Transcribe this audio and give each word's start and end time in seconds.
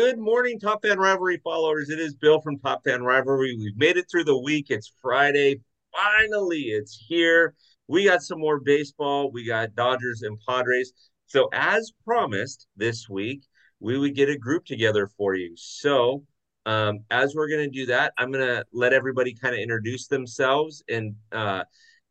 Good 0.00 0.18
morning, 0.18 0.58
Top 0.58 0.80
Fan 0.80 0.98
Rivalry 0.98 1.42
followers. 1.44 1.90
It 1.90 1.98
is 1.98 2.14
Bill 2.14 2.40
from 2.40 2.58
Top 2.58 2.82
Fan 2.84 3.02
Rivalry. 3.02 3.54
We've 3.54 3.76
made 3.76 3.98
it 3.98 4.06
through 4.10 4.24
the 4.24 4.40
week. 4.40 4.68
It's 4.70 4.90
Friday. 5.02 5.60
Finally, 5.94 6.60
it's 6.70 7.04
here. 7.06 7.54
We 7.86 8.06
got 8.06 8.22
some 8.22 8.40
more 8.40 8.60
baseball. 8.60 9.30
We 9.30 9.44
got 9.44 9.74
Dodgers 9.74 10.22
and 10.22 10.38
Padres. 10.48 10.94
So, 11.26 11.50
as 11.52 11.92
promised 12.06 12.66
this 12.78 13.10
week, 13.10 13.42
we 13.78 13.98
would 13.98 14.14
get 14.14 14.30
a 14.30 14.38
group 14.38 14.64
together 14.64 15.06
for 15.18 15.34
you. 15.34 15.52
So, 15.54 16.24
um, 16.64 17.00
as 17.10 17.34
we're 17.34 17.50
going 17.50 17.70
to 17.70 17.78
do 17.78 17.84
that, 17.84 18.14
I'm 18.16 18.32
going 18.32 18.46
to 18.46 18.64
let 18.72 18.94
everybody 18.94 19.34
kind 19.34 19.54
of 19.54 19.60
introduce 19.60 20.06
themselves 20.06 20.82
and 20.88 21.14
uh, 21.30 21.64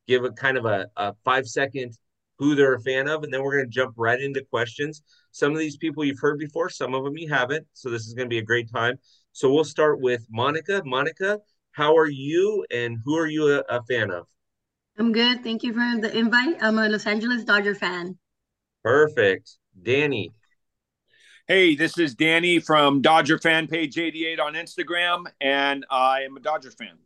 give 0.08 0.26
a 0.26 0.32
kind 0.32 0.60
of 0.60 0.66
a, 0.66 0.86
a 0.96 1.16
five 1.26 1.48
second 1.48 1.98
who 2.40 2.56
they're 2.56 2.74
a 2.74 2.82
fan 2.82 3.08
of, 3.08 3.24
and 3.24 3.34
then 3.34 3.44
we're 3.44 3.58
going 3.58 3.66
to 3.66 3.70
jump 3.70 3.94
right 3.98 4.20
into 4.20 4.42
questions. 4.50 5.04
Some 5.32 5.52
of 5.52 5.60
these 5.60 5.78
people 5.78 6.06
you've 6.06 6.20
heard 6.20 6.40
before, 6.40 6.70
some 6.70 6.96
of 6.96 7.04
them 7.04 7.18
you 7.18 7.30
haven't. 7.30 7.68
So 7.74 7.90
this 7.90 8.08
is 8.08 8.14
going 8.14 8.28
to 8.28 8.34
be 8.34 8.40
a 8.40 8.44
great 8.44 8.72
time. 8.72 8.98
So 9.34 9.54
we'll 9.54 9.66
start 9.66 10.00
with 10.00 10.26
Monica. 10.32 10.82
Monica, 10.86 11.40
how 11.74 11.96
are 11.96 12.10
you, 12.10 12.66
and 12.72 12.98
who 13.04 13.18
are 13.18 13.28
you 13.28 13.58
a, 13.58 13.60
a 13.70 13.84
fan 13.84 14.10
of? 14.10 14.26
I'm 14.98 15.12
good. 15.12 15.44
Thank 15.44 15.64
you 15.64 15.74
for 15.74 16.02
the 16.02 16.18
invite. 16.18 16.58
I'm 16.62 16.78
a 16.78 16.88
Los 16.88 17.06
Angeles 17.06 17.44
Dodger 17.44 17.76
fan. 17.76 18.18
Perfect. 18.84 19.58
Danny. 19.84 20.32
Hey, 21.48 21.76
this 21.76 21.98
is 21.98 22.16
Danny 22.16 22.60
from 22.60 23.02
Dodger 23.02 23.38
Fan 23.38 23.68
Page 23.68 23.98
88 23.98 24.40
on 24.40 24.54
Instagram, 24.54 25.26
and 25.42 25.86
I 25.90 26.22
am 26.22 26.38
a 26.38 26.40
Dodger 26.40 26.72
fan. 26.72 26.98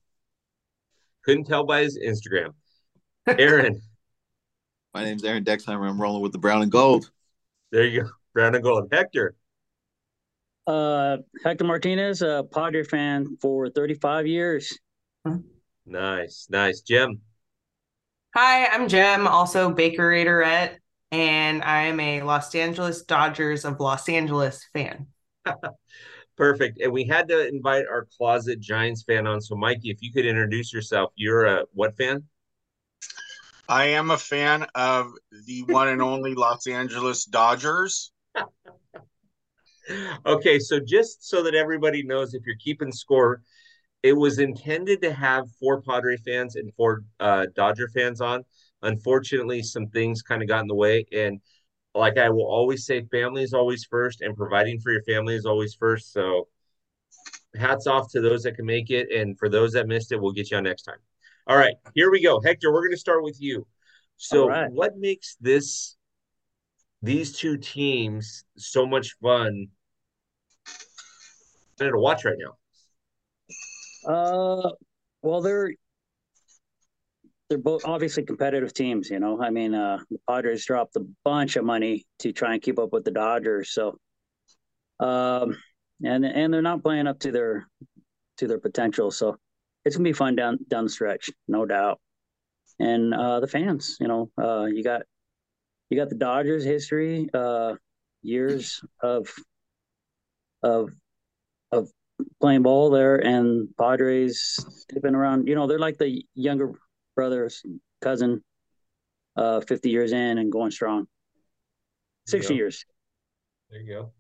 Couldn't 1.24 1.46
tell 1.46 1.66
by 1.66 1.82
his 1.82 1.98
Instagram. 1.98 2.54
Aaron. 3.28 3.82
My 4.94 5.04
name's 5.04 5.24
Aaron 5.24 5.44
Dexheimer. 5.44 5.90
I'm 5.90 6.00
rolling 6.00 6.22
with 6.22 6.34
the 6.34 6.38
brown 6.38 6.62
and 6.62 6.72
gold. 6.72 7.10
There 7.72 7.84
you 7.84 8.04
go. 8.04 8.10
Brown 8.34 8.54
and 8.54 8.64
gold. 8.64 8.90
Hector. 8.92 9.34
Uh, 10.68 11.18
Hector 11.44 11.64
Martinez, 11.64 12.22
a 12.22 12.46
Padre 12.52 12.84
fan 12.84 13.38
for 13.42 13.70
35 13.70 14.28
years. 14.28 14.78
Nice, 15.86 16.48
nice. 16.50 16.82
Jem. 16.82 17.22
Hi, 18.36 18.68
I'm 18.68 18.88
Jem, 18.88 19.28
also 19.28 19.72
Baker 19.72 20.14
and 21.12 21.64
I 21.64 21.84
am 21.84 22.00
a 22.00 22.22
Los 22.22 22.54
Angeles 22.56 23.04
Dodgers 23.04 23.66
of 23.66 23.80
Los 23.80 24.08
Angeles 24.08 24.64
fan. 24.74 25.08
Perfect. 26.38 26.80
And 26.82 26.92
we 26.92 27.06
had 27.06 27.28
to 27.30 27.48
invite 27.48 27.86
our 27.90 28.08
closet 28.18 28.60
Giants 28.60 29.04
fan 29.04 29.28
on. 29.28 29.42
So, 29.42 29.56
Mikey, 29.56 29.92
if 29.92 30.02
you 30.02 30.12
could 30.12 30.26
introduce 30.26 30.74
yourself, 30.74 31.12
you're 31.16 31.46
a 31.46 31.64
what 31.74 31.96
fan? 31.98 32.24
I 33.74 33.86
am 33.86 34.12
a 34.12 34.20
fan 34.20 34.68
of 34.76 35.14
the 35.48 35.64
one 35.64 35.88
and 35.88 36.00
only 36.00 36.36
Los 36.36 36.68
Angeles 36.68 37.26
Dodgers. 37.26 38.12
okay, 40.28 40.60
so 40.60 40.80
just 40.80 41.28
so 41.28 41.42
that 41.42 41.56
everybody 41.56 42.04
knows, 42.04 42.36
if 42.36 42.44
you're 42.46 42.56
keeping 42.60 42.92
score, 42.92 43.42
it 44.04 44.14
was 44.14 44.38
intended 44.38 45.02
to 45.02 45.12
have 45.12 45.50
four 45.60 45.82
Padre 45.82 46.18
fans 46.18 46.56
and 46.56 46.72
four 46.76 47.02
uh, 47.20 47.48
Dodger 47.56 47.88
fans 47.88 48.22
on. 48.22 48.44
Unfortunately, 48.84 49.64
some 49.64 49.88
things 49.88 50.22
kind 50.22 50.44
of 50.44 50.48
got 50.48 50.62
in 50.62 50.68
the 50.68 50.76
way. 50.76 51.08
And 51.12 51.42
like 51.96 52.20
I 52.20 52.30
will 52.30 52.46
always 52.46 52.86
say, 52.86 53.02
family 53.10 53.42
is 53.42 53.56
always 53.56 53.86
first, 53.86 54.22
and 54.22 54.38
providing 54.38 54.82
for 54.82 54.92
your 54.92 55.02
family 55.02 55.36
is 55.36 55.48
always 55.48 55.74
first. 55.74 56.14
So 56.14 56.48
hats 57.56 57.88
off 57.88 58.12
to 58.12 58.22
those 58.22 58.44
that 58.44 58.56
can 58.56 58.68
make 58.68 58.92
it. 58.92 59.12
And 59.12 59.36
for 59.40 59.50
those 59.50 59.72
that 59.72 59.88
missed 59.88 60.12
it, 60.12 60.22
we'll 60.22 60.32
get 60.32 60.52
you 60.52 60.58
on 60.58 60.64
next 60.64 60.84
time. 60.84 61.00
All 61.46 61.58
right, 61.58 61.76
here 61.94 62.10
we 62.10 62.22
go. 62.22 62.42
Hector, 62.42 62.72
we're 62.72 62.82
going 62.82 62.92
to 62.92 62.98
start 62.98 63.24
with 63.24 63.42
you. 63.42 63.68
So, 64.18 64.48
right. 64.48 64.72
what 64.72 64.98
makes 64.98 65.36
this 65.42 65.98
these 67.02 67.38
two 67.38 67.58
teams 67.58 68.46
so 68.58 68.86
much 68.86 69.16
fun 69.22 69.68
to 71.78 71.92
watch 71.96 72.24
right 72.24 72.38
now? 72.38 74.10
Uh, 74.10 74.70
well, 75.22 75.42
they're 75.42 75.74
they're 77.50 77.58
both 77.58 77.84
obviously 77.86 78.24
competitive 78.24 78.74
teams. 78.74 79.10
You 79.10 79.20
know, 79.20 79.42
I 79.42 79.50
mean, 79.50 79.76
uh, 79.76 80.00
the 80.10 80.20
Padres 80.30 80.66
dropped 80.66 80.96
a 80.96 81.06
bunch 81.26 81.58
of 81.58 81.66
money 81.66 82.06
to 82.20 82.32
try 82.32 82.54
and 82.54 82.62
keep 82.62 82.80
up 82.80 82.94
with 82.94 83.04
the 83.04 83.12
Dodgers, 83.12 83.72
so 83.72 83.98
um, 85.00 85.58
and 86.04 86.26
and 86.26 86.54
they're 86.54 86.62
not 86.62 86.84
playing 86.84 87.08
up 87.08 87.20
to 87.20 87.32
their 87.32 87.68
to 88.38 88.48
their 88.48 88.60
potential. 88.60 89.12
So 89.12 89.38
it's 89.86 89.96
gonna 89.96 90.08
be 90.08 90.14
fun 90.14 90.36
down 90.36 90.60
down 90.68 90.86
the 90.86 90.90
stretch, 90.90 91.30
no 91.48 91.66
doubt. 91.66 92.00
And 92.80 93.14
uh, 93.14 93.40
the 93.40 93.48
fans, 93.48 93.98
you 94.00 94.08
know, 94.08 94.32
uh, 94.42 94.66
you 94.66 94.84
got 94.84 95.04
you 95.90 95.98
got 95.98 96.10
the 96.10 96.16
Dodgers 96.16 96.64
history, 96.64 97.30
uh, 97.34 97.76
years 98.22 98.82
of 99.02 99.28
of 100.64 100.92
of 101.72 101.90
playing 102.42 102.64
ball 102.64 102.90
there, 102.90 103.16
and 103.16 103.70
Padres 103.78 104.86
they've 104.90 105.04
been 105.04 105.16
around. 105.16 105.48
You 105.48 105.56
know, 105.56 105.68
they're 105.68 105.80
like 105.80 105.98
the 105.98 106.24
younger 106.34 106.72
brothers, 107.16 107.64
cousin, 108.02 108.44
uh, 109.36 109.62
fifty 109.62 109.90
years 109.90 110.12
in 110.12 110.38
and 110.38 110.52
going 110.52 110.72
strong. 110.72 111.08
Sixty 112.26 112.56
years. 112.56 112.86
There 113.70 113.82
you 113.82 113.94
go. 113.94 114.14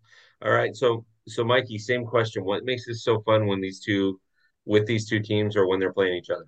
All 0.44 0.52
right, 0.52 0.76
so 0.76 1.06
so 1.28 1.44
Mikey, 1.44 1.78
same 1.78 2.06
question. 2.06 2.44
What 2.44 2.66
makes 2.66 2.86
this 2.86 3.04
so 3.04 3.22
fun 3.22 3.48
when 3.48 3.62
these 3.62 3.80
two 3.80 4.20
with 4.66 4.86
these 4.88 5.08
two 5.08 5.20
teams 5.20 5.56
or 5.56 5.68
when 5.68 5.80
they're 5.80 5.94
playing 5.94 6.16
each 6.16 6.30
other? 6.30 6.46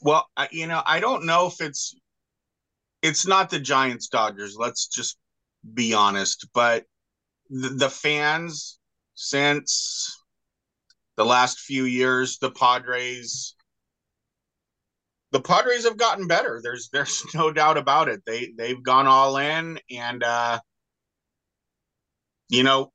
Well, 0.00 0.28
you 0.50 0.66
know, 0.66 0.82
I 0.86 1.00
don't 1.00 1.26
know 1.26 1.46
if 1.46 1.60
it's 1.60 1.94
it's 3.02 3.26
not 3.26 3.50
the 3.50 3.58
Giants 3.58 4.08
Dodgers. 4.08 4.56
Let's 4.58 4.86
just 4.86 5.18
be 5.74 5.94
honest, 5.94 6.48
but 6.54 6.84
the, 7.50 7.70
the 7.70 7.90
fans 7.90 8.78
since 9.14 10.16
the 11.16 11.24
last 11.24 11.60
few 11.60 11.84
years, 11.84 12.38
the 12.38 12.50
Padres 12.50 13.54
the 15.30 15.40
Padres 15.40 15.84
have 15.84 15.98
gotten 15.98 16.26
better. 16.26 16.60
There's 16.62 16.88
there's 16.92 17.24
no 17.34 17.52
doubt 17.52 17.76
about 17.76 18.08
it. 18.08 18.22
They 18.26 18.52
they've 18.56 18.82
gone 18.82 19.06
all 19.06 19.36
in 19.36 19.80
and 19.90 20.22
uh 20.22 20.60
you 22.48 22.62
know, 22.62 22.92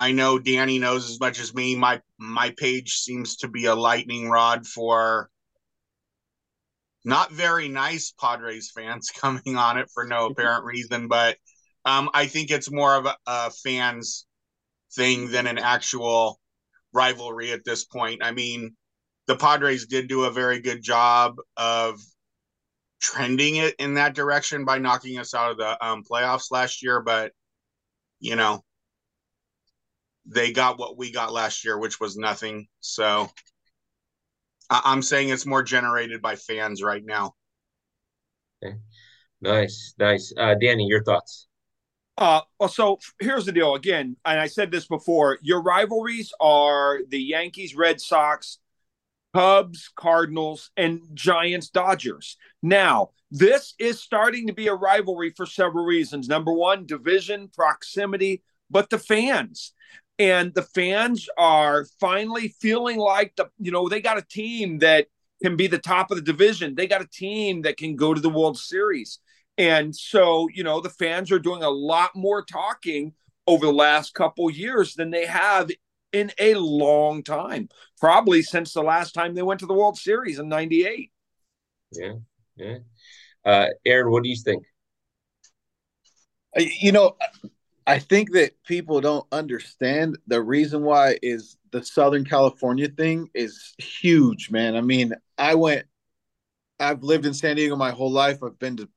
I 0.00 0.12
know 0.12 0.38
Danny 0.38 0.78
knows 0.78 1.10
as 1.10 1.20
much 1.20 1.38
as 1.38 1.54
me. 1.54 1.76
My 1.76 2.00
my 2.18 2.54
page 2.56 2.94
seems 2.94 3.36
to 3.36 3.48
be 3.48 3.66
a 3.66 3.74
lightning 3.74 4.28
rod 4.28 4.66
for 4.66 5.30
not 7.04 7.30
very 7.30 7.68
nice 7.68 8.12
Padres 8.20 8.72
fans 8.74 9.10
coming 9.16 9.56
on 9.56 9.78
it 9.78 9.88
for 9.94 10.04
no 10.04 10.26
apparent 10.26 10.64
reason, 10.64 11.08
but 11.08 11.36
um, 11.84 12.10
I 12.12 12.26
think 12.26 12.50
it's 12.50 12.70
more 12.70 12.96
of 12.96 13.06
a, 13.06 13.16
a 13.26 13.50
fans 13.50 14.26
thing 14.94 15.30
than 15.30 15.46
an 15.46 15.58
actual 15.58 16.40
rivalry 16.92 17.52
at 17.52 17.64
this 17.64 17.84
point. 17.84 18.24
I 18.24 18.32
mean, 18.32 18.74
the 19.26 19.36
Padres 19.36 19.86
did 19.86 20.08
do 20.08 20.24
a 20.24 20.30
very 20.30 20.60
good 20.60 20.82
job 20.82 21.36
of 21.56 22.00
trending 23.00 23.56
it 23.56 23.74
in 23.78 23.94
that 23.94 24.14
direction 24.14 24.64
by 24.64 24.78
knocking 24.78 25.18
us 25.18 25.34
out 25.34 25.52
of 25.52 25.58
the 25.58 25.84
um, 25.84 26.02
playoffs 26.10 26.50
last 26.50 26.82
year, 26.82 27.00
but 27.00 27.32
you 28.18 28.34
know, 28.34 28.62
they 30.26 30.52
got 30.52 30.78
what 30.78 30.96
we 30.96 31.12
got 31.12 31.32
last 31.32 31.64
year, 31.64 31.78
which 31.78 32.00
was 32.00 32.16
nothing. 32.16 32.66
So 32.80 33.30
I- 34.68 34.92
am 34.92 35.02
saying 35.02 35.28
it's 35.28 35.46
more 35.46 35.62
generated 35.62 36.20
by 36.20 36.36
fans 36.36 36.82
right 36.82 37.04
now. 37.04 37.34
Okay. 38.62 38.76
Nice, 39.40 39.94
nice. 39.98 40.32
Uh, 40.36 40.54
Danny, 40.54 40.86
your 40.86 41.04
thoughts? 41.04 41.46
Uh, 42.18 42.40
well, 42.58 42.68
so 42.68 42.98
here's 43.20 43.44
the 43.44 43.52
deal. 43.52 43.74
Again, 43.74 44.16
and 44.24 44.40
I 44.40 44.46
said 44.46 44.70
this 44.70 44.86
before: 44.86 45.38
your 45.42 45.62
rivalries 45.62 46.32
are 46.40 47.00
the 47.06 47.20
Yankees, 47.20 47.74
Red 47.74 48.00
Sox, 48.00 48.58
Cubs, 49.34 49.90
Cardinals, 49.94 50.70
and 50.76 51.02
Giants, 51.12 51.68
Dodgers. 51.68 52.38
Now, 52.62 53.10
this 53.30 53.74
is 53.78 54.00
starting 54.00 54.46
to 54.46 54.54
be 54.54 54.68
a 54.68 54.74
rivalry 54.74 55.34
for 55.36 55.44
several 55.44 55.84
reasons. 55.84 56.26
Number 56.26 56.52
one, 56.52 56.86
division, 56.86 57.48
proximity, 57.54 58.42
but 58.70 58.88
the 58.88 58.98
fans 58.98 59.74
and 60.18 60.54
the 60.54 60.62
fans 60.62 61.28
are 61.36 61.86
finally 62.00 62.48
feeling 62.60 62.98
like 62.98 63.34
the 63.36 63.48
you 63.58 63.70
know 63.70 63.88
they 63.88 64.00
got 64.00 64.18
a 64.18 64.22
team 64.22 64.78
that 64.78 65.06
can 65.42 65.56
be 65.56 65.66
the 65.66 65.78
top 65.78 66.10
of 66.10 66.16
the 66.16 66.22
division. 66.22 66.74
They 66.74 66.86
got 66.86 67.02
a 67.02 67.08
team 67.08 67.62
that 67.62 67.76
can 67.76 67.94
go 67.96 68.14
to 68.14 68.20
the 68.20 68.30
world 68.30 68.58
series. 68.58 69.18
And 69.58 69.94
so 69.94 70.48
you 70.52 70.64
know 70.64 70.80
the 70.80 70.90
fans 70.90 71.30
are 71.32 71.38
doing 71.38 71.62
a 71.62 71.70
lot 71.70 72.10
more 72.14 72.42
talking 72.44 73.14
over 73.46 73.66
the 73.66 73.72
last 73.72 74.14
couple 74.14 74.50
years 74.50 74.94
than 74.94 75.10
they 75.10 75.26
have 75.26 75.70
in 76.12 76.32
a 76.38 76.54
long 76.54 77.22
time 77.22 77.68
probably 78.00 78.40
since 78.42 78.72
the 78.72 78.82
last 78.82 79.12
time 79.12 79.34
they 79.34 79.42
went 79.42 79.60
to 79.60 79.66
the 79.66 79.74
world 79.74 79.98
series 79.98 80.38
in 80.38 80.48
98 80.48 81.10
yeah 81.92 82.12
yeah. 82.56 82.78
Uh 83.44 83.66
aaron 83.84 84.10
what 84.10 84.22
do 84.22 84.28
you 84.28 84.36
think? 84.36 84.64
You 86.56 86.92
know 86.92 87.16
I 87.86 87.98
think 88.00 88.32
that 88.32 88.52
people 88.64 89.00
don't 89.00 89.26
understand 89.30 90.18
the 90.26 90.42
reason 90.42 90.82
why 90.82 91.18
is 91.22 91.56
the 91.70 91.84
Southern 91.84 92.24
California 92.24 92.88
thing 92.88 93.28
is 93.34 93.74
huge, 93.78 94.50
man. 94.50 94.76
I 94.76 94.80
mean, 94.80 95.12
I 95.38 95.54
went 95.54 95.86
I've 96.78 97.02
lived 97.02 97.26
in 97.26 97.34
San 97.34 97.56
Diego 97.56 97.76
my 97.76 97.90
whole 97.90 98.10
life. 98.10 98.42
I've 98.42 98.58
been 98.58 98.76
to 98.78 98.88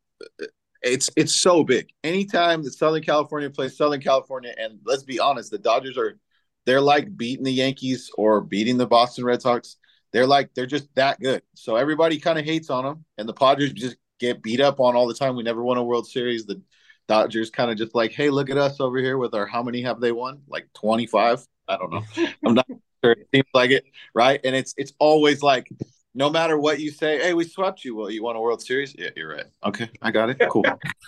it's 0.81 1.09
it's 1.15 1.35
so 1.35 1.63
big. 1.63 1.89
Anytime 2.03 2.63
that 2.63 2.71
Southern 2.73 3.03
California 3.03 3.49
plays 3.49 3.77
Southern 3.77 4.01
California 4.01 4.53
and 4.57 4.79
let's 4.85 5.03
be 5.03 5.19
honest, 5.19 5.51
the 5.51 5.57
Dodgers 5.57 5.97
are 5.97 6.17
they're 6.65 6.81
like 6.81 7.15
beating 7.15 7.45
the 7.45 7.51
Yankees 7.51 8.11
or 8.17 8.41
beating 8.41 8.77
the 8.77 8.87
Boston 8.87 9.25
Red 9.25 9.41
Sox. 9.41 9.77
They're 10.11 10.27
like 10.27 10.53
they're 10.53 10.65
just 10.65 10.93
that 10.95 11.19
good. 11.19 11.41
So 11.53 11.75
everybody 11.75 12.19
kind 12.19 12.39
of 12.39 12.45
hates 12.45 12.69
on 12.69 12.83
them, 12.85 13.05
and 13.17 13.27
the 13.27 13.33
Padres 13.33 13.73
just 13.73 13.97
get 14.19 14.41
beat 14.41 14.59
up 14.59 14.79
on 14.79 14.95
all 14.95 15.07
the 15.07 15.13
time. 15.13 15.35
We 15.35 15.43
never 15.43 15.63
won 15.63 15.77
a 15.77 15.83
World 15.83 16.07
Series. 16.07 16.45
The 16.45 16.61
Dodgers 17.09 17.49
kind 17.49 17.71
of 17.71 17.77
just 17.77 17.95
like, 17.95 18.11
hey, 18.11 18.29
look 18.29 18.51
at 18.51 18.57
us 18.57 18.79
over 18.79 18.99
here 18.99 19.17
with 19.17 19.33
our 19.33 19.47
how 19.47 19.63
many 19.63 19.81
have 19.81 19.99
they 19.99 20.11
won? 20.11 20.41
Like 20.47 20.69
twenty 20.73 21.07
five. 21.07 21.45
I 21.67 21.75
don't 21.75 21.91
know. 21.91 22.03
I'm 22.45 22.53
not 22.53 22.67
sure. 23.03 23.13
It 23.13 23.27
seems 23.33 23.47
like 23.53 23.71
it, 23.71 23.83
right? 24.13 24.39
And 24.43 24.55
it's 24.55 24.75
it's 24.77 24.93
always 24.99 25.41
like 25.41 25.67
no 26.13 26.29
matter 26.29 26.57
what 26.59 26.79
you 26.79 26.91
say, 26.91 27.17
hey, 27.19 27.33
we 27.33 27.45
swept 27.45 27.83
you. 27.83 27.95
Well, 27.95 28.11
you 28.11 28.23
won 28.23 28.35
a 28.35 28.41
World 28.41 28.61
Series? 28.61 28.95
Yeah, 28.95 29.09
you're 29.15 29.33
right. 29.33 29.47
Okay, 29.65 29.89
I 30.03 30.11
got 30.11 30.29
it. 30.29 30.39
Cool. 30.51 30.63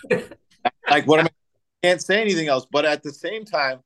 like 0.89 1.06
what 1.06 1.19
am 1.19 1.27
I 1.27 1.88
can't 1.88 2.01
say 2.01 2.19
anything 2.19 2.48
else. 2.48 2.65
But 2.69 2.86
at 2.86 3.03
the 3.03 3.13
same 3.13 3.45
time, 3.45 3.81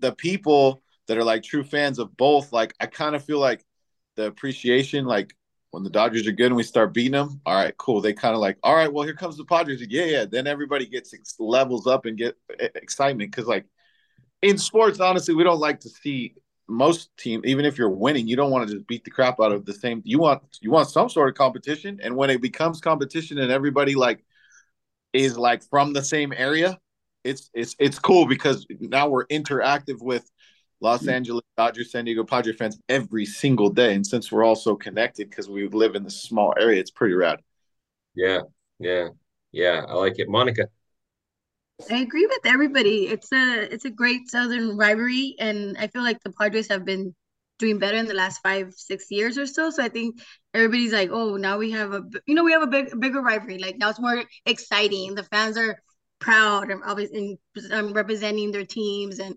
the 0.00 0.12
people 0.12 0.82
that 1.06 1.16
are 1.18 1.24
like 1.24 1.44
true 1.44 1.62
fans 1.62 2.00
of 2.00 2.16
both, 2.16 2.52
like 2.52 2.74
I 2.80 2.86
kind 2.86 3.14
of 3.14 3.24
feel 3.24 3.38
like 3.38 3.64
the 4.16 4.26
appreciation, 4.26 5.04
like 5.04 5.34
when 5.70 5.82
the 5.82 5.90
Dodgers 5.90 6.26
are 6.26 6.32
good 6.32 6.46
and 6.46 6.56
we 6.56 6.62
start 6.62 6.94
beating 6.94 7.12
them, 7.12 7.40
all 7.44 7.54
right, 7.54 7.76
cool. 7.76 8.00
They 8.00 8.12
kind 8.12 8.34
of 8.34 8.40
like, 8.40 8.58
all 8.62 8.74
right, 8.74 8.92
well, 8.92 9.04
here 9.04 9.14
comes 9.14 9.36
the 9.36 9.44
Padres. 9.44 9.84
Yeah, 9.88 10.04
yeah. 10.04 10.24
Then 10.24 10.46
everybody 10.46 10.86
gets 10.86 11.14
levels 11.38 11.86
up 11.86 12.06
and 12.06 12.16
get 12.16 12.36
excitement 12.74 13.30
because, 13.30 13.46
like, 13.46 13.66
in 14.42 14.56
sports, 14.56 15.00
honestly, 15.00 15.34
we 15.34 15.44
don't 15.44 15.60
like 15.60 15.80
to 15.80 15.88
see 15.88 16.34
most 16.68 17.16
team, 17.16 17.40
even 17.44 17.64
if 17.64 17.78
you're 17.78 17.90
winning, 17.90 18.28
you 18.28 18.36
don't 18.36 18.50
want 18.50 18.68
to 18.68 18.74
just 18.74 18.86
beat 18.86 19.04
the 19.04 19.10
crap 19.10 19.40
out 19.40 19.52
of 19.52 19.64
the 19.64 19.72
same. 19.72 20.02
You 20.04 20.18
want 20.18 20.42
you 20.60 20.70
want 20.70 20.88
some 20.88 21.08
sort 21.08 21.28
of 21.28 21.34
competition, 21.34 21.98
and 22.02 22.14
when 22.14 22.30
it 22.30 22.42
becomes 22.42 22.80
competition 22.80 23.38
and 23.38 23.50
everybody 23.50 23.94
like 23.94 24.24
is 25.12 25.38
like 25.38 25.62
from 25.64 25.92
the 25.92 26.02
same 26.02 26.32
area, 26.36 26.78
it's 27.24 27.50
it's 27.54 27.74
it's 27.78 27.98
cool 27.98 28.26
because 28.26 28.66
now 28.80 29.08
we're 29.08 29.26
interactive 29.26 30.00
with 30.00 30.30
Los 30.80 31.00
mm-hmm. 31.00 31.10
Angeles 31.10 31.44
Dodgers, 31.56 31.90
San 31.90 32.04
Diego 32.04 32.24
Padre 32.24 32.52
fans 32.52 32.78
every 32.88 33.26
single 33.26 33.70
day, 33.70 33.94
and 33.94 34.06
since 34.06 34.30
we're 34.30 34.44
all 34.44 34.56
so 34.56 34.76
connected 34.76 35.28
because 35.28 35.48
we 35.48 35.66
live 35.68 35.94
in 35.94 36.04
this 36.04 36.20
small 36.20 36.54
area, 36.58 36.80
it's 36.80 36.90
pretty 36.90 37.14
rad. 37.14 37.40
Yeah, 38.14 38.40
yeah, 38.78 39.08
yeah. 39.52 39.84
I 39.88 39.94
like 39.94 40.18
it, 40.18 40.28
Monica. 40.28 40.68
I 41.90 41.98
agree 41.98 42.26
with 42.26 42.44
everybody. 42.44 43.06
It's 43.06 43.32
a 43.32 43.72
it's 43.72 43.84
a 43.84 43.90
great 43.90 44.28
Southern 44.30 44.76
rivalry, 44.76 45.36
and 45.38 45.76
I 45.78 45.88
feel 45.88 46.02
like 46.02 46.20
the 46.22 46.32
Padres 46.32 46.68
have 46.68 46.84
been 46.84 47.14
doing 47.58 47.78
better 47.78 47.96
in 47.96 48.06
the 48.06 48.14
last 48.14 48.40
five 48.42 48.72
six 48.74 49.10
years 49.10 49.36
or 49.36 49.46
so. 49.46 49.70
So 49.70 49.82
I 49.82 49.88
think 49.88 50.20
everybody's 50.54 50.92
like, 50.92 51.10
oh, 51.12 51.36
now 51.36 51.58
we 51.58 51.72
have 51.72 51.92
a 51.92 52.02
you 52.26 52.34
know 52.34 52.44
we 52.44 52.52
have 52.52 52.62
a 52.62 52.68
big 52.68 52.98
bigger 53.00 53.20
rivalry. 53.20 53.58
Like 53.58 53.78
now 53.78 53.90
it's 53.90 54.00
more 54.00 54.22
exciting. 54.46 55.14
The 55.14 55.24
fans 55.24 55.56
are 55.56 55.80
proud 56.18 56.70
and 56.70 56.82
obviously 56.84 57.38
um, 57.70 57.92
representing 57.92 58.50
their 58.50 58.64
teams 58.64 59.18
and 59.20 59.36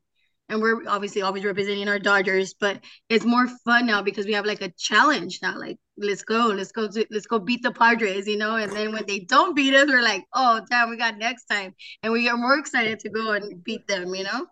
and 0.51 0.61
we're 0.61 0.85
obviously 0.87 1.21
always 1.21 1.45
representing 1.45 1.87
our 1.87 1.97
Dodgers, 1.97 2.53
but 2.53 2.83
it's 3.07 3.23
more 3.23 3.47
fun 3.63 3.85
now 3.85 4.01
because 4.01 4.25
we 4.25 4.33
have 4.33 4.45
like 4.45 4.61
a 4.61 4.71
challenge 4.77 5.39
now. 5.41 5.57
Like, 5.57 5.77
let's 5.97 6.23
go, 6.23 6.47
let's 6.47 6.73
go, 6.73 6.89
let's 7.09 7.25
go 7.25 7.39
beat 7.39 7.63
the 7.63 7.71
Padres, 7.71 8.27
you 8.27 8.37
know. 8.37 8.57
And 8.57 8.69
then 8.71 8.91
when 8.91 9.05
they 9.07 9.21
don't 9.21 9.55
beat 9.55 9.73
us, 9.73 9.87
we're 9.87 10.01
like, 10.01 10.25
oh 10.33 10.59
damn, 10.69 10.89
we 10.89 10.97
got 10.97 11.17
next 11.17 11.45
time, 11.45 11.73
and 12.03 12.11
we 12.11 12.27
are 12.27 12.37
more 12.37 12.57
excited 12.57 12.99
to 12.99 13.09
go 13.09 13.31
and 13.31 13.63
beat 13.63 13.87
them, 13.87 14.13
you 14.13 14.25
know. 14.25 14.45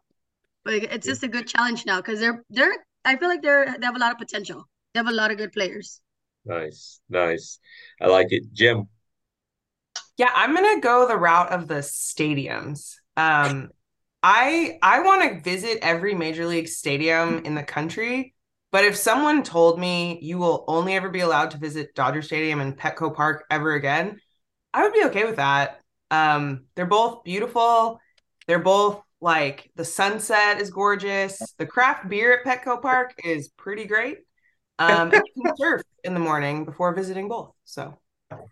But 0.63 0.75
it's 0.75 1.05
just 1.05 1.23
a 1.23 1.27
good 1.27 1.47
challenge 1.47 1.85
now 1.85 1.97
because 1.97 2.19
they're 2.19 2.43
they're. 2.49 2.73
I 3.03 3.17
feel 3.17 3.27
like 3.27 3.41
they're 3.41 3.75
they 3.77 3.85
have 3.85 3.95
a 3.95 3.99
lot 3.99 4.13
of 4.13 4.17
potential. 4.17 4.63
They 4.93 4.99
have 4.99 5.07
a 5.07 5.11
lot 5.11 5.31
of 5.31 5.37
good 5.37 5.51
players. 5.51 5.99
Nice, 6.45 7.01
nice. 7.09 7.59
I 8.01 8.07
like 8.07 8.27
it, 8.31 8.53
Jem. 8.53 8.87
Yeah, 10.17 10.31
I'm 10.33 10.55
gonna 10.55 10.79
go 10.79 11.07
the 11.07 11.17
route 11.17 11.51
of 11.51 11.67
the 11.67 11.75
stadiums. 11.75 12.95
Um, 13.17 13.69
I 14.21 14.77
I 14.81 15.01
want 15.01 15.21
to 15.23 15.41
visit 15.41 15.79
every 15.81 16.13
major 16.13 16.45
league 16.45 16.67
stadium 16.67 17.45
in 17.45 17.55
the 17.55 17.63
country, 17.63 18.35
but 18.71 18.83
if 18.83 18.95
someone 18.95 19.43
told 19.43 19.79
me 19.79 20.19
you 20.21 20.37
will 20.37 20.65
only 20.67 20.93
ever 20.95 21.09
be 21.09 21.21
allowed 21.21 21.51
to 21.51 21.57
visit 21.57 21.95
Dodger 21.95 22.21
Stadium 22.21 22.59
and 22.59 22.77
Petco 22.77 23.13
Park 23.15 23.45
ever 23.49 23.73
again, 23.73 24.19
I 24.73 24.83
would 24.83 24.93
be 24.93 25.05
okay 25.05 25.25
with 25.25 25.37
that. 25.37 25.81
Um, 26.11 26.65
they're 26.75 26.85
both 26.85 27.23
beautiful. 27.23 27.99
They're 28.47 28.59
both 28.59 29.01
like 29.21 29.71
the 29.75 29.85
sunset 29.85 30.59
is 30.59 30.69
gorgeous. 30.69 31.53
The 31.57 31.65
craft 31.65 32.09
beer 32.09 32.39
at 32.39 32.45
Petco 32.45 32.81
Park 32.81 33.13
is 33.23 33.49
pretty 33.49 33.85
great. 33.85 34.19
Um, 34.79 35.11
and 35.13 35.23
you 35.35 35.43
can 35.43 35.55
surf 35.57 35.81
in 36.03 36.13
the 36.13 36.19
morning 36.19 36.65
before 36.65 36.93
visiting 36.93 37.27
both. 37.27 37.51
So 37.65 37.99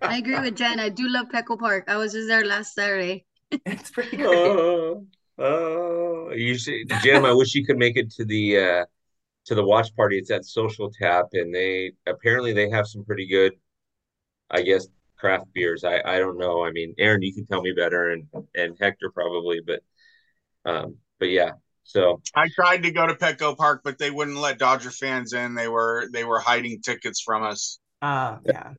I 0.02 0.18
agree 0.18 0.40
with 0.40 0.56
Jem. 0.56 0.80
I 0.80 0.90
do 0.90 1.08
love 1.08 1.28
Petco 1.28 1.58
Park. 1.60 1.86
I 1.88 1.98
was 1.98 2.14
just 2.14 2.28
there 2.28 2.46
last 2.46 2.74
Saturday. 2.74 3.26
it's 3.52 3.92
pretty 3.92 4.18
great. 4.18 4.28
Oh. 4.30 5.06
Oh, 5.38 6.32
you 6.32 6.58
see, 6.58 6.86
Jem, 7.04 7.26
I 7.26 7.34
wish 7.34 7.54
you 7.54 7.66
could 7.66 7.78
make 7.78 7.96
it 7.96 8.12
to 8.12 8.26
the 8.26 8.58
uh 8.58 8.86
to 9.46 9.56
the 9.56 9.64
watch 9.64 9.96
party. 9.96 10.18
It's 10.18 10.32
at 10.32 10.46
Social 10.46 10.92
Tap, 10.92 11.28
and 11.34 11.54
they 11.54 11.94
apparently 12.08 12.54
they 12.54 12.70
have 12.70 12.88
some 12.88 13.06
pretty 13.06 13.28
good, 13.28 13.54
I 14.50 14.62
guess, 14.62 14.88
craft 15.18 15.46
beers. 15.54 15.84
I 15.84 16.02
I 16.06 16.20
don't 16.20 16.38
know. 16.38 16.66
I 16.66 16.72
mean, 16.72 16.94
Aaron, 16.98 17.22
you 17.22 17.34
can 17.34 17.46
tell 17.46 17.62
me 17.62 17.74
better, 17.74 18.12
and 18.12 18.28
and 18.56 18.76
Hector 18.80 19.12
probably, 19.12 19.62
but 19.66 19.82
um, 20.66 20.98
but 21.20 21.30
yeah. 21.30 21.52
So 21.84 22.22
I 22.36 22.50
tried 22.50 22.84
to 22.84 22.92
go 22.92 23.08
to 23.08 23.14
Petco 23.14 23.56
Park, 23.56 23.82
but 23.84 23.98
they 23.98 24.12
wouldn't 24.12 24.38
let 24.38 24.60
Dodger 24.60 24.92
fans 24.92 25.32
in. 25.32 25.56
They 25.56 25.70
were 25.70 26.10
they 26.12 26.26
were 26.26 26.40
hiding 26.40 26.82
tickets 26.82 27.22
from 27.22 27.44
us. 27.44 27.80
Uh, 28.02 28.38
yeah. 28.46 28.74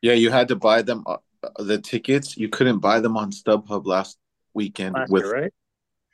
Yeah, 0.00 0.14
you 0.14 0.30
had 0.30 0.48
to 0.48 0.56
buy 0.56 0.82
them 0.82 1.04
uh, 1.06 1.18
the 1.58 1.78
tickets. 1.78 2.36
You 2.36 2.48
couldn't 2.48 2.78
buy 2.78 3.00
them 3.00 3.16
on 3.16 3.30
StubHub 3.30 3.86
last 3.86 4.16
weekend 4.54 4.94
Last 4.94 5.10
with 5.10 5.24
year, 5.24 5.32
right? 5.32 5.52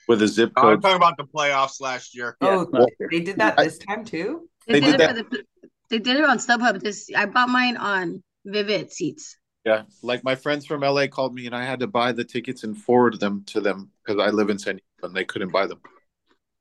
With 0.09 0.23
a 0.23 0.29
zip 0.29 0.53
Oh, 0.57 0.69
I'm 0.71 0.81
talking 0.81 0.97
about 0.97 1.17
the 1.17 1.25
playoffs 1.25 1.81
last 1.81 2.15
year. 2.17 2.37
Oh, 2.41 2.69
last 2.73 2.91
they 3.11 3.21
did 3.21 3.37
that 3.37 3.57
this 3.57 3.79
time 3.79 4.05
too. 4.05 4.49
They, 4.67 4.75
They 4.75 4.81
did, 4.81 4.99
did 4.99 5.01
it 5.01 5.09
for 5.09 5.15
the 5.31 5.45
they 5.91 5.99
did 5.99 6.17
it 6.17 6.25
on 6.25 6.39
StubHub. 6.39 6.81
This 6.81 7.11
I 7.15 7.27
bought 7.27 7.49
mine 7.51 7.77
on 7.77 8.23
Vivid 8.45 8.93
seats. 8.93 9.37
Yeah, 9.65 9.83
like 10.03 10.25
my 10.25 10.35
friends 10.35 10.67
from 10.67 10.81
LA 10.81 11.07
called 11.07 11.35
me, 11.35 11.47
and 11.47 11.55
I 11.55 11.65
had 11.65 11.81
to 11.81 11.87
buy 11.87 12.13
the 12.13 12.25
tickets 12.25 12.65
and 12.65 12.77
forward 12.77 13.21
them 13.21 13.45
to 13.49 13.61
them 13.61 13.91
because 14.05 14.21
I 14.21 14.31
live 14.31 14.51
in 14.51 14.59
San 14.59 14.75
Diego 14.77 15.07
and 15.07 15.15
they 15.15 15.25
couldn't 15.25 15.53
buy 15.53 15.67
them. 15.67 15.81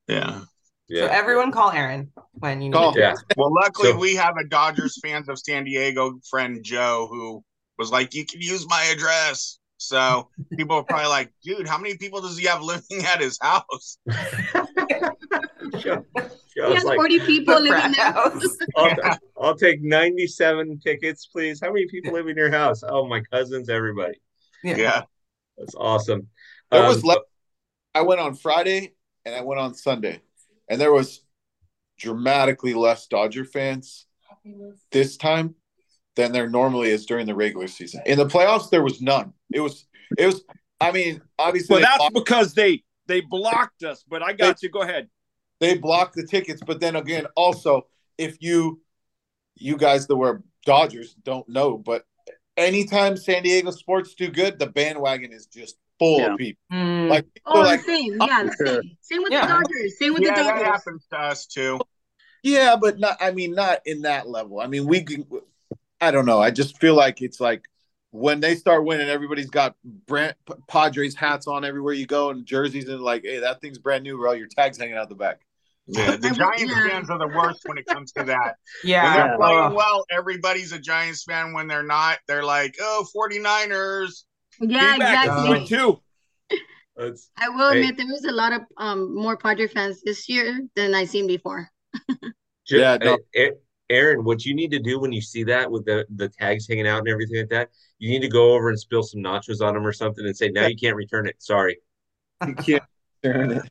Yeah. 0.07 0.41
Yeah. 0.87 1.07
So 1.07 1.13
everyone 1.13 1.51
call 1.53 1.71
Aaron 1.71 2.11
when 2.33 2.61
you 2.61 2.71
Call. 2.71 2.91
need. 2.91 2.99
yeah. 2.99 3.13
Well, 3.37 3.53
luckily 3.53 3.91
So- 3.91 3.97
we 3.97 4.15
have 4.15 4.35
a 4.37 4.43
Dodgers 4.47 4.99
fans 5.01 5.29
of 5.29 5.39
San 5.39 5.63
Diego 5.63 6.19
friend 6.29 6.61
Joe 6.63 7.07
who 7.09 7.43
was 7.77 7.91
like, 7.91 8.13
"You 8.13 8.25
can 8.25 8.41
use 8.41 8.67
my 8.67 8.83
address." 8.93 9.57
So 9.81 10.29
people 10.55 10.75
are 10.77 10.83
probably 10.83 11.07
like, 11.07 11.33
"Dude, 11.43 11.67
how 11.67 11.79
many 11.79 11.97
people 11.97 12.21
does 12.21 12.37
he 12.37 12.45
have 12.45 12.61
living 12.61 13.03
at 13.03 13.19
his 13.19 13.39
house?" 13.41 13.97
Joe- 15.79 16.05
He 16.53 16.61
has 16.75 16.83
like, 16.83 16.97
forty 16.97 17.19
people 17.19 17.55
The 17.55 17.61
living 17.61 17.93
frat 17.93 17.95
there. 17.95 18.11
house. 18.11 18.57
I'll, 18.77 19.17
I'll 19.41 19.55
take 19.55 19.81
97 19.81 20.79
tickets, 20.79 21.25
please. 21.27 21.59
How 21.61 21.71
many 21.71 21.87
people 21.87 22.13
live 22.13 22.27
in 22.27 22.37
your 22.37 22.51
house? 22.51 22.83
Oh, 22.87 23.07
my 23.07 23.21
cousins, 23.31 23.69
everybody. 23.69 24.21
Yeah. 24.63 24.75
Yeah. 24.77 25.01
That's 25.57 25.73
awesome. 25.75 26.27
There 26.69 26.81
Um, 26.83 26.87
was 26.89 27.03
le- 27.03 27.21
I 27.95 28.01
went 28.01 28.19
on 28.21 28.35
Friday 28.35 28.93
and 29.25 29.33
I 29.33 29.41
went 29.41 29.59
on 29.59 29.73
Sunday, 29.73 30.21
and 30.69 30.79
there 30.79 30.91
was 30.91 31.21
dramatically 31.97 32.73
less 32.73 33.07
Dodger 33.07 33.45
fans 33.45 34.05
this 34.91 35.17
time 35.17 35.55
than 36.15 36.31
there 36.33 36.49
normally 36.49 36.89
is 36.89 37.05
during 37.05 37.25
the 37.25 37.35
regular 37.35 37.67
season. 37.67 38.01
In 38.05 38.17
the 38.17 38.25
playoffs, 38.25 38.69
there 38.69 38.83
was 38.83 39.01
none. 39.01 39.33
It 39.53 39.59
was 39.61 39.85
it 40.17 40.25
was. 40.25 40.43
I 40.79 40.91
mean, 40.91 41.21
obviously 41.37 41.75
Well, 41.75 41.81
that's 41.83 41.97
blocked, 41.97 42.13
because 42.15 42.53
they 42.53 42.83
they 43.07 43.21
blocked 43.21 43.83
us. 43.83 44.03
But 44.07 44.23
I 44.23 44.33
got 44.33 44.61
you. 44.63 44.69
Go 44.69 44.81
ahead. 44.81 45.09
they 45.59 45.77
blocked 45.77 46.15
the 46.15 46.25
tickets, 46.25 46.61
but 46.65 46.79
then 46.79 46.95
again, 46.95 47.27
also 47.35 47.87
if 48.17 48.37
you 48.41 48.81
you 49.55 49.77
guys 49.77 50.07
that 50.07 50.15
were 50.15 50.43
Dodgers 50.65 51.13
don't 51.23 51.47
know, 51.49 51.77
but 51.77 52.03
anytime 52.57 53.17
San 53.17 53.43
Diego 53.43 53.71
sports 53.71 54.15
do 54.15 54.29
good, 54.29 54.59
the 54.59 54.67
bandwagon 54.67 55.31
is 55.33 55.45
just 55.47 55.77
full 55.99 56.19
Yeah. 56.19 56.33
of 56.33 56.37
people. 56.37 56.61
Mm, 56.73 57.09
Like 57.09 57.25
people 57.33 57.51
Oh, 57.53 57.59
are 57.59 57.63
the 57.63 57.69
like, 57.69 57.81
same. 57.81 58.17
Yeah, 58.19 58.43
the 58.43 58.65
same. 58.65 58.97
Same 59.01 59.23
with 59.23 59.31
Yeah. 59.31 59.41
the 59.47 59.53
Dodgers. 59.53 59.99
Same 59.99 60.13
with 60.13 60.23
yeah, 60.23 60.35
the 60.35 60.43
that 60.43 60.49
Dodgers. 60.53 60.67
happens 60.67 61.05
to 61.11 61.17
us 61.19 61.45
too. 61.45 61.79
Yeah, 62.43 62.75
but 62.81 62.97
not. 62.99 63.17
I 63.19 63.31
mean, 63.31 63.53
not 63.53 63.79
in 63.85 64.01
that 64.01 64.27
level. 64.27 64.59
I 64.59 64.67
mean, 64.67 64.87
we. 64.87 65.03
can- 65.03 65.27
I 65.99 66.09
don't 66.09 66.25
know. 66.25 66.39
I 66.39 66.49
just 66.49 66.79
feel 66.79 66.95
like 66.95 67.21
it's 67.21 67.39
like 67.39 67.63
when 68.11 68.39
they 68.39 68.55
start 68.55 68.85
winning, 68.85 69.09
everybody's 69.09 69.49
got 69.49 69.75
brand 69.83 70.35
Padres 70.67 71.15
hats 71.15 71.47
on 71.47 71.65
everywhere 71.65 71.93
you 71.93 72.05
go 72.05 72.29
and 72.29 72.45
jerseys 72.45 72.87
and 72.89 73.01
like, 73.01 73.23
hey, 73.23 73.39
that 73.39 73.61
thing's 73.61 73.77
brand 73.79 74.03
new, 74.03 74.17
bro. 74.17 74.33
Your 74.33 74.47
tag's 74.47 74.77
hanging 74.77 74.95
out 74.95 75.09
the 75.09 75.15
back. 75.15 75.41
Yeah, 75.87 76.15
the 76.15 76.29
Giants 76.29 76.63
yeah. 76.63 76.89
fans 76.89 77.09
are 77.09 77.17
the 77.17 77.27
worst 77.27 77.61
when 77.65 77.77
it 77.77 77.85
comes 77.85 78.11
to 78.13 78.23
that. 78.25 78.55
Yeah. 78.83 79.03
When 79.03 79.13
yeah. 79.13 79.27
they're 79.27 79.37
playing 79.37 79.73
well, 79.73 80.05
everybody's 80.11 80.71
a 80.71 80.79
Giants 80.79 81.23
fan. 81.23 81.53
When 81.53 81.67
they're 81.67 81.83
not, 81.83 82.19
they're 82.27 82.43
like, 82.43 82.75
"Oh, 82.79 83.05
49ers." 83.15 84.23
Yeah, 84.59 84.91
Feedback 84.93 85.25
exactly. 85.25 85.59
good 85.59 85.67
too. 85.67 86.01
I 87.37 87.49
will 87.49 87.71
Hey. 87.71 87.79
admit 87.79 87.97
there 87.97 88.05
was 88.05 88.25
a 88.25 88.31
lot 88.31 88.53
of 88.53 88.61
um 88.77 89.15
more 89.15 89.37
Padre 89.37 89.67
fans 89.67 90.01
this 90.03 90.29
year 90.29 90.61
than 90.75 90.93
I've 90.93 91.09
seen 91.09 91.27
before. 91.27 91.69
Yeah, 92.69 92.97
no. 93.01 93.13
uh, 93.15 93.17
A- 93.35 93.51
Aaron, 93.91 94.23
what 94.23 94.45
you 94.45 94.55
need 94.55 94.71
to 94.71 94.79
do 94.79 94.99
when 94.99 95.11
you 95.11 95.21
see 95.21 95.43
that 95.43 95.69
with 95.69 95.85
the, 95.85 96.05
the 96.15 96.29
tags 96.29 96.67
hanging 96.67 96.87
out 96.87 96.99
and 96.99 97.09
everything 97.09 97.37
like 97.37 97.49
that, 97.49 97.69
you 97.99 98.09
need 98.09 98.21
to 98.21 98.29
go 98.29 98.53
over 98.53 98.69
and 98.69 98.79
spill 98.79 99.03
some 99.03 99.21
nachos 99.21 99.61
on 99.61 99.73
them 99.73 99.85
or 99.85 99.91
something 99.91 100.25
and 100.25 100.35
say, 100.35 100.49
now 100.49 100.65
you 100.65 100.75
can't 100.75 100.95
return 100.95 101.27
it. 101.27 101.35
Sorry. 101.39 101.77
You 102.47 102.55
can't 102.55 102.83
turn 103.23 103.51
it. 103.51 103.69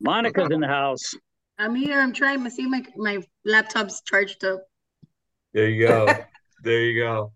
Monica's 0.00 0.50
in 0.50 0.60
the 0.60 0.66
house. 0.66 1.14
I'm 1.58 1.74
here. 1.74 2.00
I'm 2.00 2.12
trying 2.12 2.44
to 2.44 2.50
see 2.50 2.66
my 2.66 2.84
my 2.96 3.22
laptop's 3.44 4.02
charged 4.02 4.44
up. 4.44 4.64
There 5.54 5.68
you 5.68 5.86
go. 5.86 6.06
there 6.62 6.82
you 6.82 7.00
go. 7.02 7.32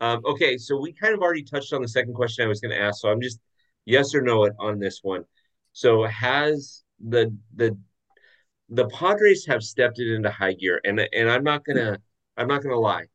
Um, 0.00 0.22
okay, 0.24 0.56
so 0.56 0.80
we 0.80 0.92
kind 0.92 1.12
of 1.12 1.20
already 1.20 1.42
touched 1.42 1.72
on 1.72 1.82
the 1.82 1.88
second 1.88 2.14
question 2.14 2.44
I 2.44 2.48
was 2.48 2.60
going 2.60 2.70
to 2.70 2.80
ask, 2.80 3.00
so 3.00 3.10
I'm 3.10 3.20
just 3.20 3.40
yes 3.84 4.14
or 4.14 4.22
no 4.22 4.48
on 4.58 4.78
this 4.78 5.00
one. 5.02 5.24
So 5.72 6.04
has 6.04 6.82
the 7.06 7.36
the 7.56 7.76
the 8.68 8.88
Padres 8.88 9.46
have 9.46 9.62
stepped 9.62 9.98
it 9.98 10.12
into 10.12 10.30
high 10.30 10.52
gear, 10.54 10.80
and 10.84 11.00
and 11.12 11.30
I'm 11.30 11.44
not 11.44 11.64
gonna 11.64 11.98
I'm 12.36 12.48
not 12.48 12.62
gonna 12.62 12.78
lie. 12.78 13.06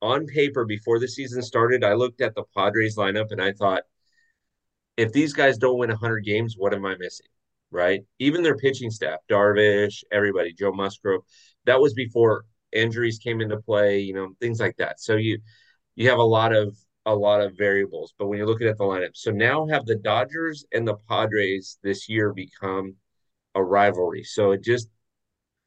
On 0.00 0.26
paper, 0.26 0.64
before 0.64 0.98
the 0.98 1.08
season 1.08 1.42
started, 1.42 1.84
I 1.84 1.94
looked 1.94 2.20
at 2.20 2.34
the 2.34 2.44
Padres 2.56 2.96
lineup 2.96 3.30
and 3.30 3.40
I 3.40 3.52
thought, 3.52 3.82
if 4.96 5.12
these 5.12 5.32
guys 5.32 5.58
don't 5.58 5.78
win 5.78 5.90
100 5.90 6.24
games, 6.24 6.56
what 6.56 6.74
am 6.74 6.84
I 6.84 6.96
missing? 6.96 7.26
Right? 7.70 8.02
Even 8.18 8.42
their 8.42 8.56
pitching 8.56 8.90
staff, 8.90 9.20
Darvish, 9.30 10.02
everybody, 10.10 10.52
Joe 10.52 10.72
Musgrove, 10.72 11.22
that 11.66 11.80
was 11.80 11.94
before 11.94 12.44
injuries 12.72 13.18
came 13.18 13.40
into 13.40 13.58
play, 13.58 14.00
you 14.00 14.14
know, 14.14 14.34
things 14.40 14.60
like 14.60 14.76
that. 14.78 15.00
So 15.00 15.16
you 15.16 15.38
you 15.94 16.08
have 16.10 16.18
a 16.18 16.22
lot 16.24 16.54
of 16.54 16.76
a 17.06 17.14
lot 17.14 17.40
of 17.40 17.56
variables. 17.56 18.14
But 18.18 18.28
when 18.28 18.38
you're 18.38 18.46
looking 18.46 18.68
at 18.68 18.78
the 18.78 18.84
lineup, 18.84 19.14
so 19.14 19.30
now 19.30 19.66
have 19.66 19.86
the 19.86 19.96
Dodgers 19.96 20.64
and 20.72 20.86
the 20.86 20.96
Padres 21.08 21.78
this 21.82 22.08
year 22.08 22.32
become 22.32 22.96
a 23.54 23.62
rivalry. 23.62 24.24
So 24.24 24.52
it 24.52 24.62
just, 24.62 24.88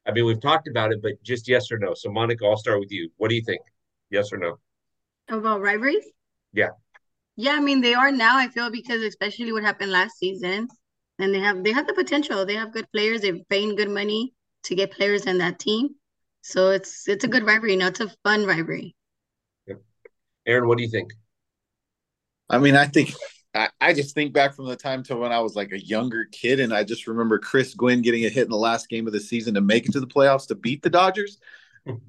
I 0.08 0.12
mean, 0.12 0.26
we've 0.26 0.42
talked 0.42 0.68
about 0.68 0.92
it, 0.92 1.02
but 1.02 1.22
just 1.24 1.48
yes 1.48 1.72
or 1.72 1.80
no. 1.80 1.94
So 1.94 2.12
Monica, 2.12 2.46
I'll 2.46 2.58
start 2.58 2.80
with 2.80 2.92
you. 2.92 3.10
What 3.18 3.30
do 3.30 3.36
you 3.36 3.44
think? 3.44 3.62
Yes 4.12 4.32
or 4.32 4.38
no? 4.38 4.60
About 5.30 5.62
rivalries? 5.62 6.06
Yeah. 6.54 6.70
Yeah, 7.36 7.54
I 7.54 7.60
mean 7.60 7.82
they 7.82 7.94
are 7.94 8.12
now. 8.12 8.38
I 8.38 8.48
feel 8.48 8.70
because 8.70 9.02
especially 9.02 9.52
what 9.52 9.64
happened 9.64 9.92
last 9.92 10.18
season, 10.18 10.68
and 11.20 11.34
they 11.34 11.40
have 11.40 11.64
they 11.64 11.72
have 11.72 11.88
the 11.88 11.94
potential. 11.94 12.46
They 12.46 12.56
have 12.56 12.72
good 12.72 12.90
players. 12.92 13.22
They're 13.22 13.40
paying 13.50 13.76
good 13.76 13.90
money 13.90 14.34
to 14.64 14.76
get 14.76 14.92
players 14.92 15.26
in 15.26 15.40
that 15.40 15.60
team. 15.60 15.96
So 16.42 16.70
it's 16.70 17.08
it's 17.08 17.24
a 17.24 17.28
good 17.28 17.44
rivalry. 17.46 17.76
Now 17.76 17.88
it's 17.88 18.00
a 18.00 18.10
fun 18.24 18.46
rivalry. 18.46 18.96
Yep. 19.68 19.82
Aaron, 20.46 20.68
what 20.68 20.78
do 20.78 20.84
you 20.84 20.90
think? 20.90 21.12
I 22.50 22.60
mean, 22.60 22.76
I 22.76 22.86
think 22.86 23.14
I, 23.56 23.70
I 23.80 23.94
just 23.94 24.14
think 24.14 24.34
back 24.34 24.54
from 24.54 24.68
the 24.68 24.76
time 24.76 25.02
to 25.04 25.16
when 25.16 25.32
I 25.32 25.40
was 25.40 25.56
like 25.56 25.72
a 25.72 25.84
younger 25.84 26.26
kid, 26.26 26.60
and 26.60 26.74
I 26.74 26.84
just 26.84 27.08
remember 27.08 27.40
Chris 27.40 27.74
Gwynn 27.74 28.02
getting 28.02 28.26
a 28.26 28.30
hit 28.30 28.44
in 28.44 28.52
the 28.52 28.58
last 28.58 28.90
game 28.90 29.08
of 29.08 29.14
the 29.14 29.20
season 29.20 29.54
to 29.56 29.62
make 29.62 29.86
it 29.86 29.94
to 29.94 30.00
the 30.00 30.08
playoffs 30.08 30.48
to 30.48 30.56
beat 30.56 30.82
the 30.82 30.90
Dodgers. 30.90 31.40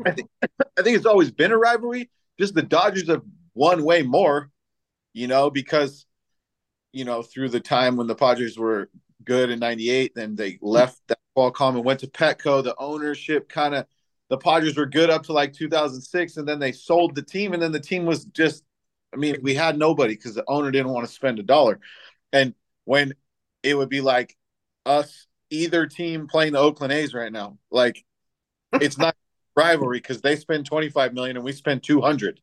I 0.05 0.11
think 0.11 0.29
I 0.43 0.83
think 0.83 0.97
it's 0.97 1.07
always 1.07 1.31
been 1.31 1.53
a 1.53 1.59
rivalry. 1.59 2.11
Just 2.39 2.55
the 2.55 2.63
Dodgers 2.63 3.09
have 3.09 3.23
won 3.55 3.85
way 3.85 4.03
more, 4.03 4.51
you 5.13 5.29
know, 5.29 5.51
because 5.51 6.07
you 6.93 7.05
know 7.05 7.23
through 7.23 7.51
the 7.51 7.61
time 7.61 7.97
when 7.97 8.07
the 8.07 8.15
Padres 8.15 8.59
were 8.59 8.91
good 9.25 9.51
in 9.51 9.61
'98, 9.61 10.15
then 10.15 10.35
they 10.35 10.59
left 10.61 11.01
that 11.09 11.19
Qualcomm 11.37 11.77
and 11.77 11.85
went 11.85 12.01
to 12.01 12.09
Petco. 12.09 12.65
The 12.65 12.75
ownership 12.79 13.49
kind 13.49 13.75
of 13.75 13.87
the 14.29 14.39
Padres 14.39 14.77
were 14.77 14.87
good 14.87 15.11
up 15.11 15.23
to 15.25 15.33
like 15.33 15.53
2006, 15.53 16.37
and 16.37 16.49
then 16.49 16.59
they 16.59 16.73
sold 16.73 17.15
the 17.15 17.23
team, 17.23 17.53
and 17.53 17.63
then 17.63 17.73
the 17.73 17.81
team 17.81 18.05
was 18.05 18.25
just, 18.27 18.65
I 19.17 19.19
mean, 19.19 19.37
we 19.43 19.55
had 19.55 19.79
nobody 19.79 20.15
because 20.15 20.35
the 20.35 20.45
owner 20.47 20.71
didn't 20.71 20.93
want 20.93 21.07
to 21.07 21.13
spend 21.13 21.39
a 21.39 21.43
dollar. 21.43 21.81
And 22.33 22.55
when 22.85 23.15
it 23.63 23.75
would 23.75 23.89
be 23.89 24.03
like 24.03 24.37
us, 24.85 25.27
either 25.51 25.87
team 25.87 26.29
playing 26.29 26.53
the 26.53 26.59
Oakland 26.59 26.93
A's 26.93 27.15
right 27.15 27.33
now, 27.33 27.59
like 27.71 28.05
it's 28.75 28.99
not 28.99 29.17
rivalry 29.57 29.99
because 29.99 30.21
they 30.21 30.37
spend 30.37 30.67
25 30.67 31.15
million 31.15 31.37
and 31.37 31.45
we 31.45 31.53
spend 31.53 31.83
200. 31.83 32.41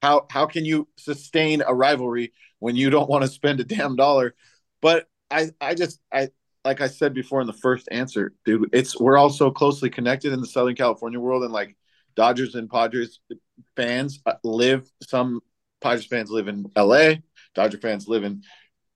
How 0.00 0.26
how 0.30 0.46
can 0.46 0.64
you 0.64 0.88
sustain 0.96 1.62
a 1.66 1.74
rivalry 1.74 2.32
when 2.58 2.74
you 2.74 2.88
don't 2.88 3.10
want 3.10 3.22
to 3.22 3.28
spend 3.28 3.60
a 3.60 3.64
damn 3.64 3.96
dollar? 3.96 4.34
But 4.80 5.06
I 5.30 5.50
I 5.60 5.74
just 5.74 6.00
I 6.10 6.30
like 6.64 6.80
I 6.80 6.86
said 6.86 7.12
before 7.12 7.42
in 7.42 7.46
the 7.46 7.52
first 7.52 7.86
answer, 7.90 8.32
dude, 8.46 8.70
it's 8.72 8.98
we're 8.98 9.18
all 9.18 9.30
so 9.30 9.50
closely 9.50 9.90
connected 9.90 10.32
in 10.32 10.40
the 10.40 10.46
Southern 10.46 10.74
California 10.74 11.20
world, 11.20 11.44
and 11.44 11.52
like 11.52 11.76
Dodgers 12.16 12.54
and 12.54 12.70
Padres 12.70 13.20
fans 13.76 14.20
uh, 14.24 14.34
live. 14.42 14.90
Some 15.02 15.40
Padres 15.84 16.06
fans 16.06 16.30
live 16.30 16.48
in 16.48 16.64
L.A. 16.74 17.22
Dodger 17.54 17.76
fans 17.76 18.08
live 18.08 18.24
in 18.24 18.42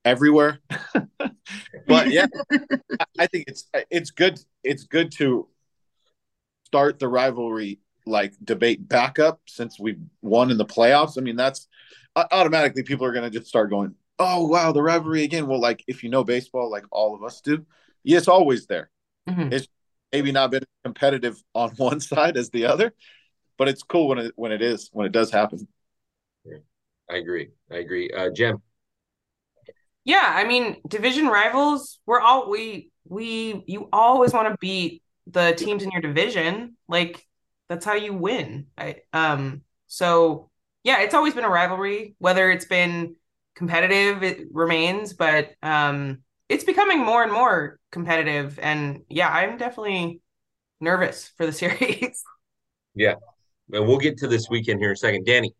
everywhere. 0.07 0.61
but 1.87 2.11
yeah, 2.11 2.27
I 3.19 3.27
think 3.27 3.45
it's 3.47 3.69
it's 3.91 4.11
good. 4.11 4.41
It's 4.65 4.85
good 4.85 5.13
to 5.13 5.49
start 6.65 6.99
the 6.99 7.07
rivalry 7.07 7.81
like 8.07 8.33
debate 8.43 8.89
back 8.89 9.19
up 9.19 9.43
since 9.47 9.79
we've 9.79 10.01
won 10.23 10.51
in 10.51 10.57
the 10.57 10.65
playoffs. 10.65 11.19
I 11.19 11.21
mean, 11.21 11.37
that's 11.37 11.69
automatically 12.17 12.83
people 12.85 13.05
are 13.05 13.13
going 13.13 13.31
to 13.31 13.39
just 13.39 13.51
start 13.51 13.69
going, 13.69 13.95
oh 14.19 14.47
wow, 14.47 14.73
the 14.73 14.83
rivalry 14.83 15.25
again. 15.25 15.47
Well, 15.47 15.61
like 15.61 15.85
if 15.87 16.03
you 16.03 16.09
know 16.09 16.25
baseball, 16.25 16.71
like 16.71 16.87
all 16.91 17.15
of 17.15 17.23
us 17.23 17.43
do, 17.43 17.67
yeah, 18.03 18.17
it's 18.17 18.29
always 18.29 18.67
there. 18.67 18.91
Mm-hmm. 19.29 19.53
It's 19.53 19.69
maybe 20.11 20.33
not 20.33 20.53
been 20.53 20.65
competitive 20.85 21.37
on 21.55 21.71
one 21.77 22.01
side 22.01 22.39
as 22.39 22.49
the 22.49 22.65
other, 22.65 22.95
but 23.59 23.69
it's 23.69 23.83
cool 23.83 24.09
when 24.09 24.19
it 24.19 24.33
when 24.37 24.53
it 24.53 24.63
is 24.63 24.89
when 24.91 25.05
it 25.05 25.13
does 25.13 25.31
happen. 25.31 25.69
I 27.11 27.17
agree. 27.17 27.49
I 27.71 27.77
agree. 27.77 28.11
Uh, 28.11 28.31
Jem. 28.31 28.63
Yeah, 30.05 30.25
I 30.25 30.45
mean, 30.45 30.81
division 30.87 31.27
rivals. 31.27 32.01
We're 32.07 32.21
all 32.21 32.51
we 32.51 32.91
we 33.05 33.63
you 33.67 33.89
always 33.93 34.33
want 34.33 34.49
to 34.49 34.57
beat 34.61 35.03
the 35.27 35.53
teams 35.53 35.83
in 35.83 35.91
your 35.91 36.01
division. 36.01 36.77
Like 36.89 37.27
that's 37.69 37.85
how 37.85 37.95
you 37.95 38.15
win. 38.15 38.67
I 38.77 39.03
um. 39.13 39.63
So 39.87 40.51
yeah, 40.85 41.01
it's 41.03 41.15
always 41.15 41.35
been 41.35 41.45
a 41.45 41.51
rivalry. 41.51 42.15
Whether 42.19 42.51
it's 42.51 42.65
been 42.65 43.17
competitive 43.59 44.23
it 44.23 44.47
remains 44.53 45.13
but 45.13 45.51
um 45.65 46.19
it's 46.49 46.63
becoming 46.63 47.05
more 47.05 47.25
and 47.25 47.33
more 47.33 47.81
competitive 47.91 48.57
and 48.63 49.03
yeah 49.09 49.29
i'm 49.29 49.59
definitely 49.59 50.21
nervous 50.81 51.33
for 51.37 51.45
the 51.45 51.53
series 51.63 52.23
yeah 52.95 53.15
and 53.73 53.85
we'll 53.85 53.99
get 53.99 54.17
to 54.17 54.29
this 54.29 54.49
weekend 54.49 54.79
here 54.79 54.91
in 54.91 54.93
a 54.93 54.97
second 54.97 55.27
danny 55.27 55.53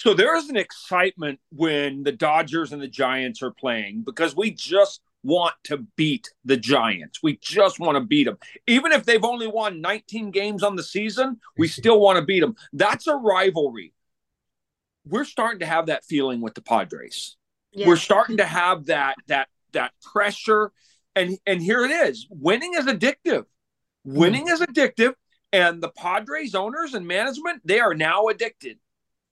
so 0.00 0.14
there 0.14 0.36
is 0.36 0.48
an 0.48 0.56
excitement 0.56 1.38
when 1.50 2.02
the 2.02 2.12
dodgers 2.12 2.72
and 2.72 2.80
the 2.80 2.88
giants 2.88 3.42
are 3.42 3.50
playing 3.50 4.02
because 4.02 4.34
we 4.34 4.50
just 4.50 5.00
want 5.22 5.54
to 5.64 5.86
beat 5.96 6.28
the 6.44 6.56
giants 6.56 7.22
we 7.22 7.36
just 7.42 7.78
want 7.78 7.96
to 7.96 8.00
beat 8.00 8.24
them 8.24 8.38
even 8.66 8.90
if 8.90 9.04
they've 9.04 9.24
only 9.24 9.46
won 9.46 9.80
19 9.80 10.30
games 10.30 10.62
on 10.62 10.76
the 10.76 10.82
season 10.82 11.38
we 11.58 11.68
still 11.80 12.00
want 12.00 12.18
to 12.18 12.24
beat 12.24 12.40
them 12.40 12.56
that's 12.72 13.06
a 13.06 13.14
rivalry 13.14 13.92
we're 15.06 15.24
starting 15.24 15.60
to 15.60 15.66
have 15.66 15.86
that 15.86 16.04
feeling 16.04 16.40
with 16.40 16.54
the 16.54 16.62
Padres. 16.62 17.36
Yeah. 17.72 17.86
We're 17.86 17.96
starting 17.96 18.38
to 18.38 18.44
have 18.44 18.86
that 18.86 19.16
that 19.28 19.48
that 19.72 19.92
pressure, 20.02 20.72
and 21.14 21.38
and 21.46 21.62
here 21.62 21.84
it 21.84 21.90
is. 21.90 22.26
Winning 22.30 22.74
is 22.74 22.86
addictive. 22.86 23.44
Winning 24.04 24.48
mm. 24.48 24.52
is 24.52 24.60
addictive, 24.60 25.14
and 25.52 25.82
the 25.82 25.90
Padres 25.90 26.54
owners 26.54 26.94
and 26.94 27.06
management 27.06 27.62
they 27.64 27.80
are 27.80 27.94
now 27.94 28.28
addicted, 28.28 28.78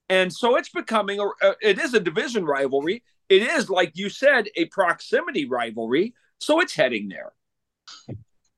and 0.08 0.32
so 0.32 0.56
it's 0.56 0.70
becoming 0.70 1.20
a. 1.20 1.54
It 1.60 1.78
is 1.78 1.94
a 1.94 2.00
division 2.00 2.44
rivalry. 2.44 3.02
It 3.28 3.42
is 3.42 3.68
like 3.68 3.92
you 3.94 4.08
said, 4.08 4.48
a 4.56 4.66
proximity 4.66 5.46
rivalry. 5.46 6.14
So 6.38 6.60
it's 6.60 6.74
heading 6.74 7.08
there. 7.08 7.32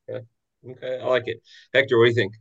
Okay, 0.09 0.25
okay, 0.69 1.01
I 1.03 1.07
like 1.07 1.27
it. 1.27 1.43
Hector, 1.73 1.99
what 1.99 2.05
do 2.05 2.11
you 2.11 2.15
think? 2.15 2.35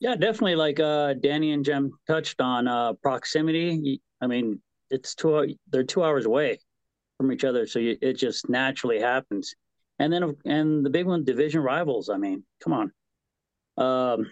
Yeah, 0.00 0.14
definitely. 0.14 0.56
Like 0.56 0.80
uh, 0.80 1.14
Danny 1.14 1.52
and 1.52 1.64
Jem 1.64 1.90
touched 2.06 2.40
on 2.40 2.68
uh, 2.68 2.92
proximity. 2.94 4.00
I 4.20 4.26
mean, 4.26 4.60
it's 4.90 5.14
two. 5.14 5.54
They're 5.70 5.84
two 5.84 6.02
hours 6.02 6.24
away 6.24 6.60
from 7.16 7.32
each 7.32 7.44
other, 7.44 7.66
so 7.66 7.78
you, 7.78 7.96
it 8.00 8.14
just 8.14 8.48
naturally 8.48 9.00
happens. 9.00 9.54
And 9.98 10.12
then, 10.12 10.36
and 10.44 10.86
the 10.86 10.90
big 10.90 11.06
one, 11.06 11.24
division 11.24 11.60
rivals. 11.60 12.08
I 12.08 12.16
mean, 12.16 12.44
come 12.62 12.72
on, 12.72 12.92
um, 13.76 14.26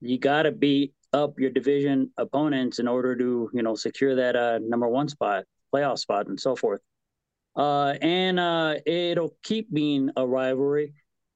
you 0.00 0.18
got 0.18 0.42
to 0.42 0.52
beat 0.52 0.92
up 1.14 1.38
your 1.38 1.50
division 1.50 2.10
opponents 2.18 2.78
in 2.78 2.88
order 2.88 3.16
to, 3.16 3.50
you 3.54 3.62
know, 3.62 3.74
secure 3.74 4.16
that 4.16 4.36
uh, 4.36 4.58
number 4.60 4.88
one 4.88 5.08
spot, 5.08 5.44
playoff 5.74 5.98
spot, 5.98 6.26
and 6.26 6.38
so 6.38 6.54
forth. 6.54 6.80
Uh, 7.56 7.94
and 8.02 8.38
uh, 8.38 8.74
it'll 8.84 9.34
keep 9.42 9.72
being 9.72 10.10
a 10.16 10.26
rivalry 10.26 10.92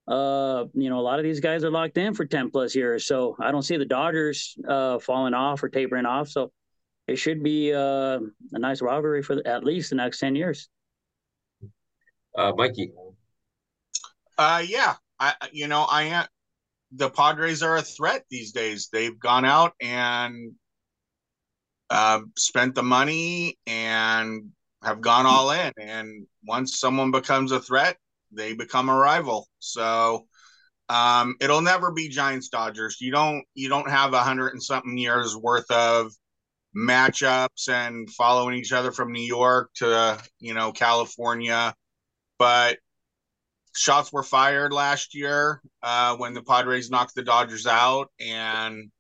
uh, 0.09 0.65
you 0.73 0.89
know, 0.89 0.99
a 0.99 1.03
lot 1.03 1.19
of 1.19 1.23
these 1.23 1.41
guys 1.41 1.65
are 1.65 1.71
locked 1.71 1.99
in 1.99 2.15
for 2.15 2.25
10 2.25 2.51
plus 2.51 2.75
years. 2.75 3.07
So 3.07 3.37
I 3.39 3.51
don't 3.51 3.63
see 3.63 3.77
the 3.77 3.85
Dodgers 3.85 4.57
uh, 4.67 4.99
falling 4.99 5.35
off 5.35 5.63
or 5.63 5.69
tapering 5.69 6.07
off. 6.07 6.29
So 6.29 6.51
it 7.07 7.17
should 7.17 7.43
be 7.43 7.75
uh, 7.75 8.19
a 8.53 8.59
nice 8.59 8.81
rivalry 8.81 9.23
for 9.23 9.47
at 9.47 9.65
least 9.65 9.91
the 9.91 9.97
next 9.97 10.19
10 10.19 10.35
years. 10.35 10.69
Uh, 12.37 12.53
Mikey. 12.57 12.93
Uh, 14.39 14.63
yeah, 14.67 14.95
I, 15.21 15.35
you 15.53 15.69
know, 15.69 15.83
I 15.83 16.05
am. 16.05 16.27
The 16.93 17.11
Padres 17.11 17.63
are 17.63 17.77
a 17.77 17.83
threat 17.83 18.25
these 18.31 18.53
days. 18.53 18.89
They've 18.91 19.19
gone 19.19 19.45
out 19.45 19.75
and 19.81 20.53
uh, 21.91 22.21
spent 22.37 22.75
the 22.75 22.83
money 22.83 23.59
and 23.67 24.51
have 24.83 25.01
gone 25.01 25.27
all 25.27 25.51
in. 25.51 25.73
And 25.79 26.27
once 26.45 26.79
someone 26.79 27.11
becomes 27.11 27.53
a 27.53 27.61
threat, 27.61 27.97
they 28.33 28.55
become 28.55 28.89
a 28.89 28.97
rival. 28.97 29.49
So 29.59 30.27
um, 30.89 31.37
it'll 31.41 31.61
never 31.61 31.93
be 31.93 32.09
Giants 32.09 32.49
Dodgers. 32.49 33.01
You 33.01 33.13
don't 33.13 33.45
you 33.55 33.69
don't 33.69 33.91
have 33.91 34.15
a 34.15 34.23
hundred 34.23 34.53
and 34.53 34.63
something 34.63 34.97
years 34.97 35.37
worth 35.37 35.71
of 35.71 36.13
matchups 36.77 37.69
and 37.69 38.09
following 38.11 38.57
each 38.57 38.73
other 38.73 38.93
from 38.93 39.13
New 39.13 39.23
York 39.23 39.71
to 39.77 40.19
you 40.41 40.55
know 40.55 40.73
California, 40.73 41.75
but 42.39 42.79
shots 43.79 44.13
were 44.13 44.25
fired 44.25 44.73
last 44.73 45.15
year 45.15 45.63
uh, 45.83 46.17
when 46.17 46.35
the 46.35 46.43
Padres 46.43 46.91
knocked 46.91 47.15
the 47.15 47.23
Dodgers 47.23 47.67
out, 47.67 48.11
and 48.19 48.91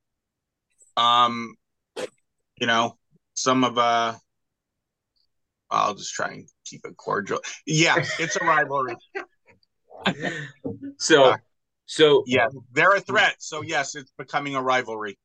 um, 0.96 1.56
you 2.60 2.66
know, 2.66 2.96
some 3.34 3.64
of 3.64 3.76
uh, 3.76 4.14
I'll 5.70 5.94
just 5.94 6.14
try 6.14 6.28
and 6.28 6.48
keep 6.64 6.82
it 6.84 6.96
cordial. 6.96 7.40
Yeah, 7.66 7.96
it's 8.18 8.36
a 8.36 8.44
rivalry. 8.44 8.96
so, 10.98 11.34
so 11.86 12.22
yeah, 12.26 12.48
they're 12.72 12.94
a 12.94 13.00
threat. 13.00 13.36
So 13.40 13.62
yes, 13.62 13.96
it's 13.96 14.12
becoming 14.16 14.54
a 14.54 14.62
rivalry. 14.62 15.18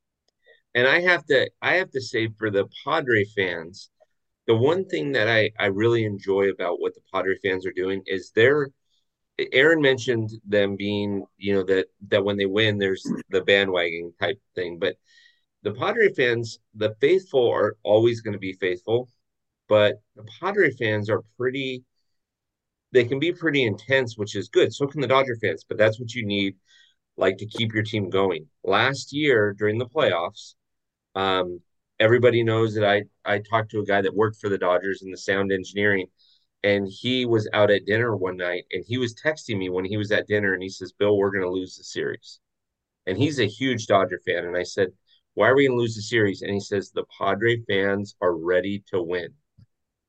And 0.76 0.88
I 0.88 1.02
have 1.02 1.24
to, 1.28 1.48
I 1.62 1.76
have 1.76 1.92
to 1.92 2.02
say, 2.02 2.30
for 2.40 2.50
the 2.50 2.68
Padre 2.84 3.26
fans, 3.36 3.92
the 4.48 4.56
one 4.56 4.86
thing 4.86 5.12
that 5.12 5.30
I 5.30 5.52
I 5.60 5.68
really 5.68 6.06
enjoy 6.06 6.50
about 6.50 6.82
what 6.82 6.96
the 6.96 7.02
Padre 7.14 7.38
fans 7.44 7.68
are 7.68 7.72
doing 7.72 8.02
is 8.08 8.32
they're 8.36 8.70
Aaron 9.40 9.82
mentioned 9.82 10.32
them 10.46 10.76
being, 10.76 11.26
you 11.38 11.54
know, 11.54 11.64
that 11.64 11.88
that 12.10 12.24
when 12.24 12.38
they 12.38 12.46
win, 12.46 12.78
there's 12.78 13.04
the 13.30 13.42
bandwagon 13.42 14.14
type 14.20 14.40
thing. 14.56 14.78
But 14.78 14.98
the 15.64 15.74
Padre 15.74 16.14
fans, 16.14 16.60
the 16.76 16.96
faithful 17.02 17.50
are 17.52 17.76
always 17.84 18.22
going 18.22 18.34
to 18.34 18.40
be 18.40 18.54
faithful, 18.54 19.10
but 19.68 20.02
the 20.16 20.26
Padre 20.40 20.72
fans 20.72 21.10
are 21.10 21.24
pretty. 21.38 21.84
They 22.92 23.06
can 23.06 23.18
be 23.18 23.32
pretty 23.32 23.64
intense, 23.64 24.18
which 24.18 24.36
is 24.36 24.50
good. 24.50 24.72
So 24.72 24.86
can 24.86 25.02
the 25.02 25.08
Dodger 25.08 25.36
fans, 25.42 25.66
but 25.68 25.80
that's 25.80 26.00
what 26.00 26.14
you 26.14 26.26
need, 26.26 26.56
like 27.18 27.38
to 27.38 27.48
keep 27.48 27.74
your 27.74 27.82
team 27.82 28.12
going. 28.12 28.48
Last 28.64 29.14
year 29.14 29.56
during 29.58 29.80
the 29.80 29.88
playoffs, 29.88 30.54
um, 31.16 31.60
everybody 32.00 32.44
knows 32.44 32.76
that 32.76 32.86
I 32.86 33.04
I 33.26 33.40
talked 33.40 33.72
to 33.72 33.80
a 33.80 33.86
guy 33.86 34.02
that 34.02 34.14
worked 34.14 34.38
for 34.40 34.50
the 34.50 34.60
Dodgers 34.60 35.02
in 35.02 35.10
the 35.10 35.18
sound 35.18 35.52
engineering 35.52 36.08
and 36.64 36.88
he 36.88 37.26
was 37.26 37.50
out 37.54 37.72
at 37.72 37.86
dinner 37.86 38.16
one 38.16 38.38
night 38.38 38.66
and 38.72 38.84
he 38.88 38.98
was 38.98 39.16
texting 39.16 39.58
me 39.58 39.70
when 39.70 39.86
he 39.86 39.98
was 39.98 40.12
at 40.12 40.28
dinner 40.28 40.54
and 40.54 40.64
he 40.64 40.70
says 40.70 40.94
bill 40.94 41.18
we're 41.18 41.32
going 41.32 41.44
to 41.44 41.50
lose 41.50 41.78
the 41.78 41.84
series. 41.84 42.40
And 43.06 43.18
he's 43.18 43.40
a 43.40 43.46
huge 43.46 43.88
dodger 43.88 44.20
fan 44.26 44.46
and 44.46 44.58
i 44.58 44.64
said 44.64 44.90
why 45.36 45.50
are 45.50 45.56
we 45.56 45.68
going 45.68 45.78
to 45.78 45.82
lose 45.82 45.96
the 45.96 46.02
series? 46.02 46.44
And 46.44 46.54
he 46.54 46.60
says 46.60 46.92
the 46.92 47.06
padre 47.18 47.58
fans 47.68 48.16
are 48.22 48.36
ready 48.36 48.84
to 48.92 49.02
win. 49.02 49.30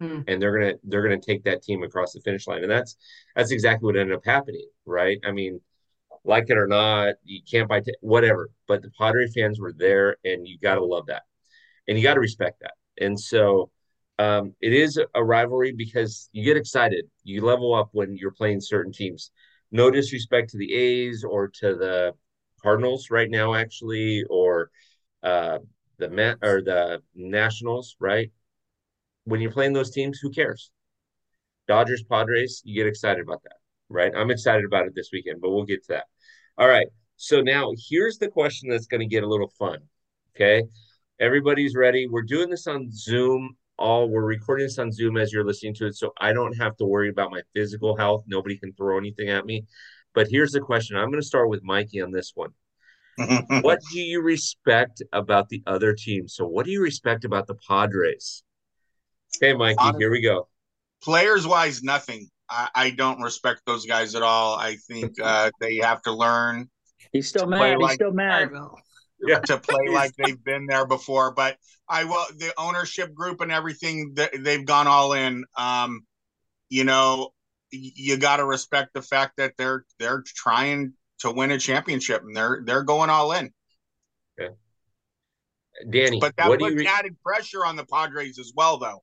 Hmm. 0.01 0.23
and 0.27 0.43
they're 0.43 0.59
going 0.59 0.73
to 0.73 0.81
they're 0.85 1.07
going 1.07 1.21
to 1.21 1.25
take 1.27 1.45
that 1.45 1.63
team 1.63 1.85
across 1.85 2.13
the 2.13 2.21
finish 2.21 2.49
line 2.49 2.63
and 2.63 2.71
that's 2.71 2.97
that's 3.37 3.53
exactly 3.53 3.87
what 3.87 3.97
ended 3.97 4.17
up 4.17 4.25
happening 4.25 4.67
right? 4.87 5.19
I 5.25 5.31
mean 5.31 5.61
like 6.25 6.51
it 6.51 6.59
or 6.59 6.67
not 6.67 7.15
you 7.25 7.41
can't 7.49 7.69
buy 7.69 7.81
t- 7.81 7.95
whatever 8.01 8.51
but 8.67 8.83
the 8.83 8.91
padre 8.99 9.27
fans 9.29 9.61
were 9.61 9.73
there 9.73 10.17
and 10.25 10.49
you 10.49 10.59
got 10.59 10.77
to 10.77 10.85
love 10.85 11.07
that 11.07 11.23
and 11.87 11.97
you 11.97 12.03
got 12.03 12.15
to 12.15 12.21
respect 12.21 12.61
that. 12.61 12.75
And 13.01 13.19
so 13.19 13.71
um, 14.19 14.55
it 14.61 14.73
is 14.73 15.01
a 15.15 15.25
rivalry 15.25 15.73
because 15.73 16.29
you 16.33 16.45
get 16.45 16.57
excited. 16.57 17.07
You 17.25 17.45
level 17.45 17.75
up 17.75 17.89
when 17.93 18.17
you're 18.17 18.31
playing 18.31 18.61
certain 18.61 18.93
teams. 18.93 19.31
No 19.73 19.91
disrespect 19.91 20.51
to 20.51 20.59
the 20.59 20.73
A's 20.73 21.25
or 21.25 21.49
to 21.61 21.75
the 21.75 22.15
Cardinals 22.63 23.11
right 23.11 23.31
now, 23.31 23.55
actually, 23.55 24.25
or 24.31 24.71
uh, 25.23 25.59
the 25.99 26.09
Met 26.09 26.39
or 26.43 26.63
the 26.63 27.03
Nationals, 27.15 27.97
right? 27.99 28.31
When 29.25 29.41
you're 29.41 29.51
playing 29.53 29.73
those 29.73 29.91
teams, 29.91 30.19
who 30.21 30.31
cares? 30.31 30.71
Dodgers, 31.67 32.05
Padres, 32.05 32.63
you 32.65 32.75
get 32.75 32.87
excited 32.87 33.23
about 33.23 33.43
that, 33.45 33.57
right? 33.89 34.13
I'm 34.15 34.31
excited 34.31 34.65
about 34.65 34.87
it 34.87 34.95
this 34.95 35.11
weekend, 35.13 35.41
but 35.41 35.51
we'll 35.51 35.65
get 35.65 35.83
to 35.87 35.95
that. 35.95 36.05
All 36.57 36.69
right. 36.69 36.87
So 37.17 37.41
now 37.41 37.73
here's 37.89 38.19
the 38.19 38.29
question 38.29 38.69
that's 38.69 38.87
going 38.87 39.01
to 39.01 39.07
get 39.07 39.25
a 39.25 39.29
little 39.29 39.53
fun. 39.59 39.79
Okay. 40.37 40.63
Everybody's 41.21 41.75
ready. 41.75 42.07
We're 42.07 42.23
doing 42.23 42.51
this 42.51 42.67
on 42.67 42.91
Zoom 42.93 43.57
all 43.79 44.09
we're 44.09 44.25
recording 44.25 44.67
this 44.67 44.79
on 44.79 44.93
Zoom 44.93 45.17
as 45.17 45.33
you're 45.33 45.45
listening 45.45 45.75
to 45.75 45.87
it, 45.87 45.97
so 45.97 46.13
I 46.21 46.33
don't 46.33 46.57
have 46.57 46.77
to 46.77 46.85
worry 46.85 47.09
about 47.09 47.31
my 47.31 47.43
physical 47.55 47.97
health. 47.97 48.25
Nobody 48.27 48.57
can 48.57 48.73
throw 48.73 48.99
anything 48.99 49.29
at 49.29 49.47
me. 49.47 49.65
But 50.15 50.29
here's 50.29 50.53
the 50.53 50.61
question. 50.61 50.97
I'm 50.97 51.11
going 51.11 51.21
to 51.21 51.27
start 51.27 51.49
with 51.49 51.63
Mikey 51.65 52.01
on 52.01 52.13
this 52.13 52.33
one. 52.35 52.51
what 53.63 53.81
do 53.93 54.01
you 54.01 54.23
respect 54.23 55.03
about 55.13 55.49
the 55.49 55.63
other 55.67 55.93
team? 55.93 56.29
So, 56.29 56.47
what 56.47 56.67
do 56.67 56.73
you 56.73 56.83
respect 56.83 57.25
about 57.25 57.47
the 57.47 57.55
Padres? 57.69 58.43
Okay, 59.37 59.53
Mikey, 59.53 59.77
Honestly, 59.79 60.03
here 60.03 60.11
we 60.11 60.21
go. 60.21 60.49
Players 61.03 61.47
wise, 61.47 61.83
nothing. 61.83 62.29
I, 62.49 62.69
I, 62.75 62.91
don't 62.91 63.21
respect 63.21 63.63
those 63.67 63.87
guys 63.87 64.15
at 64.15 64.23
all. 64.23 64.57
I 64.57 64.77
think 64.89 65.15
uh, 65.23 65.51
they 65.61 65.77
have 65.77 66.03
to 66.03 66.13
learn. 66.13 66.69
He's 67.13 67.29
still 67.29 67.47
mad. 67.47 67.79
He's 67.81 67.93
still 67.93 68.13
mad 68.13 68.51
yeah. 69.21 69.41
to 69.41 69.59
play 69.59 69.87
like 69.91 70.13
they've 70.17 70.43
been 70.43 70.67
there 70.67 70.87
before. 70.87 71.33
But 71.33 71.57
I 71.89 72.05
will 72.05 72.25
the 72.37 72.53
ownership 72.59 73.15
group 73.15 73.41
and 73.41 73.53
everything 73.53 74.17
they've 74.39 74.65
gone 74.65 74.87
all 74.87 75.13
in. 75.13 75.45
Um, 75.57 76.07
you 76.69 76.85
know, 76.85 77.33
you 77.71 78.17
got 78.17 78.37
to 78.37 78.45
respect 78.45 78.95
the 78.95 79.03
fact 79.03 79.37
that 79.37 79.55
they're 79.57 79.85
they're 79.99 80.23
trying 80.25 80.95
to 81.21 81.31
win 81.31 81.51
a 81.51 81.59
championship 81.59 82.23
and 82.23 82.37
they're 82.37 82.63
they're 82.65 82.83
going 82.83 83.11
all 83.11 83.33
in. 83.33 83.53
Okay. 84.41 84.55
Danny, 85.91 86.21
but 86.21 86.37
that 86.37 86.47
puts 86.47 86.63
re- 86.63 86.87
added 86.87 87.17
pressure 87.23 87.65
on 87.65 87.77
the 87.77 87.85
Padres 87.85 88.39
as 88.39 88.53
well, 88.55 88.79
though. 88.79 89.03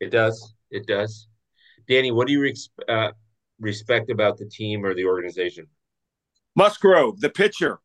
It 0.00 0.10
does. 0.10 0.54
It 0.70 0.86
does. 0.86 1.28
Danny, 1.88 2.10
what 2.10 2.26
do 2.26 2.32
you 2.32 2.40
re- 2.40 2.54
uh, 2.88 3.10
respect 3.60 4.10
about 4.10 4.36
the 4.36 4.46
team 4.46 4.84
or 4.84 4.94
the 4.94 5.04
organization? 5.04 5.66
Musgrove, 6.56 7.20
the 7.20 7.30
pitcher 7.30 7.80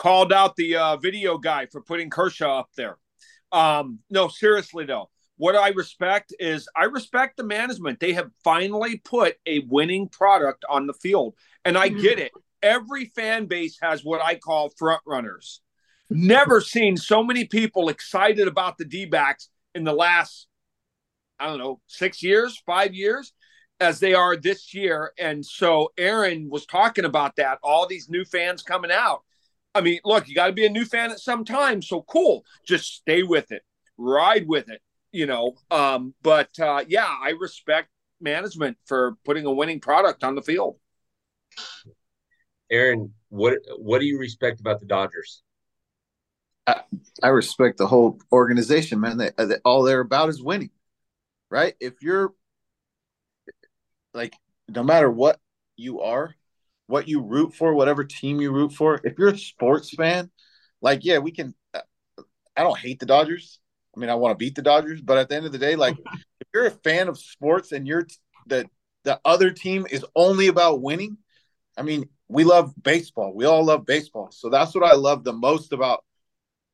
called 0.00 0.32
out 0.32 0.56
the 0.56 0.76
uh, 0.76 0.96
video 0.96 1.36
guy 1.36 1.66
for 1.66 1.82
putting 1.82 2.08
Kershaw 2.08 2.60
up 2.60 2.70
there. 2.74 2.96
Um, 3.52 3.98
no, 4.08 4.28
seriously 4.28 4.86
though, 4.86 5.10
what 5.36 5.54
I 5.54 5.68
respect 5.68 6.32
is 6.38 6.66
I 6.74 6.84
respect 6.84 7.36
the 7.36 7.44
management. 7.44 8.00
They 8.00 8.14
have 8.14 8.30
finally 8.42 8.96
put 8.96 9.36
a 9.44 9.58
winning 9.68 10.08
product 10.08 10.64
on 10.70 10.86
the 10.86 10.94
field, 10.94 11.34
and 11.66 11.76
I 11.76 11.88
get 11.88 12.18
it. 12.18 12.32
Every 12.62 13.12
fan 13.14 13.44
base 13.44 13.76
has 13.82 14.02
what 14.02 14.24
I 14.24 14.36
call 14.36 14.70
front 14.78 15.02
runners. 15.06 15.60
Never 16.08 16.62
seen 16.62 16.96
so 16.96 17.22
many 17.22 17.44
people 17.44 17.90
excited 17.90 18.48
about 18.48 18.78
the 18.78 18.86
D 18.86 19.10
in 19.74 19.84
the 19.84 19.92
last, 19.92 20.46
I 21.38 21.46
don't 21.46 21.58
know, 21.58 21.80
six 21.88 22.22
years, 22.22 22.58
five 22.64 22.94
years 22.94 23.34
as 23.80 24.00
they 24.00 24.14
are 24.14 24.34
this 24.34 24.72
year. 24.72 25.12
And 25.18 25.44
so 25.44 25.92
Aaron 25.98 26.48
was 26.48 26.64
talking 26.64 27.04
about 27.04 27.36
that, 27.36 27.58
all 27.62 27.86
these 27.86 28.08
new 28.08 28.24
fans 28.24 28.62
coming 28.62 28.90
out. 28.90 29.24
I 29.74 29.80
mean, 29.80 30.00
look, 30.04 30.28
you 30.28 30.34
got 30.34 30.48
to 30.48 30.52
be 30.52 30.66
a 30.66 30.70
new 30.70 30.84
fan 30.84 31.10
at 31.10 31.20
some 31.20 31.44
time. 31.44 31.82
So 31.82 32.02
cool. 32.02 32.44
Just 32.66 32.94
stay 32.94 33.22
with 33.22 33.52
it, 33.52 33.62
ride 33.96 34.46
with 34.48 34.68
it, 34.68 34.82
you 35.12 35.26
know. 35.26 35.54
Um, 35.70 36.14
but 36.22 36.58
uh, 36.58 36.84
yeah, 36.88 37.06
I 37.06 37.30
respect 37.38 37.88
management 38.20 38.76
for 38.86 39.16
putting 39.24 39.46
a 39.46 39.52
winning 39.52 39.80
product 39.80 40.24
on 40.24 40.34
the 40.34 40.42
field. 40.42 40.76
Aaron, 42.70 43.12
what 43.28 43.54
what 43.78 44.00
do 44.00 44.06
you 44.06 44.18
respect 44.18 44.60
about 44.60 44.80
the 44.80 44.86
Dodgers? 44.86 45.42
I, 46.66 46.82
I 47.22 47.28
respect 47.28 47.78
the 47.78 47.86
whole 47.86 48.20
organization, 48.30 49.00
man. 49.00 49.18
They, 49.18 49.30
they, 49.36 49.56
all 49.64 49.82
they're 49.82 50.00
about 50.00 50.28
is 50.28 50.42
winning, 50.42 50.70
right? 51.50 51.74
If 51.80 52.02
you're 52.02 52.32
like, 54.14 54.34
no 54.68 54.82
matter 54.82 55.10
what 55.10 55.40
you 55.76 56.00
are, 56.00 56.34
what 56.90 57.08
you 57.08 57.22
root 57.22 57.54
for, 57.54 57.74
whatever 57.74 58.04
team 58.04 58.40
you 58.40 58.52
root 58.52 58.72
for. 58.72 59.00
If 59.04 59.18
you're 59.18 59.28
a 59.28 59.38
sports 59.38 59.90
fan, 59.90 60.30
like 60.82 61.04
yeah, 61.04 61.18
we 61.18 61.30
can. 61.30 61.54
Uh, 61.72 61.80
I 62.56 62.62
don't 62.62 62.78
hate 62.78 63.00
the 63.00 63.06
Dodgers. 63.06 63.60
I 63.96 64.00
mean, 64.00 64.10
I 64.10 64.14
want 64.16 64.32
to 64.32 64.36
beat 64.36 64.54
the 64.54 64.62
Dodgers, 64.62 65.00
but 65.00 65.18
at 65.18 65.28
the 65.28 65.36
end 65.36 65.46
of 65.46 65.52
the 65.52 65.58
day, 65.58 65.76
like 65.76 65.96
if 66.40 66.48
you're 66.52 66.66
a 66.66 66.70
fan 66.70 67.08
of 67.08 67.18
sports 67.18 67.72
and 67.72 67.86
you're 67.86 68.06
the 68.46 68.68
the 69.04 69.20
other 69.24 69.50
team 69.50 69.86
is 69.90 70.04
only 70.14 70.48
about 70.48 70.82
winning, 70.82 71.16
I 71.76 71.82
mean, 71.82 72.08
we 72.28 72.44
love 72.44 72.74
baseball. 72.80 73.32
We 73.34 73.46
all 73.46 73.64
love 73.64 73.86
baseball, 73.86 74.30
so 74.32 74.50
that's 74.50 74.74
what 74.74 74.84
I 74.84 74.94
love 74.94 75.24
the 75.24 75.32
most 75.32 75.72
about 75.72 76.04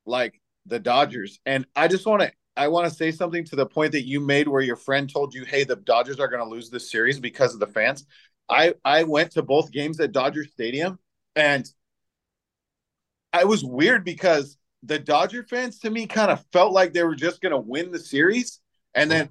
like 0.06 0.40
the 0.66 0.78
Dodgers. 0.78 1.38
And 1.46 1.66
I 1.76 1.88
just 1.88 2.06
want 2.06 2.22
to 2.22 2.32
I 2.56 2.68
want 2.68 2.88
to 2.88 2.94
say 2.94 3.12
something 3.12 3.44
to 3.44 3.56
the 3.56 3.66
point 3.66 3.92
that 3.92 4.06
you 4.06 4.18
made 4.18 4.48
where 4.48 4.62
your 4.62 4.76
friend 4.76 5.10
told 5.10 5.34
you, 5.34 5.44
"Hey, 5.44 5.64
the 5.64 5.76
Dodgers 5.76 6.18
are 6.18 6.28
going 6.28 6.42
to 6.42 6.48
lose 6.48 6.70
this 6.70 6.90
series 6.90 7.20
because 7.20 7.52
of 7.52 7.60
the 7.60 7.66
fans." 7.66 8.06
I 8.48 8.74
I 8.84 9.04
went 9.04 9.32
to 9.32 9.42
both 9.42 9.72
games 9.72 10.00
at 10.00 10.12
Dodger 10.12 10.44
Stadium, 10.44 10.98
and 11.34 11.68
I 13.32 13.44
was 13.44 13.64
weird 13.64 14.04
because 14.04 14.56
the 14.82 14.98
Dodger 14.98 15.44
fans 15.44 15.80
to 15.80 15.90
me 15.90 16.06
kind 16.06 16.30
of 16.30 16.44
felt 16.52 16.72
like 16.72 16.92
they 16.92 17.02
were 17.02 17.16
just 17.16 17.40
going 17.40 17.52
to 17.52 17.58
win 17.58 17.90
the 17.90 17.98
series, 17.98 18.60
and 18.94 19.10
then 19.10 19.30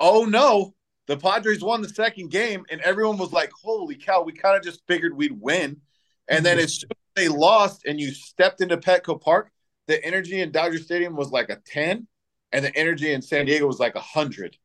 oh 0.00 0.24
no, 0.24 0.74
the 1.06 1.16
Padres 1.16 1.62
won 1.62 1.82
the 1.82 1.88
second 1.88 2.30
game, 2.30 2.64
and 2.70 2.80
everyone 2.80 3.16
was 3.16 3.32
like, 3.32 3.50
"Holy 3.62 3.96
cow!" 3.96 4.22
We 4.22 4.32
kind 4.32 4.56
of 4.56 4.62
just 4.62 4.86
figured 4.86 5.16
we'd 5.16 5.40
win, 5.40 5.80
and 6.28 6.44
then 6.44 6.56
mm-hmm. 6.56 6.64
as 6.64 6.74
soon 6.74 6.90
as 6.90 7.22
they 7.22 7.28
lost, 7.28 7.86
and 7.86 8.00
you 8.00 8.10
stepped 8.12 8.60
into 8.60 8.76
Petco 8.76 9.20
Park, 9.20 9.50
the 9.86 10.04
energy 10.04 10.40
in 10.40 10.50
Dodger 10.52 10.78
Stadium 10.78 11.16
was 11.16 11.30
like 11.30 11.48
a 11.48 11.60
ten, 11.64 12.08
and 12.52 12.64
the 12.64 12.76
energy 12.76 13.12
in 13.12 13.22
San 13.22 13.46
Diego 13.46 13.66
was 13.66 13.78
like 13.78 13.94
a 13.94 14.00
hundred. 14.00 14.56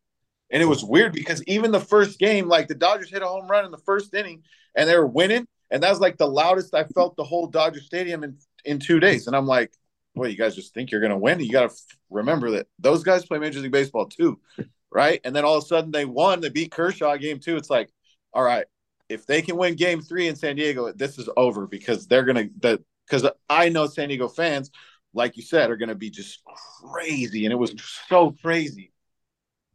And 0.53 0.61
it 0.61 0.67
was 0.67 0.85
weird 0.85 1.11
because 1.11 1.43
even 1.43 1.71
the 1.71 1.79
first 1.79 2.19
game, 2.19 2.47
like 2.47 2.67
the 2.69 2.75
Dodgers 2.75 3.09
hit 3.09 3.23
a 3.23 3.27
home 3.27 3.47
run 3.47 3.65
in 3.65 3.71
the 3.71 3.77
first 3.79 4.13
inning 4.13 4.43
and 4.75 4.87
they 4.87 4.95
were 4.95 5.07
winning. 5.07 5.47
And 5.71 5.83
that 5.83 5.89
was 5.89 5.99
like 5.99 6.17
the 6.17 6.27
loudest 6.27 6.73
I 6.75 6.85
felt 6.85 7.17
the 7.17 7.23
whole 7.23 7.47
Dodger 7.47 7.81
Stadium 7.81 8.23
in, 8.23 8.37
in 8.63 8.79
two 8.79 8.99
days. 8.99 9.27
And 9.27 9.35
I'm 9.35 9.47
like, 9.47 9.73
well, 10.13 10.29
you 10.29 10.37
guys 10.37 10.55
just 10.55 10.73
think 10.73 10.91
you're 10.91 11.01
going 11.01 11.09
to 11.09 11.17
win. 11.17 11.39
You 11.39 11.51
got 11.51 11.71
to 11.71 11.75
remember 12.11 12.51
that 12.51 12.67
those 12.77 13.03
guys 13.03 13.25
play 13.25 13.39
Major 13.39 13.59
League 13.59 13.71
Baseball 13.71 14.05
too. 14.05 14.39
Right. 14.95 15.19
And 15.23 15.35
then 15.35 15.43
all 15.43 15.57
of 15.57 15.63
a 15.63 15.65
sudden 15.65 15.89
they 15.89 16.05
won, 16.05 16.39
they 16.39 16.49
beat 16.49 16.71
Kershaw 16.71 17.17
game 17.17 17.39
two. 17.39 17.57
It's 17.57 17.71
like, 17.71 17.89
all 18.31 18.43
right, 18.43 18.67
if 19.09 19.25
they 19.25 19.41
can 19.41 19.57
win 19.57 19.75
game 19.75 20.01
three 20.01 20.27
in 20.27 20.35
San 20.35 20.55
Diego, 20.55 20.91
this 20.91 21.17
is 21.17 21.29
over 21.35 21.67
because 21.67 22.07
they're 22.07 22.23
gonna 22.23 22.45
that 22.59 22.79
because 23.07 23.27
I 23.49 23.69
know 23.69 23.87
San 23.87 24.09
Diego 24.09 24.27
fans, 24.27 24.71
like 25.13 25.35
you 25.35 25.43
said, 25.43 25.69
are 25.69 25.77
gonna 25.77 25.95
be 25.95 26.09
just 26.09 26.43
crazy, 26.45 27.45
and 27.45 27.51
it 27.51 27.57
was 27.57 27.73
so 28.07 28.35
crazy. 28.41 28.91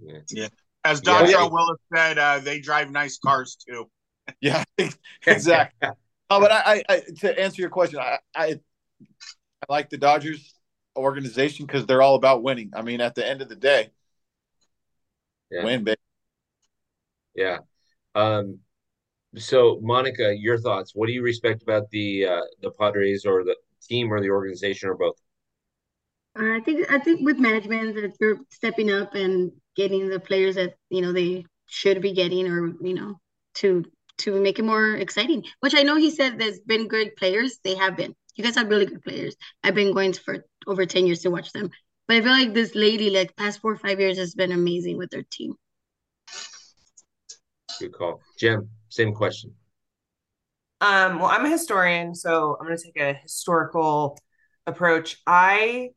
As 0.09 0.23
Yeah, 0.31 0.49
Dr. 0.85 1.31
yeah. 1.31 1.49
Willis 1.49 1.79
said, 1.95 2.19
uh, 2.19 2.39
they 2.41 2.61
drive 2.61 2.91
nice 2.91 3.19
cars 3.19 3.57
too. 3.67 3.91
Yeah, 4.41 4.65
exactly. 5.27 5.89
Oh, 6.31 6.41
but 6.41 6.53
I, 6.53 6.61
I, 6.67 6.85
I 6.89 7.01
to 7.21 7.41
answer 7.41 7.63
your 7.63 7.71
question, 7.71 7.99
I, 7.99 8.19
I, 8.35 8.47
I 8.47 8.59
like 9.69 9.91
the 9.91 9.99
Dodgers 9.99 10.55
organization 10.97 11.67
because 11.67 11.87
they're 11.87 12.03
all 12.03 12.15
about 12.17 12.43
winning. 12.43 12.71
I 12.75 12.83
mean, 12.83 13.01
at 13.01 13.15
the 13.15 13.27
end 13.27 13.43
of 13.43 13.49
the 13.49 13.57
day, 13.57 13.91
Yeah. 15.51 15.65
win, 15.65 15.85
baby. 15.85 15.97
Yeah. 17.35 17.59
Um, 18.15 18.59
so 19.37 19.79
Monica, 19.83 20.35
your 20.37 20.59
thoughts. 20.59 20.93
What 20.95 21.07
do 21.07 21.13
you 21.13 21.23
respect 21.23 21.63
about 21.63 21.91
the 21.91 22.27
uh 22.27 22.41
the 22.63 22.71
Padres 22.73 23.25
or 23.25 23.45
the 23.45 23.57
team 23.83 24.13
or 24.13 24.21
the 24.21 24.31
organization 24.31 24.89
or 24.89 24.97
both? 24.97 25.17
I 26.37 26.61
think 26.61 26.91
I 26.91 26.99
think 26.99 27.21
with 27.23 27.39
management 27.39 27.95
that 27.97 28.17
they're 28.21 28.39
stepping 28.51 28.91
up 28.91 29.15
and 29.15 29.53
getting 29.79 30.09
the 30.11 30.21
players 30.21 30.57
that 30.57 30.75
you 30.91 31.01
know 31.01 31.13
they 31.13 31.47
should 31.69 32.03
be 32.03 32.13
getting, 32.13 32.47
or 32.49 32.75
you 32.83 32.95
know, 32.95 33.19
to 33.55 33.85
to 34.19 34.41
make 34.41 34.59
it 34.59 34.65
more 34.65 34.95
exciting. 34.97 35.45
Which 35.61 35.75
I 35.75 35.83
know 35.85 35.97
he 35.97 36.11
said 36.11 36.39
there's 36.39 36.61
been 36.61 36.89
good 36.89 37.17
players. 37.17 37.59
They 37.65 37.77
have 37.77 37.97
been. 37.97 38.15
You 38.35 38.45
guys 38.45 38.57
have 38.57 38.69
really 38.69 38.87
good 38.87 39.03
players. 39.03 39.37
I've 39.63 39.75
been 39.75 39.95
going 39.95 40.13
for 40.13 40.45
over 40.67 40.85
ten 40.85 41.07
years 41.07 41.23
to 41.23 41.31
watch 41.31 41.53
them, 41.53 41.71
but 42.07 42.17
I 42.17 42.21
feel 42.21 42.33
like 42.33 42.53
this 42.53 42.75
lady, 42.75 43.11
like 43.11 43.37
past 43.37 43.61
four 43.61 43.73
or 43.73 43.79
five 43.79 44.01
years, 44.01 44.19
has 44.19 44.35
been 44.35 44.53
amazing 44.53 44.99
with 44.99 45.11
their 45.11 45.25
team. 45.31 45.55
Good 47.81 47.93
call. 47.93 48.21
Jem, 48.39 48.69
same 48.89 49.15
question. 49.15 49.55
Um, 50.81 51.19
well, 51.19 51.31
I'm 51.31 51.45
a 51.45 51.51
historian, 51.51 52.15
so 52.15 52.57
I'm 52.59 52.67
going 52.67 52.79
to 52.79 52.85
take 52.85 53.01
a 53.01 53.15
historical 53.15 54.19
approach. 54.67 55.21
I 55.27 55.91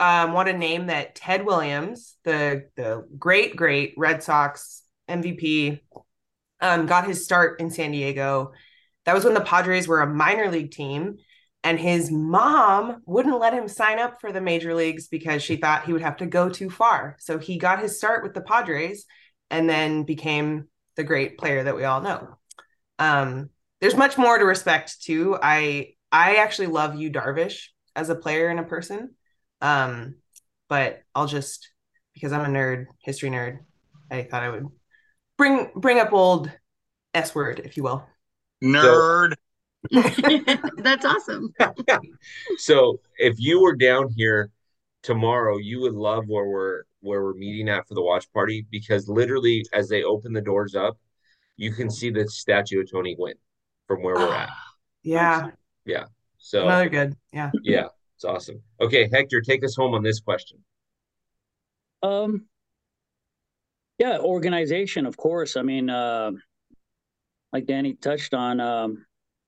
um, 0.00 0.32
want 0.32 0.48
to 0.48 0.56
name 0.56 0.86
that 0.86 1.14
Ted 1.14 1.44
Williams, 1.44 2.16
the 2.24 2.68
the 2.76 3.06
great 3.18 3.56
great 3.56 3.94
Red 3.96 4.22
Sox 4.22 4.82
MVP, 5.08 5.80
um, 6.60 6.86
got 6.86 7.06
his 7.06 7.24
start 7.24 7.60
in 7.60 7.70
San 7.70 7.90
Diego. 7.90 8.52
That 9.04 9.14
was 9.14 9.24
when 9.24 9.34
the 9.34 9.40
Padres 9.40 9.88
were 9.88 10.00
a 10.00 10.06
minor 10.06 10.50
league 10.50 10.70
team, 10.70 11.16
and 11.64 11.78
his 11.78 12.10
mom 12.10 13.02
wouldn't 13.06 13.40
let 13.40 13.54
him 13.54 13.68
sign 13.68 13.98
up 13.98 14.20
for 14.20 14.32
the 14.32 14.40
major 14.40 14.74
leagues 14.74 15.08
because 15.08 15.42
she 15.42 15.56
thought 15.56 15.84
he 15.84 15.92
would 15.92 16.02
have 16.02 16.18
to 16.18 16.26
go 16.26 16.48
too 16.48 16.70
far. 16.70 17.16
So 17.18 17.38
he 17.38 17.58
got 17.58 17.80
his 17.80 17.96
start 17.96 18.22
with 18.22 18.34
the 18.34 18.40
Padres, 18.40 19.04
and 19.50 19.68
then 19.68 20.04
became 20.04 20.68
the 20.96 21.04
great 21.04 21.38
player 21.38 21.64
that 21.64 21.76
we 21.76 21.84
all 21.84 22.00
know. 22.00 22.36
Um, 22.98 23.50
there's 23.80 23.94
much 23.96 24.18
more 24.18 24.38
to 24.38 24.44
respect 24.44 25.02
too. 25.02 25.38
I 25.40 25.94
I 26.12 26.36
actually 26.36 26.68
love 26.68 26.94
Yu 26.94 27.10
Darvish, 27.10 27.68
as 27.98 28.10
a 28.10 28.14
player 28.14 28.48
and 28.48 28.60
a 28.60 28.64
person. 28.64 29.10
Um, 29.60 30.16
but 30.68 31.02
I'll 31.14 31.26
just 31.26 31.70
because 32.14 32.32
I'm 32.32 32.44
a 32.44 32.58
nerd, 32.58 32.86
history 33.02 33.30
nerd, 33.30 33.58
I 34.10 34.22
thought 34.22 34.42
I 34.42 34.50
would 34.50 34.66
bring 35.36 35.70
bring 35.76 35.98
up 35.98 36.12
old 36.12 36.50
S 37.14 37.34
word, 37.34 37.60
if 37.64 37.76
you 37.76 37.82
will. 37.82 38.06
Nerd. 38.62 39.34
That's 40.78 41.04
awesome. 41.04 41.54
So 42.58 43.00
if 43.18 43.38
you 43.38 43.62
were 43.62 43.76
down 43.76 44.08
here 44.16 44.50
tomorrow, 45.02 45.58
you 45.58 45.80
would 45.80 45.94
love 45.94 46.24
where 46.26 46.46
we're 46.46 46.82
where 47.00 47.22
we're 47.22 47.34
meeting 47.34 47.68
at 47.68 47.86
for 47.86 47.94
the 47.94 48.02
watch 48.02 48.30
party 48.32 48.66
because 48.70 49.08
literally 49.08 49.64
as 49.72 49.88
they 49.88 50.02
open 50.02 50.32
the 50.32 50.40
doors 50.40 50.74
up, 50.74 50.98
you 51.56 51.72
can 51.72 51.90
see 51.90 52.10
the 52.10 52.28
statue 52.28 52.80
of 52.80 52.90
Tony 52.90 53.14
Gwynn 53.14 53.36
from 53.86 54.02
where 54.02 54.14
we're 54.14 54.34
at. 54.34 54.50
Yeah, 55.02 55.50
Yeah. 55.86 56.04
So 56.38 56.64
another 56.64 56.88
good. 56.88 57.16
Yeah. 57.32 57.50
yeah, 57.62 57.86
it's 58.18 58.24
awesome. 58.24 58.60
Okay, 58.80 59.08
Hector, 59.12 59.40
take 59.40 59.64
us 59.64 59.76
home 59.76 59.94
on 59.94 60.02
this 60.02 60.18
question. 60.18 60.58
Um, 62.02 62.46
yeah, 63.98 64.18
organization, 64.18 65.06
of 65.06 65.16
course. 65.16 65.56
I 65.56 65.62
mean, 65.62 65.88
uh, 65.88 66.32
like 67.52 67.66
Danny 67.66 67.94
touched 67.94 68.34
on, 68.34 68.58
um, 68.58 69.06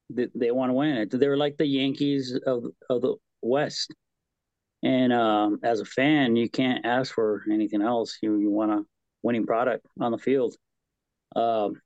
they, 0.08 0.28
they 0.36 0.50
want 0.52 0.70
to 0.70 0.74
win 0.74 0.96
it. 0.98 1.10
They're 1.10 1.36
like 1.36 1.56
the 1.56 1.66
Yankees 1.66 2.38
of 2.46 2.64
of 2.88 3.02
the 3.02 3.16
West, 3.42 3.92
and 4.84 5.12
um, 5.12 5.58
as 5.64 5.80
a 5.80 5.84
fan, 5.84 6.36
you 6.36 6.48
can't 6.48 6.86
ask 6.86 7.12
for 7.12 7.42
anything 7.50 7.82
else. 7.82 8.18
You 8.22 8.38
you 8.38 8.50
want 8.50 8.70
a 8.70 8.84
winning 9.24 9.46
product 9.46 9.84
on 10.00 10.12
the 10.12 10.18
field. 10.18 10.54
Um, 11.34 11.80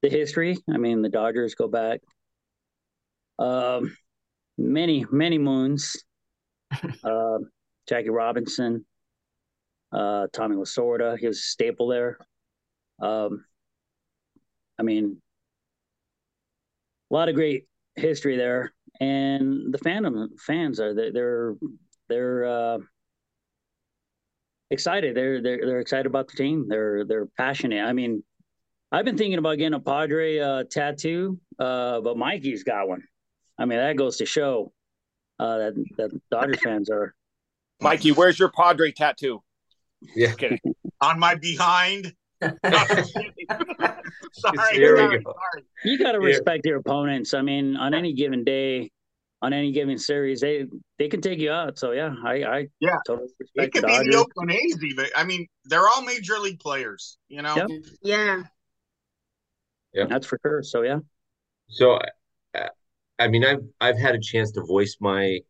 the 0.00 0.08
history. 0.08 0.56
I 0.72 0.78
mean, 0.78 1.02
the 1.02 1.10
Dodgers 1.10 1.54
go 1.54 1.68
back 1.68 2.00
um, 3.38 3.96
many 4.58 5.04
many 5.10 5.38
moons. 5.38 5.96
uh, 7.04 7.38
Jackie 7.86 8.10
Robinson 8.10 8.84
uh, 9.94 10.26
Tommy 10.32 10.56
Lasorda. 10.56 11.16
He 11.18 11.26
was 11.26 11.38
a 11.38 11.42
staple 11.42 11.88
there. 11.88 12.18
Um, 13.00 13.44
I 14.78 14.82
mean, 14.82 15.20
a 17.10 17.14
lot 17.14 17.28
of 17.28 17.34
great 17.34 17.66
history 17.94 18.36
there, 18.36 18.74
and 19.00 19.72
the 19.72 19.78
fandom 19.78 20.28
fans 20.40 20.80
are 20.80 20.94
they're 20.94 21.12
they're, 21.12 21.54
they're 22.08 22.44
uh, 22.44 22.78
excited. 24.70 25.16
They're 25.16 25.40
they're 25.40 25.64
they're 25.64 25.80
excited 25.80 26.06
about 26.06 26.28
the 26.28 26.36
team. 26.36 26.66
They're 26.68 27.04
they're 27.04 27.26
passionate. 27.36 27.84
I 27.84 27.92
mean, 27.92 28.24
I've 28.90 29.04
been 29.04 29.16
thinking 29.16 29.38
about 29.38 29.58
getting 29.58 29.74
a 29.74 29.80
Padre 29.80 30.38
uh, 30.38 30.64
tattoo, 30.70 31.38
uh, 31.58 32.00
but 32.00 32.16
Mikey's 32.16 32.64
got 32.64 32.88
one. 32.88 33.02
I 33.58 33.64
mean, 33.66 33.78
that 33.78 33.96
goes 33.96 34.16
to 34.18 34.26
show 34.26 34.72
uh, 35.38 35.58
that 35.58 35.74
that 35.96 36.10
Dodger 36.30 36.56
fans 36.56 36.90
are. 36.90 37.14
Mikey, 37.80 38.12
where's 38.12 38.38
your 38.38 38.50
Padre 38.50 38.92
tattoo? 38.92 39.42
Yeah. 40.14 40.32
Kidding. 40.34 40.58
On 41.00 41.18
my 41.18 41.34
behind. 41.34 42.14
sorry. 42.42 42.54
There 44.78 44.94
we 44.94 45.18
go. 45.18 45.32
sorry. 45.32 45.64
You 45.84 45.98
got 45.98 46.12
to 46.12 46.18
Yeah. 46.18 46.26
respect 46.26 46.64
your 46.66 46.78
opponents. 46.78 47.34
I 47.34 47.42
mean, 47.42 47.76
on 47.76 47.94
any 47.94 48.12
given 48.12 48.44
day, 48.44 48.90
on 49.42 49.52
any 49.52 49.72
given 49.72 49.98
series, 49.98 50.40
they 50.40 50.66
they 50.98 51.08
can 51.08 51.20
take 51.20 51.38
you 51.38 51.50
out. 51.50 51.78
So 51.78 51.92
yeah, 51.92 52.14
I 52.24 52.44
I 52.44 52.68
Yeah. 52.80 52.96
totally 53.06 53.28
It 53.28 53.36
respect 53.40 53.74
the 53.74 53.80
could 53.80 53.86
be 54.04 54.10
the 54.10 54.16
Oakland 54.18 54.52
A's 54.52 54.82
even. 54.82 55.06
I 55.16 55.24
mean, 55.24 55.46
they're 55.64 55.86
all 55.88 56.02
major 56.02 56.38
league 56.38 56.60
players, 56.60 57.18
you 57.28 57.42
know? 57.42 57.56
Yep. 58.02 58.42
Yeah. 59.92 60.06
That's 60.08 60.26
for 60.26 60.38
sure. 60.42 60.62
So 60.62 60.82
yeah, 60.82 60.98
So, 61.68 61.98
I 63.18 63.28
mean, 63.28 63.44
I've 63.44 63.60
I've 63.80 63.98
had 63.98 64.14
a 64.14 64.20
chance 64.20 64.50
to 64.52 64.62
voice 64.64 64.96
my 65.00 65.40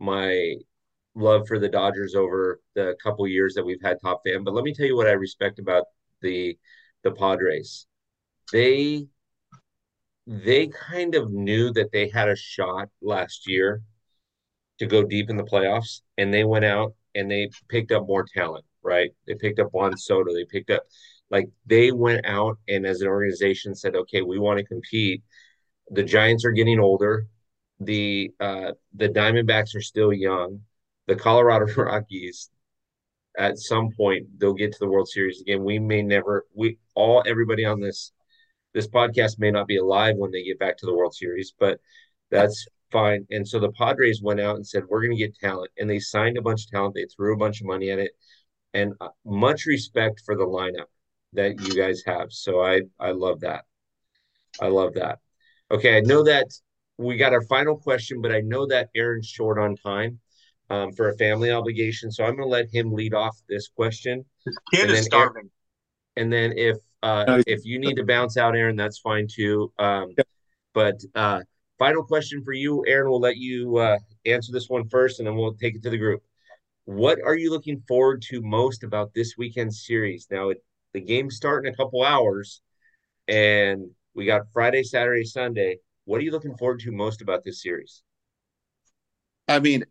my 0.00 0.56
love 1.16 1.48
for 1.48 1.58
the 1.58 1.68
Dodgers 1.68 2.14
over 2.16 2.60
the 2.74 2.96
couple 3.02 3.26
years 3.28 3.54
that 3.54 3.66
we've 3.66 3.82
had 3.82 3.98
Top 4.02 4.22
Fan. 4.26 4.44
But 4.44 4.54
let 4.54 4.64
me 4.64 4.74
tell 4.74 4.86
you 4.86 4.96
what 4.96 5.08
I 5.08 5.12
respect 5.12 5.58
about 5.58 5.86
the 6.22 6.58
the 7.04 7.12
Padres. 7.12 7.86
They 8.52 9.08
they 10.26 10.66
kind 10.68 11.14
of 11.14 11.30
knew 11.30 11.72
that 11.72 11.92
they 11.92 12.08
had 12.08 12.28
a 12.28 12.36
shot 12.36 12.88
last 13.00 13.48
year 13.48 13.82
to 14.78 14.86
go 14.86 15.02
deep 15.04 15.30
in 15.30 15.36
the 15.36 15.44
playoffs, 15.44 16.02
and 16.18 16.32
they 16.34 16.44
went 16.44 16.64
out 16.64 16.94
and 17.14 17.30
they 17.30 17.50
picked 17.68 17.92
up 17.92 18.06
more 18.06 18.24
talent, 18.34 18.64
right? 18.82 19.10
They 19.26 19.34
picked 19.34 19.60
up 19.60 19.72
Juan 19.72 19.96
Soto. 19.96 20.34
They 20.34 20.44
picked 20.46 20.70
up 20.70 20.84
like 21.30 21.48
they 21.66 21.92
went 21.92 22.26
out 22.26 22.58
and 22.68 22.86
as 22.86 23.00
an 23.02 23.08
organization 23.08 23.74
said, 23.74 23.96
okay, 23.96 24.22
we 24.22 24.38
want 24.38 24.58
to 24.58 24.64
compete. 24.64 25.22
The 25.90 26.02
Giants 26.02 26.44
are 26.44 26.52
getting 26.52 26.80
older. 26.80 27.26
The 27.80 28.32
uh, 28.40 28.72
the 28.94 29.08
Diamondbacks 29.08 29.74
are 29.76 29.82
still 29.82 30.12
young. 30.12 30.62
The 31.06 31.16
Colorado 31.16 31.66
Rockies, 31.76 32.50
at 33.38 33.58
some 33.58 33.90
point, 33.92 34.26
they'll 34.38 34.54
get 34.54 34.72
to 34.72 34.78
the 34.80 34.88
World 34.88 35.08
Series 35.08 35.40
again. 35.40 35.64
We 35.64 35.78
may 35.78 36.02
never. 36.02 36.46
We 36.54 36.78
all 36.94 37.22
everybody 37.26 37.64
on 37.64 37.80
this 37.80 38.12
this 38.74 38.88
podcast 38.88 39.38
may 39.38 39.50
not 39.50 39.66
be 39.66 39.78
alive 39.78 40.16
when 40.16 40.30
they 40.30 40.44
get 40.44 40.58
back 40.58 40.76
to 40.78 40.86
the 40.86 40.94
World 40.94 41.14
Series, 41.14 41.54
but 41.58 41.80
that's 42.30 42.66
fine. 42.92 43.26
And 43.30 43.46
so 43.46 43.58
the 43.58 43.72
Padres 43.72 44.20
went 44.22 44.40
out 44.40 44.56
and 44.56 44.66
said, 44.66 44.84
"We're 44.88 45.02
going 45.02 45.16
to 45.16 45.22
get 45.22 45.36
talent," 45.36 45.70
and 45.78 45.88
they 45.88 45.98
signed 45.98 46.38
a 46.38 46.42
bunch 46.42 46.64
of 46.64 46.70
talent. 46.70 46.94
They 46.94 47.06
threw 47.06 47.34
a 47.34 47.38
bunch 47.38 47.60
of 47.60 47.66
money 47.66 47.90
at 47.90 47.98
it, 47.98 48.12
and 48.74 48.94
uh, 49.00 49.08
much 49.24 49.66
respect 49.66 50.22
for 50.24 50.36
the 50.36 50.44
lineup 50.46 50.86
that 51.34 51.60
you 51.60 51.74
guys 51.74 52.02
have. 52.06 52.32
So 52.32 52.62
I 52.62 52.82
I 52.98 53.12
love 53.12 53.40
that. 53.40 53.64
I 54.60 54.68
love 54.68 54.94
that. 54.94 55.20
Okay, 55.70 55.96
I 55.96 56.00
know 56.00 56.22
that 56.24 56.46
we 56.96 57.16
got 57.16 57.32
our 57.32 57.42
final 57.42 57.76
question, 57.76 58.22
but 58.22 58.32
I 58.32 58.40
know 58.40 58.66
that 58.66 58.88
Aaron's 58.94 59.26
short 59.26 59.58
on 59.58 59.76
time 59.76 60.20
um, 60.70 60.92
for 60.92 61.08
a 61.08 61.16
family 61.16 61.50
obligation, 61.50 62.10
so 62.10 62.24
I'm 62.24 62.36
going 62.36 62.48
to 62.48 62.52
let 62.52 62.68
him 62.72 62.92
lead 62.92 63.14
off 63.14 63.36
this 63.48 63.68
question, 63.68 64.24
Kid 64.70 64.82
And 64.82 64.90
is 64.90 64.96
then 64.98 65.04
starving. 65.04 65.50
and 66.16 66.32
then 66.32 66.52
if 66.56 66.76
uh, 67.02 67.24
No. 67.26 67.42
if 67.46 67.64
you 67.64 67.78
need 67.78 67.96
to 67.96 68.04
bounce 68.04 68.36
out, 68.36 68.56
Aaron, 68.56 68.76
that's 68.76 68.98
fine 68.98 69.26
too. 69.28 69.72
Um, 69.78 70.14
Yep. 70.16 70.26
but 70.72 71.00
uh, 71.14 71.40
final 71.78 72.04
question 72.04 72.42
for 72.44 72.52
you, 72.52 72.84
Aaron. 72.86 73.10
We'll 73.10 73.20
let 73.20 73.36
you 73.36 73.76
uh, 73.76 73.98
answer 74.24 74.52
this 74.52 74.68
one 74.68 74.88
first, 74.88 75.18
and 75.18 75.26
then 75.26 75.36
we'll 75.36 75.54
take 75.54 75.74
it 75.74 75.82
to 75.82 75.90
the 75.90 75.98
group. 75.98 76.22
What 76.84 77.18
are 77.24 77.36
you 77.36 77.50
looking 77.50 77.82
forward 77.88 78.22
to 78.30 78.40
most 78.40 78.84
about 78.84 79.12
this 79.14 79.34
weekend 79.36 79.74
series? 79.74 80.28
Now, 80.30 80.50
it, 80.50 80.64
the 80.94 81.00
games 81.00 81.36
start 81.36 81.66
in 81.66 81.72
a 81.74 81.76
couple 81.76 82.04
hours, 82.04 82.62
and 83.28 83.90
We 84.16 84.24
got 84.24 84.50
Friday, 84.50 84.82
Saturday, 84.82 85.24
Sunday. 85.24 85.78
What 86.06 86.22
are 86.22 86.24
you 86.24 86.30
looking 86.30 86.56
forward 86.56 86.80
to 86.80 86.90
most 86.90 87.20
about 87.20 87.44
this 87.44 87.62
series? 87.62 88.02
I 89.46 89.60
mean, 89.60 89.84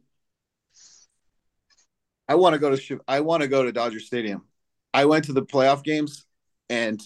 I 2.28 2.34
want 2.34 2.54
to 2.54 2.60
go 2.60 2.76
to 2.76 3.00
I 3.08 3.20
want 3.20 3.44
to 3.44 3.48
go 3.48 3.62
to 3.62 3.72
Dodger 3.72 4.00
Stadium. 4.00 4.46
I 4.96 5.06
went 5.06 5.26
to 5.26 5.34
the 5.34 5.46
playoff 5.46 5.84
games, 5.84 6.26
and 6.72 7.00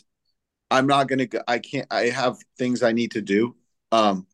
I'm 0.72 0.88
not 0.88 1.10
gonna. 1.10 1.28
I 1.46 1.60
can't. 1.60 1.88
I 1.92 2.04
have 2.04 2.38
things 2.58 2.84
I 2.84 2.94
need 2.94 3.12
to 3.12 3.22
do. 3.22 3.54
Um, 3.92 4.26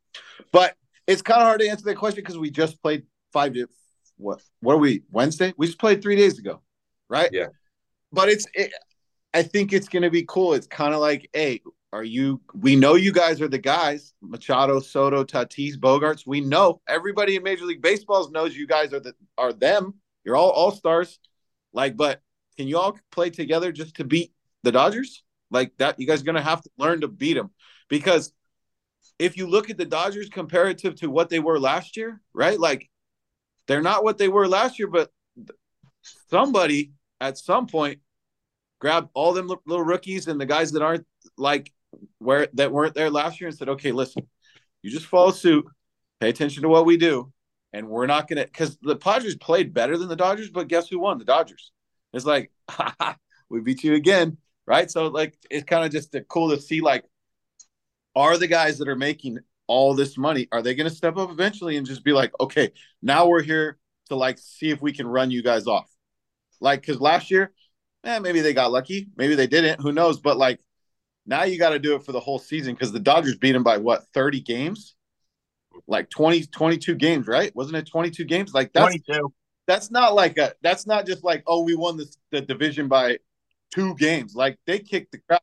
but 0.51 0.75
it's 1.07 1.23
kind 1.23 1.41
of 1.41 1.47
hard 1.47 1.61
to 1.61 1.67
answer 1.67 1.85
that 1.85 1.95
question 1.95 2.21
because 2.21 2.37
we 2.37 2.51
just 2.51 2.79
played 2.83 3.07
five. 3.33 3.55
To, 3.55 3.67
what? 4.17 4.43
What 4.59 4.73
are 4.73 4.77
we? 4.77 5.01
Wednesday? 5.11 5.55
We 5.57 5.65
just 5.65 5.79
played 5.79 6.03
three 6.03 6.17
days 6.17 6.37
ago, 6.37 6.61
right? 7.09 7.31
Yeah. 7.33 7.47
But 8.11 8.29
it's. 8.29 8.45
It, 8.53 8.71
I 9.33 9.41
think 9.41 9.73
it's 9.73 9.89
gonna 9.89 10.11
be 10.11 10.23
cool. 10.27 10.53
It's 10.53 10.67
kind 10.67 10.93
of 10.93 11.01
like, 11.01 11.29
hey, 11.33 11.61
are 11.95 12.03
you? 12.03 12.41
We 12.53 12.75
know 12.75 12.95
you 12.95 13.13
guys 13.13 13.41
are 13.41 13.47
the 13.47 13.57
guys. 13.57 14.13
Machado, 14.21 14.79
Soto, 14.81 15.23
Tatis, 15.23 15.77
Bogaerts. 15.77 16.27
We 16.27 16.41
know 16.41 16.81
everybody 16.87 17.37
in 17.37 17.43
Major 17.43 17.65
League 17.65 17.81
Baseball 17.81 18.29
knows 18.31 18.55
you 18.55 18.67
guys 18.67 18.93
are 18.93 18.99
the 18.99 19.13
are 19.37 19.53
them. 19.53 19.93
You're 20.25 20.35
all 20.35 20.49
all 20.49 20.71
stars. 20.71 21.19
Like, 21.71 21.95
but 21.95 22.21
can 22.57 22.67
you 22.67 22.77
all 22.77 22.97
play 23.11 23.29
together 23.29 23.71
just 23.71 23.95
to 23.95 24.03
beat 24.03 24.33
the 24.63 24.71
Dodgers? 24.71 25.23
Like 25.51 25.71
that, 25.77 25.99
you 25.99 26.05
guys 26.05 26.21
are 26.21 26.25
gonna 26.25 26.41
have 26.41 26.61
to 26.61 26.69
learn 26.77 27.01
to 27.01 27.07
beat 27.07 27.35
them 27.35 27.51
because 27.87 28.33
if 29.17 29.37
you 29.37 29.47
look 29.47 29.69
at 29.69 29.77
the 29.77 29.85
Dodgers 29.85 30.29
comparative 30.29 30.95
to 30.95 31.09
what 31.09 31.29
they 31.29 31.39
were 31.39 31.59
last 31.59 31.95
year, 31.95 32.21
right? 32.33 32.59
Like 32.59 32.89
they're 33.67 33.81
not 33.81 34.03
what 34.03 34.17
they 34.17 34.27
were 34.27 34.47
last 34.49 34.79
year, 34.79 34.89
but 34.89 35.11
somebody 36.29 36.91
at 37.21 37.37
some 37.37 37.67
point 37.67 37.99
grabbed 38.79 39.09
all 39.13 39.31
them 39.31 39.47
little 39.65 39.85
rookies 39.85 40.27
and 40.27 40.41
the 40.41 40.45
guys 40.45 40.73
that 40.73 40.81
aren't 40.81 41.05
like 41.37 41.71
where 42.19 42.47
that 42.53 42.71
weren't 42.71 42.95
there 42.95 43.09
last 43.09 43.39
year 43.39 43.47
and 43.47 43.57
said, 43.57 43.69
okay, 43.69 43.91
listen, 43.91 44.27
you 44.81 44.91
just 44.91 45.05
follow 45.05 45.31
suit, 45.31 45.65
pay 46.19 46.29
attention 46.29 46.63
to 46.63 46.69
what 46.69 46.85
we 46.85 46.97
do, 46.97 47.31
and 47.73 47.87
we're 47.87 48.07
not 48.07 48.27
gonna 48.27 48.45
because 48.45 48.77
the 48.81 48.95
Padres 48.95 49.35
played 49.35 49.73
better 49.73 49.97
than 49.97 50.07
the 50.07 50.15
Dodgers, 50.15 50.49
but 50.49 50.67
guess 50.67 50.87
who 50.87 50.99
won? 50.99 51.17
The 51.17 51.25
Dodgers. 51.25 51.71
It's 52.13 52.25
like 52.25 52.51
we 53.49 53.61
beat 53.61 53.83
you 53.83 53.93
again, 53.95 54.37
right? 54.65 54.89
So 54.89 55.07
like 55.07 55.37
it's 55.49 55.65
kind 55.65 55.85
of 55.85 55.91
just 55.91 56.15
cool 56.29 56.49
to 56.51 56.61
see 56.61 56.81
like 56.81 57.05
are 58.15 58.37
the 58.37 58.47
guys 58.47 58.77
that 58.77 58.87
are 58.87 58.95
making 58.95 59.39
all 59.67 59.93
this 59.93 60.17
money 60.17 60.47
are 60.51 60.61
they 60.61 60.75
going 60.75 60.89
to 60.89 60.95
step 60.95 61.17
up 61.17 61.31
eventually 61.31 61.77
and 61.77 61.87
just 61.87 62.03
be 62.03 62.13
like, 62.13 62.31
okay, 62.39 62.71
now 63.01 63.27
we're 63.27 63.41
here 63.41 63.77
to 64.09 64.15
like 64.15 64.37
see 64.37 64.69
if 64.69 64.81
we 64.81 64.93
can 64.93 65.07
run 65.07 65.31
you 65.31 65.43
guys 65.43 65.67
off, 65.67 65.89
like 66.61 66.81
because 66.81 67.01
last 67.01 67.31
year, 67.31 67.51
eh, 68.03 68.19
maybe 68.19 68.41
they 68.41 68.53
got 68.53 68.71
lucky, 68.71 69.07
maybe 69.17 69.35
they 69.35 69.47
didn't, 69.47 69.81
who 69.81 69.91
knows? 69.91 70.19
But 70.19 70.37
like 70.37 70.59
now 71.25 71.43
you 71.43 71.57
got 71.57 71.69
to 71.69 71.79
do 71.79 71.95
it 71.95 72.03
for 72.03 72.11
the 72.11 72.19
whole 72.19 72.39
season 72.39 72.73
because 72.73 72.91
the 72.91 72.99
Dodgers 72.99 73.35
beat 73.35 73.53
them 73.53 73.63
by 73.63 73.77
what, 73.77 74.03
30 74.13 74.41
games? 74.41 74.95
Like 75.87 76.09
20, 76.09 76.45
22 76.45 76.95
games, 76.95 77.27
right? 77.27 77.55
Wasn't 77.55 77.75
it 77.75 77.87
22 77.87 78.25
games? 78.25 78.53
Like 78.53 78.71
that's 78.73 78.85
22. 78.85 79.33
That's 79.67 79.91
not 79.91 80.13
like 80.13 80.37
a 80.37 80.53
that's 80.61 80.85
not 80.85 81.05
just 81.05 81.23
like, 81.23 81.43
oh, 81.47 81.63
we 81.63 81.75
won 81.75 81.97
the, 81.97 82.07
the 82.31 82.41
division 82.41 82.87
by 82.87 83.17
two 83.73 83.95
games. 83.95 84.35
Like 84.35 84.57
they 84.65 84.79
kicked 84.79 85.11
the 85.11 85.19
crap. 85.27 85.41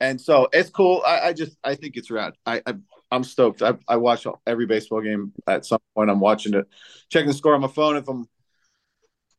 And 0.00 0.20
so 0.20 0.48
it's 0.52 0.70
cool. 0.70 1.02
I, 1.06 1.28
I 1.28 1.32
just 1.32 1.56
I 1.62 1.74
think 1.74 1.96
it's 1.96 2.10
rad. 2.10 2.34
I, 2.44 2.62
I 2.66 2.74
I'm 3.10 3.24
stoked. 3.24 3.62
I, 3.62 3.74
I 3.86 3.96
watch 3.96 4.26
every 4.46 4.66
baseball 4.66 5.00
game 5.00 5.32
at 5.46 5.64
some 5.64 5.78
point. 5.94 6.10
I'm 6.10 6.20
watching 6.20 6.54
it, 6.54 6.66
checking 7.08 7.28
the 7.28 7.34
score 7.34 7.54
on 7.54 7.60
my 7.60 7.68
phone 7.68 7.96
if 7.96 8.08
I'm 8.08 8.28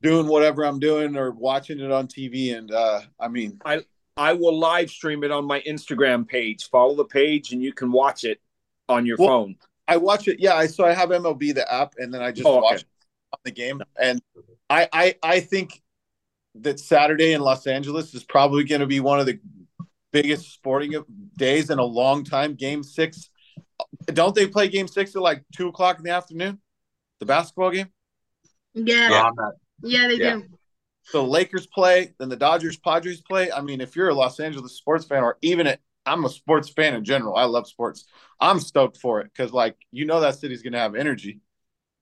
doing 0.02 0.28
whatever 0.28 0.64
I'm 0.64 0.80
doing 0.80 1.18
or 1.18 1.32
watching 1.32 1.80
it 1.80 1.92
on 1.92 2.08
TV. 2.08 2.56
And 2.56 2.72
uh, 2.72 3.02
I 3.20 3.28
mean, 3.28 3.60
I 3.66 3.84
I 4.18 4.34
will 4.34 4.58
live 4.58 4.90
stream 4.90 5.24
it 5.24 5.32
on 5.32 5.46
my 5.46 5.62
Instagram 5.62 6.28
page. 6.28 6.70
Follow 6.70 6.96
the 6.96 7.06
page 7.06 7.52
and 7.52 7.62
you 7.62 7.74
can 7.74 7.92
watch 7.92 8.24
it 8.24 8.42
on 8.90 9.06
your 9.06 9.18
well, 9.20 9.28
phone. 9.28 9.56
I 9.88 9.98
watch 9.98 10.28
it. 10.28 10.40
Yeah, 10.40 10.56
I 10.56 10.68
so 10.68 10.86
I 10.86 10.94
have 10.94 11.10
MLB 11.10 11.54
the 11.54 11.72
app, 11.72 11.94
and 11.98 12.14
then 12.14 12.22
I 12.22 12.32
just 12.32 12.46
oh, 12.46 12.58
watch 12.58 12.74
okay. 12.74 12.84
the 13.46 13.52
game. 13.52 13.82
And 14.02 14.22
I, 14.70 14.90
I 14.92 15.16
I 15.24 15.40
think 15.40 15.82
that 16.56 16.80
Saturday 16.80 17.34
in 17.34 17.42
Los 17.42 17.68
Angeles 17.68 18.14
is 18.14 18.24
probably 18.24 18.64
going 18.64 18.82
to 18.82 18.88
be 18.88 19.00
one 19.00 19.20
of 19.20 19.26
the 19.26 19.40
biggest 20.12 20.54
sporting 20.54 20.94
days 21.38 21.70
in 21.70 21.80
a 21.80 21.86
long 21.86 22.24
time. 22.24 22.56
Game 22.56 22.84
six. 22.84 23.30
Don't 24.08 24.36
they 24.36 24.48
play 24.48 24.68
game 24.68 24.88
six 24.88 25.16
at 25.16 25.22
like 25.22 25.44
two 25.56 25.70
o'clock 25.70 26.00
in 26.00 26.04
the 26.04 26.12
afternoon? 26.12 26.60
The 27.20 27.26
basketball 27.26 27.72
game? 27.72 27.88
Yeah. 28.74 29.10
Yeah, 29.10 29.30
yeah 29.84 30.08
they 30.08 30.16
yeah. 30.16 30.36
do. 30.36 30.57
So 31.08 31.24
Lakers 31.24 31.68
play, 31.68 32.14
then 32.20 32.28
the 32.28 32.36
Dodgers, 32.36 32.78
Padres 32.78 33.22
play. 33.22 33.50
I 33.50 33.62
mean, 33.62 33.80
if 33.80 33.96
you're 33.96 34.10
a 34.10 34.14
Los 34.14 34.42
Angeles 34.42 34.78
sports 34.78 35.06
fan, 35.06 35.24
or 35.24 35.38
even 35.42 35.66
i 35.68 35.78
I'm 36.06 36.24
a 36.24 36.30
sports 36.30 36.70
fan 36.70 36.96
in 36.96 37.04
general. 37.04 37.36
I 37.36 37.44
love 37.44 37.68
sports. 37.68 38.06
I'm 38.40 38.60
stoked 38.60 38.98
for 38.98 39.20
it 39.20 39.30
because, 39.34 39.52
like, 39.52 39.76
you 39.92 40.06
know, 40.06 40.22
that 40.22 40.36
city's 40.36 40.62
gonna 40.62 40.80
have 40.80 40.96
energy. 40.96 41.42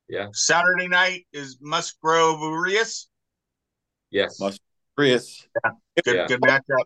Yeah. 0.07 0.27
Saturday 0.33 0.87
night 0.87 1.25
is 1.33 1.57
Musgrove 1.61 2.39
Urias. 2.39 3.07
Yes. 4.11 4.39
Musgrove 4.39 4.59
Urias. 4.97 5.47
Yeah. 5.63 5.71
Good, 6.03 6.15
yeah. 6.15 6.27
good 6.27 6.41
matchup. 6.41 6.85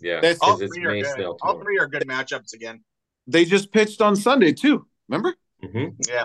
Yeah. 0.00 0.34
All 0.40 0.56
three, 0.56 0.84
are 0.84 1.02
good. 1.02 1.36
All 1.42 1.60
three 1.60 1.78
are 1.78 1.86
good 1.86 2.06
matchups 2.06 2.52
again. 2.52 2.82
They 3.28 3.44
just 3.44 3.72
pitched 3.72 4.00
on 4.00 4.16
Sunday 4.16 4.52
too. 4.52 4.86
Remember? 5.08 5.34
Mm-hmm. 5.64 6.00
Yeah. 6.08 6.24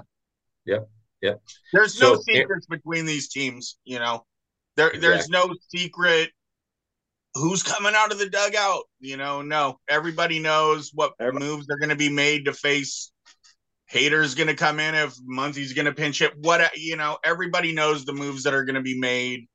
Yep. 0.66 0.90
Yep. 1.22 1.42
There's 1.74 1.94
so, 1.94 2.14
no 2.14 2.22
secrets 2.22 2.66
it, 2.66 2.70
between 2.70 3.06
these 3.06 3.30
teams. 3.30 3.78
You 3.86 4.00
know, 4.00 4.26
there 4.82 4.90
exactly. 4.90 5.10
there's 5.10 5.30
no 5.30 5.56
secret 5.70 6.32
who's 7.36 7.64
coming 7.64 7.94
out 7.96 8.12
of 8.12 8.20
the 8.20 8.30
dugout. 8.30 8.84
You 9.00 9.18
know, 9.18 9.42
no. 9.42 9.80
Everybody 9.88 10.40
knows 10.40 10.92
what 10.94 11.14
Everybody. 11.20 11.46
moves 11.46 11.68
are 11.70 11.78
going 11.78 11.90
to 11.90 11.96
be 11.96 12.10
made 12.10 12.46
to 12.46 12.54
face. 12.54 13.12
Hader's 13.92 14.36
going 14.36 14.48
to 14.48 14.56
come 14.56 14.80
in 14.80 14.96
if 14.96 15.16
Muncy's 15.26 15.74
going 15.74 15.86
to 15.86 15.94
pinch 15.94 16.22
it. 16.22 16.34
What 16.38 16.78
you 16.78 16.96
know, 16.96 17.18
everybody 17.24 17.74
knows 17.74 18.06
the 18.06 18.14
moves 18.14 18.44
that 18.44 18.54
are 18.54 18.64
going 18.64 18.76
to 18.76 18.82
be 18.82 19.00
made. 19.00 19.48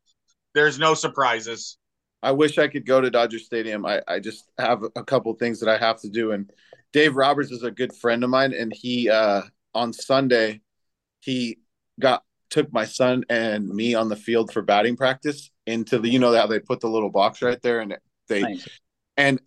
There's 0.54 0.78
no 0.78 0.94
surprises. 0.94 1.78
I 2.22 2.32
wish 2.32 2.58
I 2.58 2.68
could 2.68 2.86
go 2.86 3.00
to 3.00 3.10
Dodger 3.10 3.38
Stadium. 3.38 3.84
I, 3.86 4.02
I 4.08 4.20
just 4.20 4.50
have 4.58 4.82
a 4.96 5.04
couple 5.04 5.32
things 5.34 5.60
that 5.60 5.68
I 5.68 5.78
have 5.78 6.00
to 6.00 6.08
do. 6.08 6.32
And 6.32 6.50
Dave 6.92 7.14
Roberts 7.14 7.50
is 7.50 7.62
a 7.62 7.70
good 7.70 7.94
friend 7.94 8.24
of 8.24 8.30
mine, 8.30 8.52
and 8.52 8.72
he 8.74 9.08
uh, 9.08 9.42
on 9.74 9.92
Sunday 9.92 10.60
he 11.20 11.58
got 11.98 12.22
took 12.50 12.72
my 12.72 12.84
son 12.84 13.24
and 13.28 13.68
me 13.68 13.94
on 13.94 14.08
the 14.08 14.16
field 14.16 14.52
for 14.52 14.62
batting 14.62 14.96
practice 14.96 15.50
into 15.66 15.98
the 15.98 16.08
you 16.08 16.18
know 16.18 16.34
how 16.34 16.46
they 16.46 16.60
put 16.60 16.80
the 16.80 16.88
little 16.88 17.10
box 17.10 17.42
right 17.42 17.60
there 17.62 17.80
and 17.80 17.96
they 18.28 18.42
nice. 18.42 18.68
and 19.16 19.40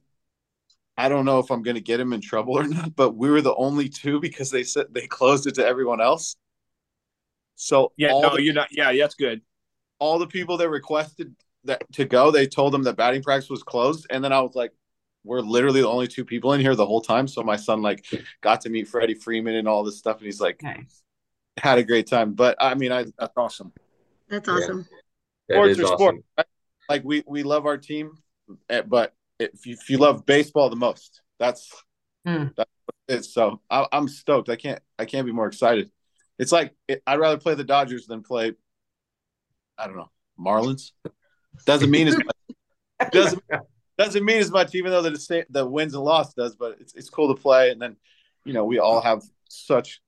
I 0.99 1.07
don't 1.07 1.23
know 1.23 1.39
if 1.39 1.49
I'm 1.49 1.63
going 1.63 1.75
to 1.75 1.81
get 1.81 2.01
him 2.01 2.11
in 2.11 2.19
trouble 2.19 2.57
or 2.57 2.67
not, 2.67 2.93
but 2.93 3.15
we 3.15 3.29
were 3.29 3.41
the 3.41 3.55
only 3.55 3.87
two 3.87 4.19
because 4.19 4.51
they 4.51 4.63
said 4.63 4.87
they 4.91 5.07
closed 5.07 5.47
it 5.47 5.55
to 5.55 5.65
everyone 5.65 6.01
else. 6.01 6.35
So 7.55 7.93
yeah, 7.95 8.09
no, 8.09 8.35
the, 8.35 8.41
you're 8.41 8.53
not. 8.53 8.67
Yeah, 8.71 8.91
that's 8.93 9.15
good. 9.15 9.41
All 9.99 10.19
the 10.19 10.27
people 10.27 10.57
that 10.57 10.69
requested 10.69 11.35
that 11.63 11.89
to 11.93 12.03
go, 12.03 12.31
they 12.31 12.47
told 12.47 12.73
them 12.73 12.83
that 12.83 12.97
batting 12.97 13.23
practice 13.23 13.49
was 13.49 13.63
closed, 13.63 14.07
and 14.09 14.21
then 14.21 14.33
I 14.33 14.41
was 14.41 14.55
like, 14.55 14.71
"We're 15.23 15.39
literally 15.39 15.81
the 15.81 15.87
only 15.87 16.07
two 16.07 16.25
people 16.25 16.51
in 16.51 16.59
here 16.59 16.75
the 16.75 16.85
whole 16.85 17.01
time." 17.01 17.29
So 17.29 17.43
my 17.43 17.55
son 17.55 17.81
like 17.81 18.05
got 18.41 18.61
to 18.61 18.69
meet 18.69 18.89
Freddie 18.89 19.13
Freeman 19.13 19.55
and 19.55 19.69
all 19.69 19.83
this 19.85 19.97
stuff, 19.97 20.17
and 20.17 20.25
he's 20.25 20.41
like, 20.41 20.61
nice. 20.61 21.01
Had 21.61 21.77
a 21.77 21.83
great 21.83 22.07
time. 22.07 22.33
But 22.33 22.57
I 22.59 22.75
mean, 22.75 22.91
I 22.91 23.05
that's 23.17 23.33
awesome. 23.37 23.73
That's 24.29 24.47
awesome. 24.47 24.87
Yeah. 25.47 25.55
Sports 25.55 25.79
are 25.79 25.83
awesome. 25.83 25.97
sport. 25.97 26.15
Like 26.87 27.03
we 27.03 27.23
we 27.27 27.43
love 27.43 27.65
our 27.65 27.77
team, 27.77 28.17
eh, 28.69 28.81
but 28.81 29.13
if 29.39 29.65
you, 29.65 29.73
if 29.73 29.89
you 29.89 29.97
love 29.97 30.25
baseball 30.25 30.69
the 30.69 30.75
most, 30.75 31.21
that's 31.39 31.71
hmm. 32.25 32.45
that's 32.55 32.71
what 32.85 32.95
it 33.07 33.19
is. 33.19 33.33
So 33.33 33.61
I, 33.69 33.87
am 33.91 34.07
stoked. 34.07 34.49
I 34.49 34.55
can't 34.55 34.81
I 34.97 35.05
can't 35.05 35.25
be 35.25 35.31
more 35.31 35.47
excited. 35.47 35.91
It's 36.37 36.51
like 36.51 36.73
it, 36.87 37.03
I'd 37.05 37.19
rather 37.19 37.37
play 37.37 37.55
the 37.55 37.63
Dodgers 37.63 38.07
than 38.07 38.23
play. 38.23 38.53
I 39.77 39.87
don't 39.87 39.97
know 39.97 40.09
Marlins. 40.39 40.91
Doesn't 41.65 41.91
mean 41.91 42.07
as 42.07 42.17
much. 42.17 43.11
Doesn't 43.11 43.43
doesn't 43.99 44.23
mean 44.23 44.37
as 44.37 44.49
much, 44.49 44.73
even 44.75 44.91
though 44.91 45.01
the 45.01 45.45
the 45.49 45.65
wins 45.65 45.93
and 45.93 46.03
loss 46.03 46.33
does. 46.33 46.55
But 46.55 46.77
it's 46.79 46.95
it's 46.95 47.09
cool 47.09 47.35
to 47.35 47.39
play, 47.39 47.69
and 47.69 47.81
then 47.81 47.97
you 48.45 48.53
know 48.53 48.63
we 48.63 48.79
all 48.79 49.01
have 49.01 49.21
such 49.49 50.01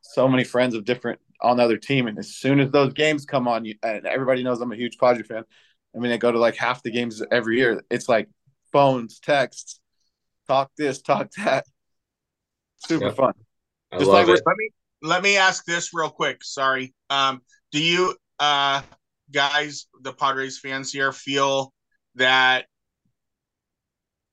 so 0.00 0.28
many 0.28 0.44
friends 0.44 0.74
of 0.74 0.84
different 0.84 1.20
on 1.40 1.58
the 1.58 1.62
other 1.62 1.76
team, 1.76 2.06
and 2.06 2.18
as 2.18 2.34
soon 2.34 2.60
as 2.60 2.70
those 2.70 2.92
games 2.92 3.24
come 3.24 3.46
on, 3.46 3.64
you, 3.64 3.76
and 3.82 4.06
everybody 4.06 4.42
knows 4.42 4.60
I'm 4.60 4.72
a 4.72 4.76
huge 4.76 4.98
Padre 4.98 5.22
fan. 5.22 5.44
I 5.94 5.98
mean, 5.98 6.12
I 6.12 6.16
go 6.16 6.32
to 6.32 6.38
like 6.38 6.56
half 6.56 6.82
the 6.82 6.90
games 6.90 7.22
every 7.30 7.58
year. 7.58 7.82
It's 7.90 8.08
like 8.08 8.28
phones, 8.72 9.20
texts, 9.20 9.80
talk 10.46 10.70
this, 10.76 11.00
talk 11.02 11.30
that. 11.32 11.64
Super 12.86 13.06
yep. 13.06 13.16
fun. 13.16 13.32
I 13.92 13.98
Just 13.98 14.10
like 14.10 14.28
it. 14.28 14.42
let 14.44 14.56
me 14.56 14.70
let 15.02 15.22
me 15.22 15.36
ask 15.36 15.64
this 15.64 15.94
real 15.94 16.10
quick. 16.10 16.44
Sorry. 16.44 16.94
Um, 17.10 17.42
do 17.72 17.82
you 17.82 18.14
uh 18.38 18.82
guys, 19.32 19.86
the 20.02 20.12
Padres 20.12 20.58
fans 20.58 20.92
here, 20.92 21.12
feel 21.12 21.72
that 22.14 22.66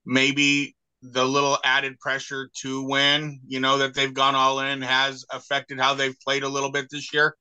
maybe 0.05 0.75
the 1.11 1.25
little 1.25 1.57
added 1.63 1.99
pressure 1.99 2.49
to 2.61 2.83
win, 2.83 3.39
you 3.47 3.59
know, 3.59 3.77
that 3.79 3.93
they've 3.93 4.13
gone 4.13 4.35
all 4.35 4.59
in 4.59 4.81
has 4.81 5.25
affected 5.31 5.79
how 5.79 5.93
they've 5.93 6.19
played 6.25 6.43
a 6.43 6.49
little 6.49 6.71
bit 6.71 6.87
this 6.89 7.13
year? 7.13 7.35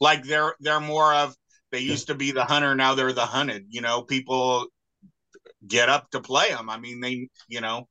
Like 0.00 0.24
they're 0.24 0.54
they're 0.60 0.80
more 0.80 1.14
of 1.14 1.34
they 1.70 1.80
used 1.80 2.08
to 2.08 2.14
be 2.14 2.32
the 2.32 2.44
hunter, 2.44 2.74
now 2.74 2.94
they're 2.94 3.12
the 3.12 3.26
hunted. 3.26 3.66
You 3.68 3.80
know, 3.80 4.02
people 4.02 4.66
get 5.66 5.88
up 5.88 6.10
to 6.10 6.20
play 6.20 6.48
them. 6.50 6.68
I 6.68 6.78
mean, 6.78 7.00
they, 7.00 7.28
you 7.48 7.60
know, 7.60 7.88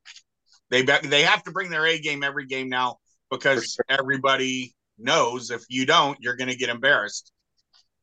They 0.70 0.84
be- 0.84 1.08
they 1.08 1.24
have 1.24 1.44
to 1.44 1.52
bring 1.52 1.70
their 1.70 1.86
A 1.86 2.00
game 2.00 2.24
every 2.24 2.46
game 2.46 2.70
now 2.70 2.98
because 3.30 3.78
everybody 3.90 4.74
knows 4.98 5.52
if 5.52 5.64
you 5.70 5.86
don't, 5.86 6.18
you're 6.20 6.36
going 6.36 6.50
to 6.50 6.56
get 6.56 6.70
embarrassed. 6.70 7.32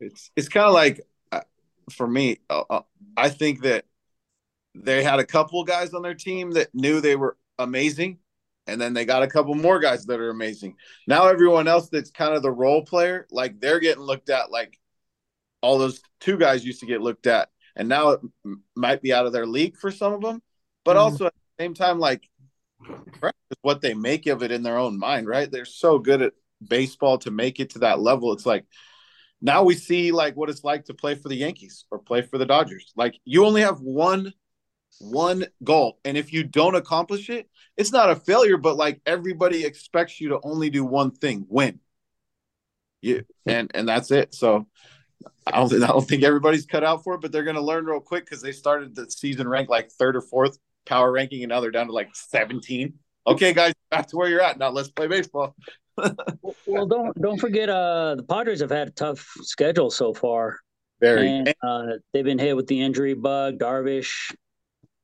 It's 0.01 0.31
it's 0.37 0.49
kind 0.49 0.67
of 0.67 0.73
like 0.73 1.01
uh, 1.33 1.41
for 1.91 2.07
me, 2.07 2.39
uh, 2.49 2.63
uh, 2.71 2.83
I 3.17 3.29
think 3.29 3.63
that 3.63 3.85
they 4.83 5.03
had 5.03 5.21
a 5.21 5.27
couple 5.27 5.63
guys 5.65 5.95
on 5.95 6.03
their 6.03 6.15
team 6.15 6.53
that 6.53 6.69
knew 6.75 7.01
they 7.01 7.17
were 7.17 7.37
amazing, 7.59 8.19
and 8.67 8.81
then 8.81 8.93
they 8.95 9.05
got 9.05 9.23
a 9.23 9.27
couple 9.29 9.55
more 9.55 9.79
guys 9.79 10.07
that 10.07 10.21
are 10.21 10.31
amazing. 10.31 10.77
Now 11.07 11.27
everyone 11.27 11.69
else 11.69 11.89
that's 11.89 12.11
kind 12.11 12.35
of 12.35 12.43
the 12.43 12.51
role 12.51 12.85
player, 12.85 13.27
like 13.31 13.61
they're 13.61 13.81
getting 13.81 14.03
looked 14.03 14.31
at 14.31 14.51
like 14.51 14.79
all 15.63 15.79
those 15.79 16.01
two 16.21 16.39
guys 16.39 16.65
used 16.65 16.81
to 16.81 16.87
get 16.87 17.03
looked 17.03 17.27
at, 17.27 17.49
and 17.77 17.89
now 17.89 18.11
it 18.11 18.21
m- 18.45 18.63
might 18.75 19.03
be 19.03 19.13
out 19.13 19.27
of 19.27 19.33
their 19.33 19.47
league 19.47 19.77
for 19.77 19.91
some 19.91 20.13
of 20.13 20.23
them. 20.23 20.43
But 20.85 20.97
Mhm. 20.97 21.01
also 21.01 21.27
at 21.27 21.35
the 21.35 21.65
same 21.65 21.75
time, 21.75 21.99
like 21.99 22.29
what 23.63 23.83
they 23.83 23.95
make 23.95 24.27
of 24.27 24.43
it 24.43 24.53
in 24.53 24.63
their 24.63 24.79
own 24.79 24.99
mind, 24.99 25.27
right? 25.27 25.51
They're 25.51 25.65
so 25.65 25.99
good 25.99 26.23
at 26.23 26.33
baseball 26.67 27.19
to 27.19 27.31
make 27.31 27.61
it 27.61 27.71
to 27.71 27.81
that 27.81 28.01
level. 28.01 28.33
It's 28.33 28.47
like 28.47 28.65
now 29.43 29.63
we 29.63 29.75
see 29.75 30.13
like 30.13 30.37
what 30.37 30.49
it's 30.51 30.65
like 30.65 30.87
to 30.87 30.95
play 30.95 31.15
for 31.15 31.29
the 31.29 31.37
Yankees 31.37 31.85
or 31.91 31.99
play 31.99 32.23
for 32.23 32.39
the 32.39 32.47
Dodgers. 32.47 32.93
Like 32.97 33.19
you 33.25 33.45
only 33.45 33.63
have 33.63 33.81
one 33.81 34.33
one 34.99 35.47
goal 35.65 35.99
and 36.05 36.17
if 36.17 36.33
you 36.33 36.45
don't 36.45 36.75
accomplish 36.75 37.31
it, 37.31 37.49
it's 37.77 37.93
not 37.93 38.11
a 38.11 38.17
failure 38.17 38.57
but 38.57 38.77
like 38.77 39.01
everybody 39.07 39.65
expects 39.65 40.21
you 40.21 40.31
to 40.31 40.41
only 40.43 40.71
do 40.71 40.85
one 40.85 41.11
thing, 41.11 41.47
win. 41.49 41.81
You 43.01 43.25
and 43.47 43.71
and 43.75 43.89
that's 43.89 44.11
it. 44.11 44.35
So 44.35 44.67
I 45.47 45.53
don't 45.53 45.69
think 45.69 45.83
I 45.83 45.87
don't 45.87 46.07
think 46.07 46.23
everybody's 46.23 46.67
cut 46.67 46.85
out 46.85 47.03
for 47.03 47.15
it, 47.15 47.21
but 47.21 47.33
they're 47.33 47.45
going 47.45 47.57
to 47.57 47.63
learn 47.63 47.87
real 47.87 48.01
quick 48.01 48.27
cuz 48.27 48.43
they 48.43 48.53
started 48.53 48.95
the 48.95 49.11
season 49.11 49.49
ranked 49.49 49.71
like 49.71 49.91
3rd 49.91 50.17
or 50.17 50.49
4th 50.49 50.59
power 50.87 51.11
ranking 51.11 51.43
and 51.43 51.51
now 51.51 51.61
they're 51.61 51.71
down 51.71 51.87
to 51.87 51.93
like 51.93 52.15
17. 52.15 52.95
Okay 53.27 53.53
guys, 53.53 53.73
back 53.91 54.09
to 54.09 54.17
where 54.17 54.29
you're 54.29 54.43
at. 54.43 54.59
Now 54.59 54.71
let's 54.71 54.91
play 54.91 55.07
baseball. 55.07 55.55
Well, 56.67 56.87
don't 56.87 57.21
don't 57.21 57.39
forget, 57.39 57.69
uh, 57.69 58.15
the 58.17 58.23
Padres 58.23 58.61
have 58.61 58.71
had 58.71 58.89
a 58.89 58.93
tough 58.93 59.27
schedule 59.43 59.91
so 59.91 60.15
far, 60.15 60.59
Very 61.01 61.29
and 61.29 61.55
uh, 61.63 61.87
they've 62.13 62.25
been 62.25 62.39
hit 62.39 62.57
with 62.57 62.67
the 62.67 62.81
injury 62.81 63.15
bug. 63.15 63.59
Darvish 63.59 64.33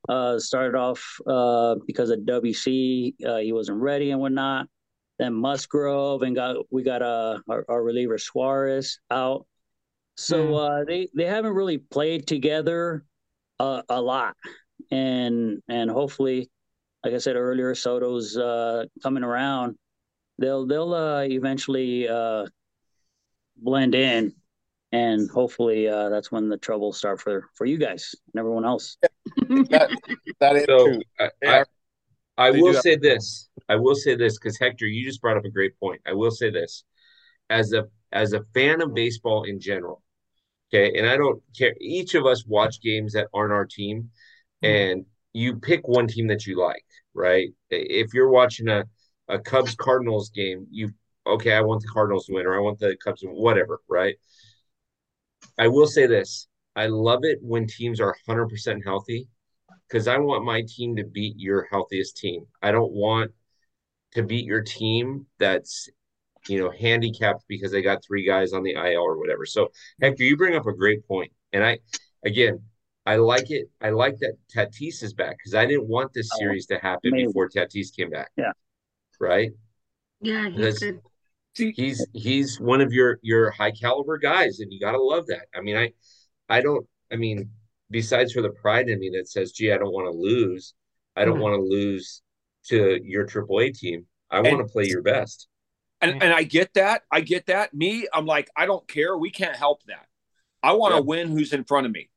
uh, 0.09 0.39
started 0.39 0.77
off 0.77 1.19
uh, 1.27 1.77
because 1.87 2.11
of 2.11 2.21
WC, 2.21 3.15
uh, 3.25 3.39
he 3.39 3.53
wasn't 3.53 3.79
ready 3.79 4.11
and 4.11 4.21
whatnot. 4.21 4.67
Then 5.19 5.35
Musgrove 5.35 6.23
and 6.23 6.35
got 6.35 6.57
we 6.71 6.83
got 6.83 7.03
uh, 7.03 7.39
our, 7.49 7.65
our 7.69 7.83
reliever 7.83 8.19
Suarez 8.19 8.99
out, 9.11 9.47
so 10.17 10.55
uh, 10.55 10.85
they 10.85 11.09
they 11.15 11.25
haven't 11.25 11.55
really 11.55 11.79
played 11.79 12.27
together 12.27 13.05
uh, 13.59 13.83
a 13.89 14.01
lot, 14.01 14.37
and 14.91 15.63
and 15.69 15.91
hopefully, 15.91 16.51
like 17.05 17.15
I 17.15 17.19
said 17.19 17.37
earlier, 17.37 17.75
Soto's 17.75 18.37
uh, 18.37 18.85
coming 19.03 19.25
around. 19.25 19.77
They'll 20.39 20.67
they'll 20.67 20.95
uh, 20.95 21.23
eventually 21.23 22.09
uh, 22.09 22.47
blend 23.57 23.95
in, 23.95 24.35
and 24.93 25.31
hopefully 25.31 25.89
uh, 25.89 26.09
that's 26.09 26.31
when 26.31 26.49
the 26.49 26.57
trouble 26.57 26.93
start 26.93 27.21
for 27.21 27.49
for 27.55 27.65
you 27.65 27.79
guys 27.79 28.15
and 28.33 28.39
everyone 28.41 28.65
else. 28.65 28.97
that, 29.71 29.91
that 30.41 30.57
is 30.57 30.67
So 30.67 30.85
true. 30.85 31.03
I, 31.19 31.31
I, 31.45 31.65
I 32.39 32.51
will 32.51 32.71
do 32.71 32.75
have- 32.75 32.83
say 32.83 32.97
this. 32.97 33.49
I 33.69 33.77
will 33.77 33.95
say 33.95 34.15
this 34.15 34.39
because 34.39 34.59
Hector, 34.59 34.87
you 34.87 35.05
just 35.05 35.21
brought 35.21 35.37
up 35.37 35.45
a 35.45 35.51
great 35.51 35.79
point. 35.81 36.01
I 36.07 36.13
will 36.13 36.31
say 36.31 36.51
this 36.51 36.85
as 37.51 37.73
a 37.73 37.85
as 38.13 38.33
a 38.33 38.43
fan 38.55 38.81
of 38.81 38.95
baseball 38.95 39.45
in 39.45 39.61
general. 39.61 40.03
Okay, 40.73 40.99
and 40.99 41.09
I 41.09 41.17
don't 41.17 41.41
care. 41.57 41.75
Each 41.81 42.15
of 42.15 42.27
us 42.27 42.45
watch 42.47 42.81
games 42.81 43.13
that 43.13 43.29
aren't 43.33 43.53
our 43.53 43.67
team, 43.67 44.11
and 44.63 45.07
you 45.33 45.57
pick 45.57 45.87
one 45.87 46.07
team 46.09 46.27
that 46.29 46.47
you 46.47 46.59
like, 46.61 46.85
right? 47.15 47.49
If 47.71 48.15
you're 48.15 48.31
watching 48.31 48.69
a 48.69 48.85
a 49.29 49.39
Cubs 49.39 49.75
Cardinals 49.75 50.31
game, 50.31 50.67
you 50.71 50.91
okay, 51.27 51.53
I 51.53 51.61
want 51.61 51.83
the 51.83 51.89
Cardinals 51.89 52.27
to 52.27 52.35
win, 52.35 52.47
or 52.47 52.57
I 52.57 52.61
want 52.61 52.79
the 52.79 52.97
Cubs 53.03 53.21
to 53.23 53.29
win, 53.29 53.37
whatever, 53.37 53.81
right? 53.89 54.17
I 55.59 55.69
will 55.69 55.87
say 55.87 56.07
this. 56.07 56.49
I 56.75 56.87
love 56.87 57.21
it 57.25 57.39
when 57.43 57.67
teams 57.67 58.01
are 58.01 58.15
100% 58.29 58.85
healthy 58.85 59.29
because 59.89 60.09
I 60.09 60.19
want 60.19 60.45
my 60.45 60.63
team 60.67 60.97
to 60.97 61.05
beat 61.05 61.35
your 61.39 61.67
healthiest 61.71 62.17
team. 62.17 62.47
I 62.63 62.71
don't 62.73 62.93
want 62.93 63.33
to 64.13 64.23
beat 64.23 64.45
your 64.45 64.63
team 64.63 65.27
that's, 65.39 65.89
you 66.49 66.59
know, 66.59 66.71
handicapped 66.71 67.45
because 67.49 67.73
they 67.73 67.83
got 67.83 68.05
three 68.05 68.27
guys 68.27 68.53
on 68.53 68.63
the 68.63 68.73
IL 68.75 69.03
or 69.03 69.19
whatever. 69.19 69.47
So, 69.47 69.69
Hector, 70.01 70.25
you 70.25 70.37
bring 70.37 70.57
up 70.57 70.67
a 70.67 70.73
great 70.73 71.07
point. 71.07 71.33
And 71.53 71.65
I, 71.65 71.79
again, 72.25 72.61
I 73.07 73.17
like 73.17 73.51
it. 73.51 73.71
I 73.81 73.91
like 73.91 74.19
that 74.19 74.37
Tatis 74.55 75.03
is 75.03 75.15
back 75.15 75.37
because 75.39 75.55
I 75.55 75.65
didn't 75.65 75.89
want 75.89 76.13
this 76.13 76.31
Oh, 76.35 76.39
series 76.39 76.67
to 76.67 76.79
happen 76.79 77.13
amazing. 77.13 77.29
before 77.29 77.49
Tatis 77.49 77.95
came 77.95 78.11
back. 78.11 78.31
Yeah. 78.37 78.53
Right? 79.21 79.51
yeah, 80.21 80.49
he's 80.51 80.83
That's- 81.59 81.75
good. 81.77 81.83
he's 81.83 82.07
he's 82.13 82.61
one 82.61 82.81
of 82.81 82.93
your 82.93 83.19
your 83.23 83.51
high 83.51 83.71
caliber 83.73 84.19
guys 84.19 84.61
and 84.61 84.73
you 84.73 84.79
got 84.81 84.93
to 84.93 85.01
love 85.03 85.27
that 85.29 85.47
i 85.55 85.61
mean 85.61 85.77
i 85.77 85.93
i 86.49 86.61
don't 86.61 86.87
i 87.13 87.17
mean 87.17 87.51
besides 87.91 88.33
for 88.33 88.43
the 88.43 88.51
pride 88.51 88.89
in 88.89 88.99
me 88.99 89.11
that 89.17 89.29
says 89.29 89.53
gee 89.53 89.73
i 89.73 89.79
don't 89.79 89.93
want 89.93 90.07
to 90.07 90.17
lose 90.19 90.75
i 91.17 91.25
don't 91.25 91.39
Mhm. 91.39 91.43
want 91.43 91.55
to 91.55 91.63
lose 91.63 92.23
to 92.69 93.01
your 93.05 93.27
AAA 93.27 93.73
team 93.79 94.07
i 94.31 94.41
want 94.41 94.59
to 94.59 94.73
play 94.73 94.87
your 94.87 95.03
best 95.03 95.49
And 96.03 96.23
and 96.23 96.33
I 96.33 96.43
get 96.43 96.75
that. 96.75 97.03
I 97.11 97.21
get 97.23 97.47
that. 97.47 97.73
Me, 97.73 98.07
I'm 98.13 98.27
like, 98.27 98.51
I 98.55 98.67
don't 98.67 98.87
care. 98.87 99.17
We 99.17 99.31
can't 99.31 99.57
help 99.57 99.83
that. 99.87 100.07
I 100.63 100.73
want 100.75 100.93
to 100.93 100.99
Yeah. 100.99 101.05
win 101.13 101.29
who's 101.31 101.55
in 101.55 101.65
front 101.65 101.87
of 101.87 101.93
me. 101.93 102.11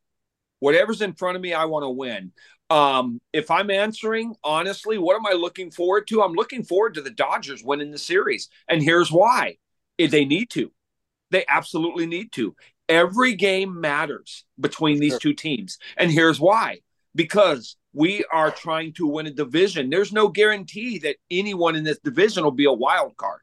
Whatever's 0.60 1.02
in 1.02 1.14
front 1.14 1.38
of 1.38 1.42
me, 1.42 1.54
I 1.54 1.64
want 1.64 1.84
to 1.84 1.90
win. 1.90 2.34
Um, 2.70 3.20
if 3.34 3.50
I'm 3.50 3.72
answering 3.72 4.36
honestly, 4.44 4.98
what 4.98 5.16
am 5.16 5.26
I 5.26 5.34
looking 5.34 5.72
forward 5.72 6.08
to? 6.08 6.22
I'm 6.22 6.34
looking 6.34 6.64
forward 6.64 6.94
to 6.96 7.02
the 7.02 7.10
Dodgers 7.10 7.64
winning 7.64 7.92
the 7.92 7.98
series. 7.98 8.50
And 8.68 8.82
here's 8.82 9.12
why. 9.12 9.58
They 9.98 10.24
need 10.26 10.50
to. 10.52 10.72
They 11.32 11.46
absolutely 11.48 12.06
need 12.06 12.32
to. 12.34 12.56
Every 12.88 13.36
game 13.36 13.82
matters 13.82 14.46
between 14.60 15.00
these 15.00 15.14
Sure. 15.14 15.20
two 15.20 15.34
teams. 15.34 15.78
And 15.98 16.12
here's 16.12 16.40
why. 16.40 16.80
Because 17.16 17.76
we 17.94 18.24
are 18.32 18.52
trying 18.52 18.94
to 18.94 19.08
win 19.08 19.28
a 19.28 19.32
division. 19.32 19.90
There's 19.90 20.14
no 20.14 20.28
guarantee 20.28 21.00
that 21.00 21.18
anyone 21.30 21.76
in 21.76 21.84
this 21.84 22.00
division 22.00 22.44
will 22.44 22.52
be 22.52 22.66
a 22.66 22.74
wild 22.74 23.18
card. 23.18 23.42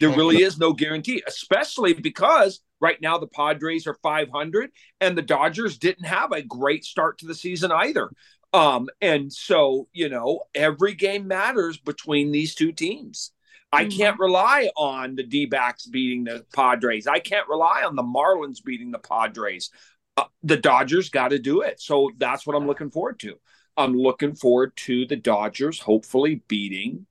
There 0.00 0.10
really 0.10 0.42
is 0.42 0.58
no 0.58 0.72
guarantee, 0.72 1.22
especially 1.28 1.92
because 1.92 2.60
right 2.82 3.00
now 3.00 3.18
the 3.18 3.28
Padres 3.28 3.86
are 3.86 3.94
500 3.94 4.72
and 5.00 5.16
the 5.16 5.22
Dodgers 5.22 5.78
didn't 5.78 6.04
have 6.06 6.32
a 6.32 6.42
great 6.42 6.84
start 6.84 7.18
to 7.20 7.26
the 7.26 7.34
season 7.34 7.72
either. 7.72 8.10
Um, 8.52 8.90
and 9.00 9.32
so, 9.32 9.88
you 9.94 10.10
know, 10.10 10.42
every 10.54 10.94
game 10.94 11.26
matters 11.28 11.78
between 11.78 12.32
these 12.32 12.54
two 12.54 12.72
teams. 12.72 13.32
I 13.72 13.86
Mhm. 13.86 13.96
can't 13.96 14.18
rely 14.18 14.70
on 14.76 15.14
the 15.14 15.22
D 15.22 15.46
backs 15.46 15.86
beating 15.86 16.24
the 16.24 16.44
Padres. 16.54 17.06
I 17.06 17.20
can't 17.20 17.48
rely 17.48 17.82
on 17.86 17.96
the 17.96 18.02
Marlins 18.02 18.62
beating 18.62 18.90
the 18.90 18.98
Padres. 18.98 19.70
Uh, 20.18 20.24
the 20.42 20.58
Dodgers 20.58 21.08
got 21.08 21.28
to 21.28 21.38
do 21.38 21.62
it. 21.62 21.80
So 21.80 22.10
that's 22.18 22.46
what 22.46 22.54
I'm 22.54 22.66
looking 22.66 22.90
forward 22.90 23.18
to. 23.20 23.40
I'm 23.78 23.94
looking 23.96 24.34
forward 24.34 24.76
to 24.76 25.06
the 25.06 25.16
Dodgers 25.16 25.80
hopefully 25.80 26.42
beating 26.48 27.06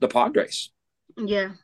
the 0.00 0.08
Padres. 0.08 0.70
Yeah, 1.16 1.54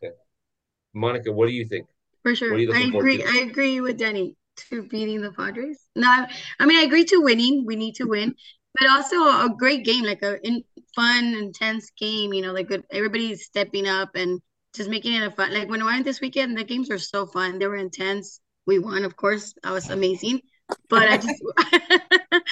monica 0.94 1.30
what 1.32 1.46
do 1.46 1.52
you 1.52 1.66
think 1.66 1.86
for 2.22 2.34
sure. 2.34 2.50
What 2.50 2.56
are 2.56 2.60
you 2.60 2.72
I 2.72 2.80
agree. 2.80 3.22
I 3.22 3.46
agree 3.48 3.80
with 3.80 3.98
Danny 3.98 4.36
to 4.70 4.82
beating 4.82 5.20
the 5.20 5.32
Padres. 5.32 5.86
No, 5.96 6.08
I, 6.08 6.66
mean 6.66 6.78
I 6.78 6.82
agree 6.82 7.04
to 7.06 7.22
winning. 7.22 7.64
We 7.66 7.76
need 7.76 7.96
to 7.96 8.04
win, 8.04 8.34
but 8.78 8.88
also 8.88 9.16
a 9.16 9.54
great 9.56 9.84
game, 9.84 10.04
like 10.04 10.22
a 10.22 10.44
in, 10.46 10.62
fun, 10.94 11.34
intense 11.34 11.90
game. 11.98 12.32
You 12.32 12.42
know, 12.42 12.52
like 12.52 12.68
good. 12.68 12.84
Everybody's 12.90 13.44
stepping 13.44 13.86
up 13.86 14.10
and 14.14 14.40
just 14.74 14.90
making 14.90 15.14
it 15.14 15.22
a 15.22 15.30
fun. 15.30 15.52
Like 15.52 15.68
when 15.68 15.82
I 15.82 15.86
went 15.86 16.04
this 16.04 16.20
weekend, 16.20 16.56
the 16.56 16.64
games 16.64 16.88
were 16.88 16.98
so 16.98 17.26
fun. 17.26 17.58
They 17.58 17.66
were 17.66 17.76
intense. 17.76 18.40
We 18.66 18.78
won, 18.78 19.04
of 19.04 19.16
course. 19.16 19.54
That 19.62 19.72
was 19.72 19.90
amazing. 19.90 20.40
But 20.88 21.08
I 21.08 21.16
just, 21.18 21.42
but 22.30 22.44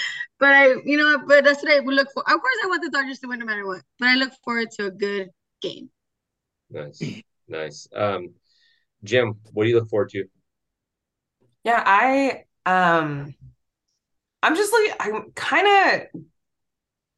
I, 0.49 0.75
you 0.85 0.97
know, 0.97 1.23
but 1.27 1.45
that's 1.45 1.63
what 1.63 1.73
I 1.73 1.81
would 1.81 1.95
look 1.95 2.09
for. 2.13 2.23
Of 2.23 2.41
course, 2.41 2.57
I 2.65 2.67
want 2.67 2.83
the 2.83 2.91
Dodgers 2.91 3.21
to 3.21 3.29
win 3.29 3.39
no 3.39 3.47
matter 3.47 3.67
what. 3.67 3.83
But 3.99 4.09
I 4.09 4.15
look 4.17 4.33
forward 4.45 4.71
to 4.73 4.87
a 4.87 4.91
good 4.91 5.31
game. 5.63 5.91
nice 6.71 7.03
nice 7.49 7.89
um 7.95 8.31
Jem 9.05 9.37
what 9.53 9.65
do 9.65 9.71
you 9.71 9.77
look 9.77 9.89
forward 9.89 10.11
to 10.11 10.25
Yeah, 11.65 11.83
I 11.85 12.45
um 12.67 13.35
I'm 14.43 14.57
just 14.57 14.73
like 14.73 14.97
I'm 15.01 15.33
kind 15.33 15.67
of 15.67 16.23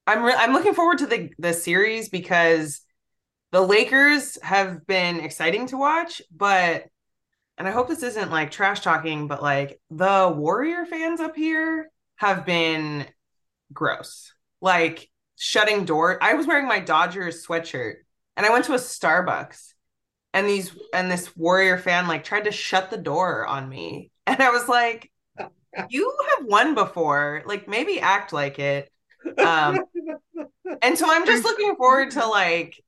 I'm 0.07 0.23
re- 0.23 0.35
I'm 0.37 0.53
looking 0.53 0.75
forward 0.75 0.99
to 0.99 1.07
the 1.07 1.31
the 1.39 1.53
series 1.53 2.09
because 2.09 2.81
the 3.53 3.61
Lakers 3.61 4.41
have 4.43 4.87
been 4.87 5.21
exciting 5.21 5.67
to 5.69 5.77
watch, 5.77 6.23
but 6.35 6.87
and 7.59 7.69
I 7.69 7.71
hope 7.71 7.89
this 7.89 8.03
isn't 8.03 8.31
like 8.31 8.51
trash 8.51 8.81
talking, 8.81 9.29
but 9.29 9.43
like 9.43 9.81
the 9.91 10.33
Warrior 10.35 10.87
fans 10.87 11.21
up 11.21 11.37
here 11.37 11.91
have 12.17 12.45
been 12.47 13.07
gross. 13.73 14.33
Like 14.61 15.09
shutting 15.37 15.85
door. 15.85 16.19
I 16.23 16.35
was 16.35 16.47
wearing 16.47 16.67
my 16.67 16.81
Dodgers 16.81 17.47
sweatshirt 17.47 17.97
and 18.37 18.47
I 18.47 18.51
went 18.51 18.65
to 18.67 18.75
a 18.75 18.79
Starbucks 18.79 19.72
and 20.35 20.49
these 20.49 20.75
and 20.93 21.11
this 21.11 21.37
Warrior 21.37 21.79
fan 21.79 22.09
like 22.09 22.25
tried 22.25 22.45
to 22.45 22.53
shut 22.53 22.91
the 22.91 22.97
door 22.97 23.47
on 23.47 23.69
me. 23.69 24.11
And 24.25 24.41
I 24.41 24.51
was 24.51 24.69
like, 24.69 25.11
you 25.91 26.17
have 26.39 26.47
won 26.47 26.77
before. 26.77 27.43
Like 27.45 27.67
maybe 27.67 27.99
act 27.99 28.33
like 28.33 28.61
it. 28.61 28.89
Um 29.37 29.81
and 30.81 30.97
so 30.97 31.07
I'm 31.11 31.27
just 31.27 31.43
looking 31.43 31.75
forward 31.75 32.13
to 32.13 32.25
like 32.27 32.81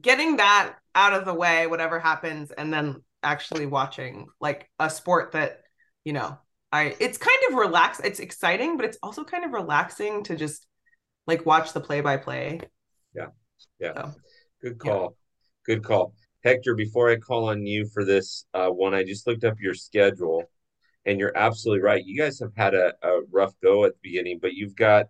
getting 0.00 0.38
that 0.38 0.74
out 0.94 1.12
of 1.12 1.24
the 1.24 1.34
way, 1.34 1.68
whatever 1.68 2.00
happens, 2.00 2.50
and 2.50 2.72
then 2.72 3.02
actually 3.22 3.66
watching 3.66 4.26
like 4.40 4.68
a 4.80 4.90
sport 4.90 5.32
that, 5.32 5.62
you 6.04 6.12
know, 6.12 6.36
I 6.72 6.96
it's 6.98 7.18
kind 7.18 7.38
of 7.48 7.54
relaxed. 7.54 8.00
It's 8.04 8.20
exciting, 8.20 8.76
but 8.76 8.84
it's 8.86 8.98
also 9.02 9.22
kind 9.24 9.44
of 9.44 9.52
relaxing 9.52 10.24
to 10.24 10.36
just 10.36 10.66
like 11.26 11.46
watch 11.46 11.72
the 11.72 11.80
play 11.80 12.00
by 12.00 12.16
play. 12.16 12.60
Yeah. 13.14 13.28
Yeah. 13.78 13.92
So, 13.94 14.14
Good 14.62 14.78
call. 14.78 15.16
Good 15.64 15.84
call. 15.84 16.14
Hector, 16.44 16.74
before 16.74 17.10
I 17.10 17.16
call 17.16 17.48
on 17.48 17.66
you 17.66 17.86
for 17.86 18.04
this 18.04 18.46
uh, 18.54 18.68
one, 18.68 18.94
I 18.94 19.04
just 19.04 19.26
looked 19.26 19.44
up 19.44 19.60
your 19.60 19.74
schedule 19.74 20.44
and 21.06 21.18
you're 21.20 21.36
absolutely 21.36 21.82
right. 21.82 22.04
You 22.04 22.18
guys 22.18 22.40
have 22.40 22.52
had 22.56 22.74
a, 22.74 22.94
a 23.02 23.22
rough 23.30 23.54
go 23.62 23.84
at 23.84 23.92
the 23.94 24.00
beginning, 24.02 24.38
but 24.42 24.54
you've 24.54 24.76
got 24.76 25.06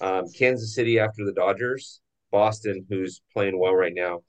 um, 0.00 0.26
Kansas 0.36 0.74
City 0.74 0.98
after 0.98 1.24
the 1.24 1.32
Dodgers, 1.32 2.00
Boston, 2.30 2.86
who's 2.88 3.22
playing 3.32 3.58
well 3.58 3.74
right 3.74 3.94
now. 3.94 4.20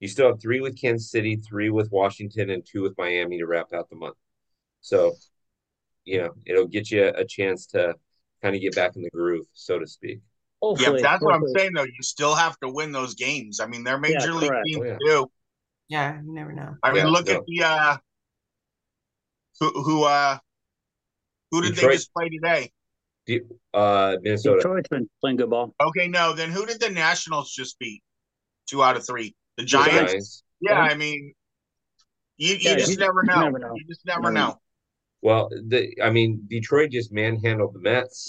You 0.00 0.08
still 0.08 0.28
have 0.28 0.40
three 0.40 0.60
with 0.60 0.80
Kansas 0.80 1.10
City, 1.10 1.36
three 1.36 1.70
with 1.70 1.90
Washington, 1.92 2.50
and 2.50 2.64
two 2.66 2.82
with 2.82 2.96
Miami 2.98 3.38
to 3.38 3.46
wrap 3.46 3.72
out 3.74 3.90
the 3.90 3.96
month. 3.96 4.16
So, 4.80 5.14
you 6.04 6.18
know, 6.18 6.30
it'll 6.46 6.66
get 6.66 6.90
you 6.90 7.04
a 7.06 7.24
chance 7.24 7.66
to 7.68 7.94
kind 8.42 8.54
of 8.56 8.62
get 8.62 8.74
back 8.74 8.96
in 8.96 9.02
the 9.02 9.10
groove, 9.10 9.46
so 9.52 9.78
to 9.78 9.86
speak. 9.86 10.20
Hopefully, 10.62 11.02
yeah, 11.02 11.08
that's 11.10 11.22
what 11.24 11.34
I'm 11.34 11.46
saying 11.56 11.72
though. 11.74 11.84
You 11.84 12.02
still 12.02 12.34
have 12.34 12.58
to 12.60 12.68
win 12.68 12.92
those 12.92 13.14
games. 13.14 13.60
I 13.60 13.66
mean, 13.66 13.84
they're 13.84 13.98
major 13.98 14.32
Yeah, 14.32 14.40
league 14.40 14.52
teams 14.64 14.82
Oh, 14.82 14.84
yeah. 14.84 14.98
too. 15.04 15.30
Yeah, 15.90 16.20
you 16.24 16.32
never 16.32 16.52
know. 16.52 16.76
I 16.82 16.92
mean, 16.92 17.04
Yeah, 17.04 17.10
look 17.10 17.26
no. 17.26 17.34
at 17.34 17.42
the 17.46 17.62
uh 17.62 17.96
who 19.60 19.82
who 19.82 20.04
uh 20.04 20.38
who 21.50 21.60
did 21.62 21.74
Detroit. 21.74 21.90
they 21.90 21.96
just 21.96 22.14
play 22.14 22.28
today? 22.30 22.70
De- 23.26 23.40
uh, 23.74 24.16
Minnesota. 24.22 24.56
Detroit's 24.60 24.88
been 24.88 25.10
playing 25.20 25.36
good 25.36 25.50
ball. 25.50 25.74
Okay, 25.82 26.08
no, 26.08 26.32
then 26.32 26.50
who 26.50 26.64
did 26.64 26.80
the 26.80 26.88
Nationals 26.90 27.52
just 27.52 27.78
beat? 27.78 28.02
Two 28.66 28.82
out 28.82 28.96
of 28.96 29.04
three. 29.06 29.34
The 29.56 29.64
The 29.64 29.66
Giants. 29.66 30.12
Giants. 30.12 30.42
Yeah, 30.60 30.78
I 30.80 30.94
mean 30.94 31.34
you, 32.38 32.54
you 32.54 32.58
Yeah, 32.70 32.76
just 32.76 32.92
you- 32.92 32.96
never 32.98 33.20
you 33.24 33.28
know. 33.34 33.40
never 33.42 33.58
know. 33.58 33.72
You 33.74 33.84
just 33.86 34.06
never 34.06 34.22
Never 34.22 34.32
know. 34.32 34.60
Well, 35.22 35.50
the 35.50 35.92
I 36.02 36.08
mean, 36.10 36.46
Detroit 36.48 36.90
just 36.92 37.12
manhandled 37.12 37.74
the 37.74 37.80
Mets, 37.80 38.28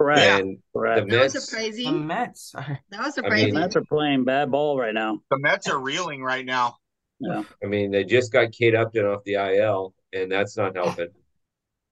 Correct. 0.00 0.20
and 0.20 0.56
the 0.56 0.78
Correct. 0.80 1.10
That 1.10 1.20
was 1.24 1.34
Mets. 1.34 1.76
The. 1.76 1.92
Mets. 1.92 2.52
That 2.52 2.78
was 2.90 3.04
mean- 3.04 3.12
surprising. 3.12 3.54
Mets 3.54 3.76
are 3.76 3.84
playing 3.84 4.24
bad 4.24 4.50
ball 4.50 4.78
right 4.78 4.94
now. 4.94 5.18
The 5.30 5.38
Mets 5.38 5.68
are 5.68 5.78
reeling 5.78 6.22
right 6.22 6.46
now. 6.46 6.76
Yeah. 7.22 7.42
I 7.62 7.66
mean, 7.66 7.90
they 7.90 8.04
just 8.04 8.32
got 8.32 8.52
Kate 8.52 8.74
Upton 8.74 9.06
off 9.06 9.22
the 9.24 9.34
IL, 9.34 9.94
and 10.12 10.30
that's 10.30 10.56
not 10.56 10.76
helping. 10.76 11.08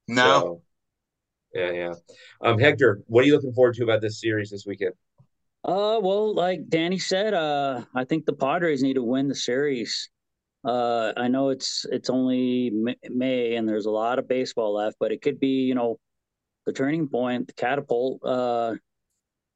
No. 0.09 0.41
So, 0.41 0.63
yeah, 1.55 1.71
yeah. 1.71 1.95
Um, 2.41 2.59
Hector, 2.59 3.01
what 3.07 3.23
are 3.23 3.29
you 3.29 3.35
looking 3.35 3.53
forward 3.53 3.75
to 3.75 3.85
about 3.85 4.01
this 4.01 4.21
series 4.21 4.51
this 4.51 4.67
weekend? 4.67 4.95
Uh, 5.63 6.01
well, 6.03 6.35
like 6.35 6.69
Danny 6.69 6.99
said, 6.99 7.33
uh, 7.33 7.85
I 7.95 8.05
think 8.05 8.27
the 8.27 8.33
Padres 8.33 8.83
need 8.83 8.95
to 8.95 9.05
win 9.05 9.29
the 9.29 9.37
series. 9.37 10.11
Uh, 10.65 11.13
I 11.17 11.29
know 11.29 11.51
it's 11.51 11.87
it's 11.93 12.11
only 12.11 12.73
May 13.09 13.55
and 13.55 13.69
there's 13.69 13.87
a 13.87 13.91
lot 13.91 14.19
of 14.19 14.27
baseball 14.27 14.75
left, 14.75 14.97
but 14.99 15.13
it 15.13 15.23
could 15.23 15.39
be, 15.39 15.63
you 15.63 15.77
know, 15.77 16.01
the 16.67 16.73
turning 16.73 17.09
point, 17.09 17.47
the 17.47 17.53
catapult, 17.53 18.21
uh, 18.25 18.75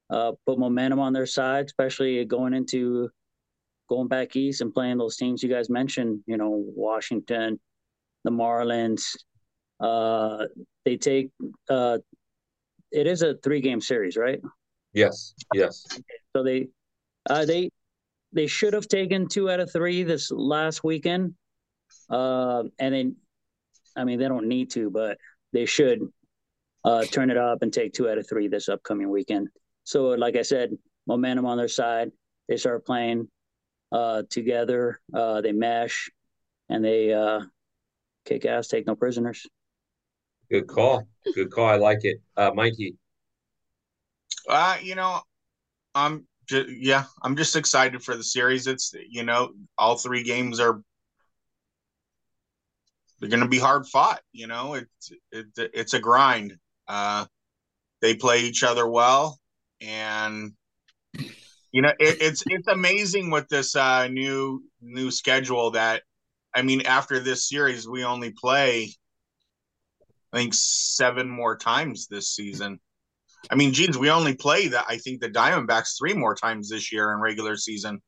uh, 0.09 0.33
put 0.47 0.59
momentum 0.59 1.01
on 1.01 1.13
their 1.13 1.27
side, 1.27 1.67
especially 1.67 2.25
going 2.25 2.55
into 2.55 3.11
going 3.89 4.09
back 4.09 4.37
east 4.37 4.61
and 4.61 4.73
playing 4.73 4.99
those 4.99 5.17
teams 5.17 5.43
you 5.43 5.49
guys 5.49 5.71
mentioned. 5.71 6.21
You 6.27 6.37
know, 6.37 6.65
Washington, 6.75 7.59
the 8.25 8.31
Marlins. 8.31 9.17
Uh, 9.81 10.47
they 10.85 10.97
take. 10.97 11.31
Uh, 11.69 11.99
it 12.91 13.07
is 13.07 13.23
a 13.23 13.35
three 13.43 13.61
game 13.61 13.81
series, 13.81 14.17
right? 14.17 14.41
Yes, 14.93 15.35
yes. 15.53 15.85
So 16.35 16.45
they, 16.45 16.69
uh, 17.29 17.45
they, 17.45 17.71
they 18.33 18.47
should 18.47 18.73
have 18.73 18.87
taken 18.87 19.29
two 19.29 19.51
out 19.51 19.59
of 19.59 19.73
three 19.73 20.05
this 20.05 20.31
last 20.31 20.85
weekend. 20.85 21.35
Uh, 22.09 22.63
and 22.79 22.95
then, 22.95 23.17
I 23.97 24.05
mean, 24.05 24.21
they 24.21 24.29
don't 24.29 24.47
need 24.47 24.71
to, 24.71 24.91
but 24.91 25.19
they 25.53 25.67
should 25.67 26.09
uh, 26.85 27.05
turn 27.07 27.31
it 27.31 27.37
up 27.37 27.63
and 27.63 27.73
take 27.73 27.93
two 27.93 28.09
out 28.09 28.19
of 28.19 28.29
three 28.29 28.47
this 28.47 28.69
upcoming 28.69 29.11
weekend. 29.11 29.49
So, 29.83 30.11
like 30.11 30.37
I 30.37 30.43
said, 30.43 30.71
momentum 31.09 31.47
on 31.47 31.59
their 31.59 31.69
side. 31.69 32.13
They 32.49 32.57
start 32.57 32.87
playing 32.87 33.29
uh, 33.93 34.23
together. 34.29 35.01
Uh, 35.13 35.41
they 35.41 35.53
mesh, 35.53 36.11
and 36.69 36.85
they 36.85 37.13
uh, 37.13 37.41
kick 38.25 38.45
ass, 38.45 38.69
take 38.69 38.87
no 38.87 38.95
prisoners. 38.95 39.47
Good 40.51 40.67
call. 40.67 41.07
Good 41.35 41.51
call. 41.51 41.67
I 41.67 41.77
like 41.77 42.01
it. 42.03 42.19
Uh, 42.37 42.51
Mikey. 42.55 42.97
Uh, 44.49 44.77
you 44.83 44.95
know, 44.95 45.21
I'm 45.95 46.27
just, 46.47 46.69
yeah, 46.69 47.05
I'm 47.23 47.37
just 47.37 47.57
excited 47.57 48.03
for 48.03 48.17
the 48.17 48.25
series. 48.25 48.67
It's 48.67 48.95
you 49.09 49.25
know, 49.25 49.53
all 49.79 49.97
three 49.97 50.23
games 50.23 50.61
are 50.61 50.83
they're 53.21 53.31
going 53.31 53.43
to 53.43 53.49
be 53.49 53.59
hard 53.59 53.87
fought. 53.87 54.21
You 54.33 54.47
know, 54.47 54.75
it's 54.75 55.13
it, 55.33 55.47
it's 55.57 55.95
a 55.95 55.99
grind. 55.99 56.57
Uh, 56.87 57.25
they 58.03 58.15
play 58.15 58.41
each 58.41 58.63
other 58.63 58.87
well, 58.87 59.39
and 59.81 60.53
you 61.75 61.83
know, 61.83 61.93
it, 61.99 62.23
it's 62.23 62.45
it's 62.47 62.69
amazing 62.69 63.31
with 63.31 63.49
this 63.49 63.75
uh, 63.75 64.07
new 64.07 64.63
new 64.81 65.11
schedule 65.11 65.73
that 65.73 66.03
I 66.55 66.63
mean, 66.63 66.83
after 66.87 67.19
this 67.19 67.49
series, 67.49 67.89
we 67.89 68.05
only 68.05 68.31
play 68.31 68.95
I 70.33 70.37
think 70.37 70.55
seven 70.55 71.29
more 71.29 71.57
times 71.57 72.07
this 72.07 72.29
season. 72.31 72.79
I 73.51 73.57
mean, 73.57 73.73
geez, 73.73 73.99
we 73.99 74.09
only 74.09 74.37
play 74.37 74.69
that. 74.69 74.85
I 74.89 74.99
think 74.99 75.21
the 75.21 75.29
Diamondbacks 75.29 75.99
three 75.99 76.15
more 76.15 76.37
times 76.37 76.69
this 76.69 76.93
year 76.93 77.13
in 77.13 77.19
regular 77.19 77.57
season. 77.57 78.01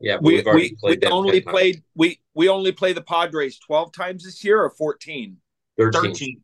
Yeah, 0.00 0.18
We 0.20 0.34
we've 0.34 0.46
already 0.46 0.76
we, 0.82 0.90
we 0.90 0.96
played 0.98 1.04
only 1.10 1.40
10 1.40 1.44
times. 1.44 1.52
played 1.54 1.82
we 1.94 2.20
we 2.34 2.50
only 2.50 2.72
play 2.72 2.92
the 2.92 3.00
Padres 3.00 3.58
twelve 3.58 3.90
times 3.90 4.22
this 4.24 4.44
year 4.44 4.62
or 4.62 4.68
fourteen. 4.68 5.38
13. 5.78 6.02
Thirteen. 6.02 6.40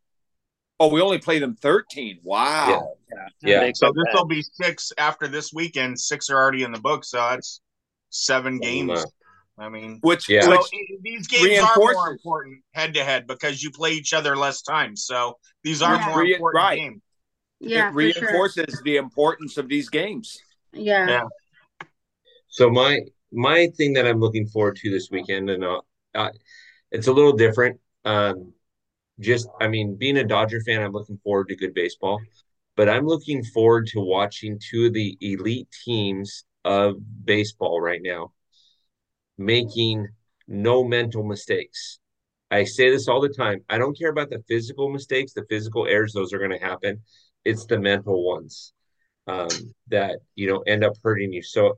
Oh, 0.81 0.89
we 0.89 1.01
only 1.01 1.19
played 1.19 1.43
them 1.43 1.55
thirteen. 1.57 2.19
Wow. 2.23 2.95
Yeah. 3.43 3.61
They 3.61 3.73
So 3.75 3.93
this 3.93 4.13
will 4.13 4.25
be 4.27 4.43
six 4.43 4.93
after 4.99 5.29
this 5.29 5.53
weekend. 5.53 5.99
Six 6.01 6.31
are 6.31 6.37
already 6.37 6.63
in 6.65 6.73
the 6.73 6.81
book, 6.81 7.05
so 7.05 7.19
that's 7.19 7.61
seven 8.11 8.59
games. 8.59 9.05
I 9.57 9.69
mean, 9.69 10.01
Which 10.03 10.29
Yeah. 10.29 10.43
so 10.43 10.51
which 10.51 10.67
i- 10.75 10.97
these 11.03 11.29
games 11.29 11.63
are 11.63 11.77
more 11.77 12.11
important 12.11 12.65
head 12.73 12.95
to 12.95 13.05
head 13.05 13.29
because 13.29 13.63
you 13.63 13.71
play 13.71 13.93
each 13.93 14.13
other 14.13 14.37
less 14.37 14.63
times. 14.63 15.05
So 15.05 15.39
these 15.63 15.81
are 15.81 15.95
Yeah. 15.95 16.09
more 16.09 16.21
Re- 16.23 16.35
important 16.35 16.57
right. 16.65 16.77
games. 16.77 17.03
Yeah, 17.61 17.89
it 17.91 17.93
for 17.93 18.03
sure. 18.13 18.23
reinforces 18.23 18.83
the 18.83 18.97
importance 18.97 19.57
of 19.57 19.69
these 19.69 19.89
games. 19.89 20.37
Yeah. 20.73 21.09
Yeah. 21.09 21.87
So 22.49 22.69
my 22.69 23.01
my 23.33 23.69
thing 23.77 23.93
that 23.95 24.07
I'm 24.07 24.19
looking 24.21 24.47
forward 24.47 24.77
to 24.77 24.91
this 24.91 25.09
weekend, 25.11 25.51
and 25.51 25.65
uh, 25.65 25.81
uh, 26.17 26.31
it's 26.91 27.07
a 27.07 27.13
little 27.13 27.33
different. 27.33 27.81
Um, 28.05 28.55
just 29.21 29.49
I 29.61 29.69
mean, 29.69 29.97
being 29.97 30.17
a 30.19 30.25
Dodger 30.25 30.61
fan, 30.61 30.83
I'm 30.83 30.93
looking 30.93 31.19
forward 31.25 31.49
to 31.49 31.57
good 31.57 31.75
baseball, 31.75 32.21
but 32.77 32.89
I'm 32.89 33.07
looking 33.07 33.45
forward 33.45 33.87
to 33.89 34.01
watching 34.01 34.59
two 34.59 34.87
of 34.87 34.93
the 34.93 35.17
elite 35.21 35.69
teams 35.85 36.45
of 36.65 36.97
baseball 37.25 37.81
right 37.81 38.01
now 38.03 38.33
making 39.39 40.09
no 40.47 40.85
mental 40.85 41.25
mistakes. 41.25 41.99
I 42.51 42.65
say 42.65 42.91
this 42.91 43.09
all 43.09 43.21
the 43.21 43.29
time. 43.29 43.65
I 43.69 43.79
don't 43.79 43.99
care 43.99 44.11
about 44.11 44.31
the 44.31 44.43
physical 44.47 44.89
mistakes, 44.89 45.33
the 45.33 45.45
physical 45.49 45.87
errors; 45.87 46.13
those 46.13 46.33
are 46.33 46.39
going 46.39 46.51
to 46.51 46.65
happen. 46.65 47.01
It's 47.45 47.67
the 47.67 47.79
mental 47.79 48.25
ones 48.25 48.73
um, 49.27 49.49
that 49.89 50.19
you 50.35 50.49
know 50.49 50.61
end 50.67 50.85
up 50.85 50.95
hurting 51.03 51.33
you. 51.33 51.43
So, 51.43 51.69
I 51.69 51.73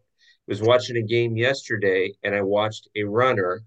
was 0.48 0.62
watching 0.62 0.96
a 0.96 1.02
game 1.02 1.36
yesterday, 1.36 2.12
and 2.22 2.34
I 2.34 2.42
watched 2.42 2.88
a 2.96 3.04
runner 3.04 3.62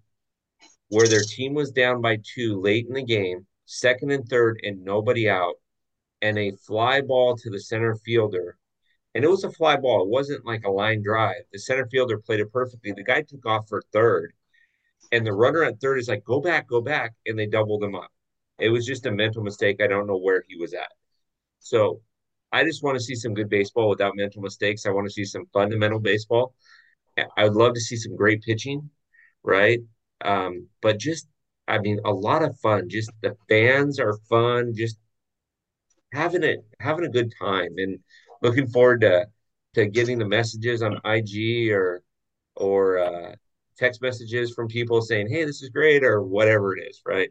where 0.89 1.07
their 1.07 1.23
team 1.23 1.53
was 1.53 1.71
down 1.71 2.01
by 2.01 2.19
two 2.35 2.59
late 2.59 2.85
in 2.87 2.93
the 2.93 3.03
game, 3.03 3.45
second 3.69 4.11
and 4.11 4.27
third, 4.27 4.59
and 4.63 4.83
nobody 4.83 5.29
out, 5.29 5.55
and 6.21 6.37
a 6.37 6.51
fly 6.67 7.01
ball 7.01 7.35
to 7.37 7.49
the 7.49 7.59
center 7.59 7.95
fielder. 7.95 8.57
And 9.15 9.23
it 9.23 9.29
was 9.29 9.43
a 9.43 9.51
fly 9.51 9.75
ball. 9.77 10.03
It 10.03 10.09
wasn't 10.09 10.45
like 10.45 10.63
a 10.65 10.71
line 10.71 11.01
drive. 11.03 11.41
The 11.51 11.59
center 11.59 11.87
fielder 11.87 12.19
played 12.19 12.39
it 12.39 12.51
perfectly. 12.51 12.91
The 12.91 13.03
guy 13.03 13.21
took 13.21 13.45
off 13.45 13.67
for 13.67 13.81
third, 13.93 14.33
and 15.11 15.25
the 15.25 15.33
runner 15.33 15.63
at 15.63 15.79
third 15.79 15.99
is 15.99 16.07
like, 16.07 16.23
"Go 16.23 16.41
back, 16.41 16.67
go 16.67 16.81
back," 16.81 17.13
and 17.25 17.37
they 17.37 17.47
doubled 17.47 17.83
him 17.83 17.95
up. 17.95 18.11
It 18.59 18.69
was 18.69 18.85
just 18.85 19.05
a 19.05 19.11
mental 19.11 19.43
mistake. 19.43 19.81
I 19.81 19.87
don't 19.87 20.07
know 20.07 20.17
where 20.17 20.43
he 20.47 20.55
was 20.57 20.73
at. 20.73 20.91
So 21.59 22.01
I 22.51 22.63
just 22.63 22.83
want 22.83 22.97
to 22.97 23.03
see 23.03 23.15
some 23.15 23.33
good 23.33 23.49
baseball 23.49 23.89
without 23.89 24.15
mental 24.15 24.41
mistakes. 24.41 24.85
I 24.85 24.91
want 24.91 25.07
to 25.07 25.13
see 25.13 25.25
some 25.25 25.45
fundamental 25.53 25.99
baseball. 25.99 26.55
I 27.37 27.43
would 27.45 27.55
love 27.55 27.73
to 27.73 27.81
see 27.81 27.97
some 27.97 28.15
great 28.15 28.41
pitching, 28.41 28.89
right? 29.43 29.79
Um, 30.21 30.67
but 30.81 30.99
just, 30.99 31.27
I 31.69 31.79
mean, 31.79 31.99
a 32.05 32.11
lot 32.11 32.43
of 32.43 32.59
fun. 32.59 32.89
Just 32.89 33.11
the 33.21 33.35
fans 33.49 33.99
are 33.99 34.17
fun. 34.29 34.73
Just 34.75 34.97
having 36.13 36.43
it, 36.43 36.65
having 36.79 37.05
a 37.05 37.09
good 37.09 37.31
time, 37.41 37.73
and 37.77 37.99
looking 38.41 38.67
forward 38.67 39.01
to 39.01 39.27
to 39.75 39.85
getting 39.87 40.17
the 40.19 40.25
messages 40.27 40.81
on 40.81 40.99
IG 41.05 41.71
or 41.71 42.01
or 42.55 42.99
uh, 42.99 43.35
text 43.77 44.01
messages 44.01 44.53
from 44.53 44.67
people 44.67 45.01
saying, 45.01 45.29
"Hey, 45.29 45.45
this 45.45 45.61
is 45.61 45.69
great," 45.69 46.03
or 46.03 46.21
whatever 46.23 46.75
it 46.77 46.81
is, 46.89 47.01
right? 47.05 47.29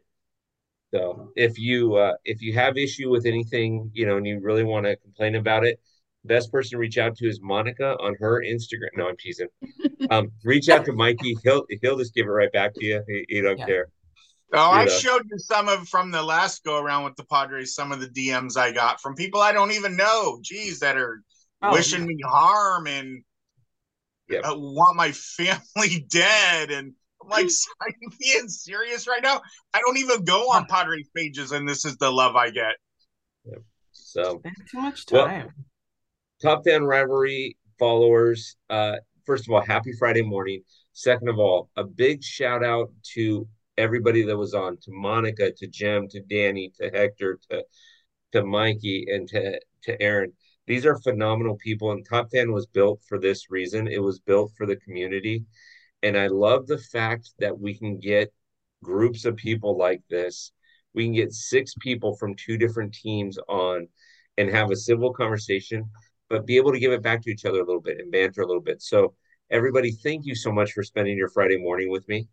So 0.94 1.32
if 1.36 1.58
you 1.58 1.96
uh, 1.96 2.14
if 2.24 2.42
you 2.42 2.54
have 2.54 2.76
issue 2.78 3.10
with 3.10 3.26
anything, 3.26 3.90
you 3.94 4.06
know, 4.06 4.16
and 4.16 4.26
you 4.26 4.40
really 4.40 4.64
want 4.64 4.86
to 4.86 4.96
complain 4.96 5.34
about 5.36 5.64
it, 5.66 5.80
best 6.24 6.52
person 6.52 6.72
to 6.72 6.78
reach 6.78 6.98
out 6.98 7.16
to 7.18 7.28
is 7.28 7.40
Monica 7.42 7.96
on 8.00 8.16
her 8.20 8.42
Instagram. 8.42 8.90
No, 8.96 9.08
I'm 9.08 9.16
teasing. 9.18 9.48
Um, 10.10 10.32
reach 10.42 10.70
out 10.70 10.86
to 10.86 10.92
Mikey. 10.92 11.36
He'll 11.44 11.64
he'll 11.82 11.98
just 11.98 12.14
give 12.14 12.26
it 12.26 12.30
right 12.30 12.50
back 12.52 12.74
to 12.76 12.84
you. 12.84 13.02
He, 13.06 13.26
he 13.28 13.40
don't 13.42 13.58
Yeah. 13.58 13.66
care. 13.66 13.88
Oh, 14.52 14.70
I 14.70 14.86
know. 14.86 14.98
showed 14.98 15.22
you 15.30 15.38
some 15.38 15.68
of 15.68 15.88
from 15.88 16.10
the 16.10 16.22
last 16.22 16.64
go 16.64 16.78
around 16.78 17.04
with 17.04 17.16
the 17.16 17.24
Padres, 17.24 17.74
some 17.74 17.92
of 17.92 18.00
the 18.00 18.08
DMs 18.08 18.56
I 18.56 18.72
got 18.72 19.00
from 19.00 19.14
people 19.14 19.40
I 19.40 19.52
don't 19.52 19.72
even 19.72 19.96
know. 19.96 20.38
Geez, 20.42 20.80
that 20.80 20.96
are 20.96 21.22
Oh, 21.62 21.72
wishing 21.72 22.06
me 22.06 22.16
harm 22.24 22.86
and 22.86 23.22
Yep. 24.28 24.44
uh, 24.44 24.54
want 24.56 24.96
my 24.96 25.12
family 25.12 26.06
dead. 26.08 26.70
And 26.70 26.92
I'm 27.22 27.28
like, 27.28 27.48
are 27.80 27.88
you 28.00 28.08
being 28.18 28.48
serious 28.48 29.06
right 29.06 29.22
now? 29.22 29.40
I 29.74 29.80
don't 29.80 29.98
even 29.98 30.24
go 30.24 30.50
on 30.52 30.66
Padres 30.66 31.08
pages, 31.14 31.52
and 31.52 31.68
this 31.68 31.84
is 31.84 31.96
the 31.96 32.10
love 32.10 32.36
I 32.36 32.50
get. 32.50 32.76
So 33.92 34.38
Spend 34.40 34.56
too 34.70 34.80
much 34.80 35.06
Well, 35.10 35.26
time. 35.26 35.52
top 36.42 36.64
fan 36.64 36.84
rivalry 36.84 37.56
followers. 37.78 38.56
Uh, 38.70 38.96
first 39.24 39.46
of 39.48 39.52
all, 39.54 39.60
happy 39.60 39.92
Friday 39.98 40.22
morning. 40.22 40.62
Second 40.92 41.28
of 41.28 41.38
all, 41.38 41.70
a 41.76 41.84
big 41.84 42.22
shout 42.22 42.64
out 42.64 42.90
to 43.14 43.46
everybody 43.78 44.22
that 44.24 44.36
was 44.36 44.54
on, 44.54 44.76
to 44.82 44.90
Monica, 44.92 45.52
to 45.52 45.66
Jem, 45.66 46.08
to 46.08 46.20
Danny, 46.20 46.72
to 46.80 46.90
Hector, 46.90 47.38
to 47.50 47.64
to 48.32 48.44
Mikey, 48.44 49.06
and 49.10 49.28
to 49.28 49.60
to 49.84 50.02
Aaron. 50.02 50.32
These 50.66 50.84
are 50.86 50.98
phenomenal 50.98 51.56
people, 51.56 51.92
and 51.92 52.04
Top 52.04 52.30
Fan 52.30 52.52
was 52.52 52.66
built 52.66 53.02
for 53.08 53.18
this 53.18 53.50
reason. 53.50 53.88
It 53.88 54.02
was 54.02 54.20
built 54.20 54.52
for 54.56 54.66
the 54.66 54.76
community, 54.76 55.44
and 56.02 56.16
I 56.16 56.26
love 56.28 56.66
the 56.66 56.78
fact 56.78 57.30
that 57.38 57.58
we 57.58 57.78
can 57.78 57.98
get 57.98 58.32
groups 58.84 59.24
of 59.24 59.36
people 59.36 59.78
like 59.78 60.02
this. 60.10 60.52
We 60.94 61.04
can 61.04 61.14
get 61.14 61.32
six 61.32 61.74
people 61.80 62.16
from 62.16 62.34
two 62.34 62.58
different 62.58 62.94
teams 62.94 63.38
on 63.48 63.88
and 64.36 64.50
have 64.50 64.70
a 64.70 64.76
civil 64.76 65.12
conversation 65.12 65.90
but 66.28 66.46
be 66.46 66.56
able 66.56 66.72
to 66.72 66.78
give 66.78 66.92
it 66.92 67.02
back 67.02 67.22
to 67.22 67.30
each 67.30 67.44
other 67.44 67.60
a 67.60 67.64
little 67.64 67.80
bit 67.80 67.98
and 67.98 68.12
banter 68.12 68.42
a 68.42 68.46
little 68.46 68.62
bit. 68.62 68.82
So, 68.82 69.14
everybody, 69.50 69.92
thank 69.92 70.26
you 70.26 70.34
so 70.34 70.52
much 70.52 70.72
for 70.72 70.82
spending 70.82 71.16
your 71.16 71.30
Friday 71.30 71.56
morning 71.56 71.90
with 71.90 72.06
me. 72.08 72.28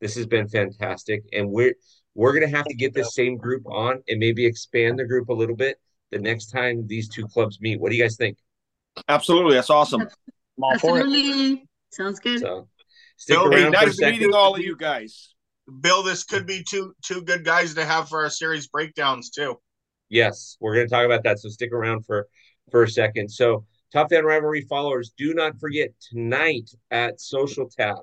This 0.00 0.14
has 0.16 0.26
been 0.26 0.48
fantastic, 0.48 1.24
and 1.32 1.50
we're 1.50 1.74
we're 2.14 2.32
gonna 2.32 2.54
have 2.54 2.66
to 2.66 2.74
get 2.74 2.94
this 2.94 3.14
same 3.14 3.36
group 3.36 3.62
on 3.66 4.02
and 4.08 4.18
maybe 4.18 4.44
expand 4.44 4.98
the 4.98 5.04
group 5.04 5.28
a 5.28 5.32
little 5.32 5.56
bit 5.56 5.78
the 6.10 6.18
next 6.18 6.46
time 6.46 6.86
these 6.86 7.08
two 7.08 7.26
clubs 7.26 7.60
meet. 7.60 7.80
What 7.80 7.90
do 7.90 7.96
you 7.96 8.02
guys 8.02 8.16
think? 8.16 8.38
Absolutely, 9.08 9.54
that's 9.54 9.70
awesome. 9.70 10.02
I'm 10.02 10.64
all 10.64 10.78
for 10.78 10.98
it. 10.98 11.02
Absolutely. 11.02 11.68
Sounds 11.90 12.20
good. 12.20 12.40
So, 12.40 12.68
stick 13.16 13.36
Bill, 13.36 13.50
Hey, 13.50 13.62
around 13.64 13.72
for 13.72 13.78
a 13.78 13.86
nice 13.86 14.00
meeting 14.00 14.34
all 14.34 14.54
of 14.54 14.60
you 14.60 14.76
guys. 14.76 15.34
Bill, 15.80 16.02
this 16.02 16.24
could 16.24 16.46
be 16.46 16.64
two 16.68 16.94
two 17.02 17.22
good 17.22 17.44
guys 17.44 17.74
to 17.74 17.84
have 17.84 18.08
for 18.08 18.22
our 18.22 18.30
series 18.30 18.68
breakdowns 18.68 19.30
too. 19.30 19.58
Yes, 20.08 20.56
we're 20.60 20.74
going 20.74 20.86
to 20.86 20.94
talk 20.94 21.04
about 21.04 21.24
that. 21.24 21.40
So 21.40 21.48
stick 21.48 21.72
around 21.72 22.06
for 22.06 22.28
for 22.70 22.84
a 22.84 22.88
second. 22.88 23.30
So 23.30 23.64
Top 23.92 24.10
Fan 24.10 24.24
Rivalry 24.24 24.62
followers, 24.68 25.12
do 25.16 25.34
not 25.34 25.58
forget 25.58 25.90
tonight 26.00 26.70
at 26.90 27.20
Social 27.20 27.68
Tap, 27.68 27.98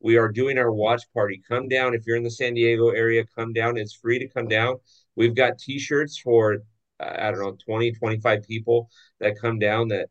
we 0.00 0.16
are 0.16 0.28
doing 0.28 0.58
our 0.58 0.72
watch 0.72 1.02
party. 1.12 1.42
Come 1.48 1.68
down 1.68 1.94
if 1.94 2.06
you're 2.06 2.16
in 2.16 2.22
the 2.22 2.30
San 2.30 2.54
Diego 2.54 2.90
area. 2.90 3.24
Come 3.36 3.52
down. 3.52 3.76
It's 3.76 3.94
free 3.94 4.18
to 4.18 4.28
come 4.28 4.48
down. 4.48 4.76
We've 5.16 5.34
got 5.34 5.58
T-shirts 5.58 6.18
for 6.18 6.58
uh, 7.00 7.16
I 7.18 7.30
don't 7.30 7.40
know 7.40 7.56
20, 7.64 7.92
25 7.92 8.42
people 8.46 8.88
that 9.20 9.40
come 9.40 9.58
down 9.58 9.88
that 9.88 10.08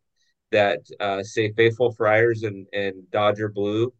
that 0.52 0.80
uh, 1.00 1.24
say 1.24 1.52
Faithful 1.54 1.92
Friars 1.92 2.44
and 2.44 2.68
and 2.74 3.10
Dodger 3.12 3.50
Blue. 3.50 3.94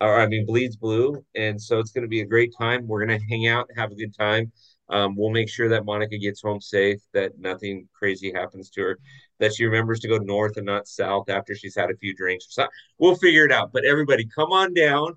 Or 0.00 0.20
I 0.20 0.26
mean 0.26 0.44
bleeds 0.46 0.74
blue, 0.74 1.24
and 1.36 1.62
so 1.62 1.78
it's 1.78 1.92
going 1.92 2.02
to 2.02 2.08
be 2.08 2.22
a 2.22 2.26
great 2.26 2.52
time. 2.58 2.88
We're 2.88 3.06
going 3.06 3.20
to 3.20 3.26
hang 3.26 3.46
out, 3.46 3.68
have 3.76 3.92
a 3.92 3.94
good 3.94 4.12
time. 4.12 4.50
Um, 4.88 5.14
we'll 5.16 5.30
make 5.30 5.48
sure 5.48 5.68
that 5.68 5.84
Monica 5.84 6.18
gets 6.18 6.42
home 6.42 6.60
safe, 6.60 6.98
that 7.14 7.38
nothing 7.38 7.88
crazy 7.94 8.32
happens 8.32 8.68
to 8.70 8.82
her, 8.82 8.98
that 9.38 9.54
she 9.54 9.64
remembers 9.64 10.00
to 10.00 10.08
go 10.08 10.18
north 10.18 10.56
and 10.56 10.66
not 10.66 10.88
south 10.88 11.30
after 11.30 11.54
she's 11.54 11.76
had 11.76 11.90
a 11.90 11.96
few 11.96 12.14
drinks 12.14 12.46
or 12.46 12.50
something. 12.50 12.72
We'll 12.98 13.14
figure 13.14 13.46
it 13.46 13.52
out. 13.52 13.72
But 13.72 13.84
everybody, 13.84 14.26
come 14.26 14.50
on 14.52 14.74
down, 14.74 15.14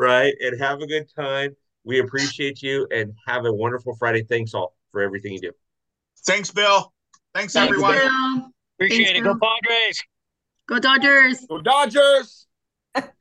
right, 0.00 0.34
and 0.40 0.58
have 0.60 0.80
a 0.80 0.86
good 0.86 1.06
time. 1.14 1.54
We 1.84 2.00
appreciate 2.00 2.62
you 2.62 2.86
and 2.90 3.12
have 3.26 3.44
a 3.44 3.52
wonderful 3.52 3.94
Friday. 3.96 4.22
Thanks 4.22 4.54
all 4.54 4.74
for 4.90 5.00
everything 5.02 5.32
you 5.32 5.40
do. 5.40 5.52
Thanks, 6.26 6.50
Bill. 6.50 6.92
Thanks, 7.34 7.52
Thanks, 7.52 7.70
everyone. 7.70 7.96
Bill. 7.96 8.50
Appreciate 8.76 9.12
Thanks, 9.12 9.20
it. 9.20 9.22
Go 9.22 9.38
Padres. 9.38 10.02
Go 10.66 10.78
Dodgers. 10.78 11.46
Go 11.46 11.60
Dodgers! 11.60 12.46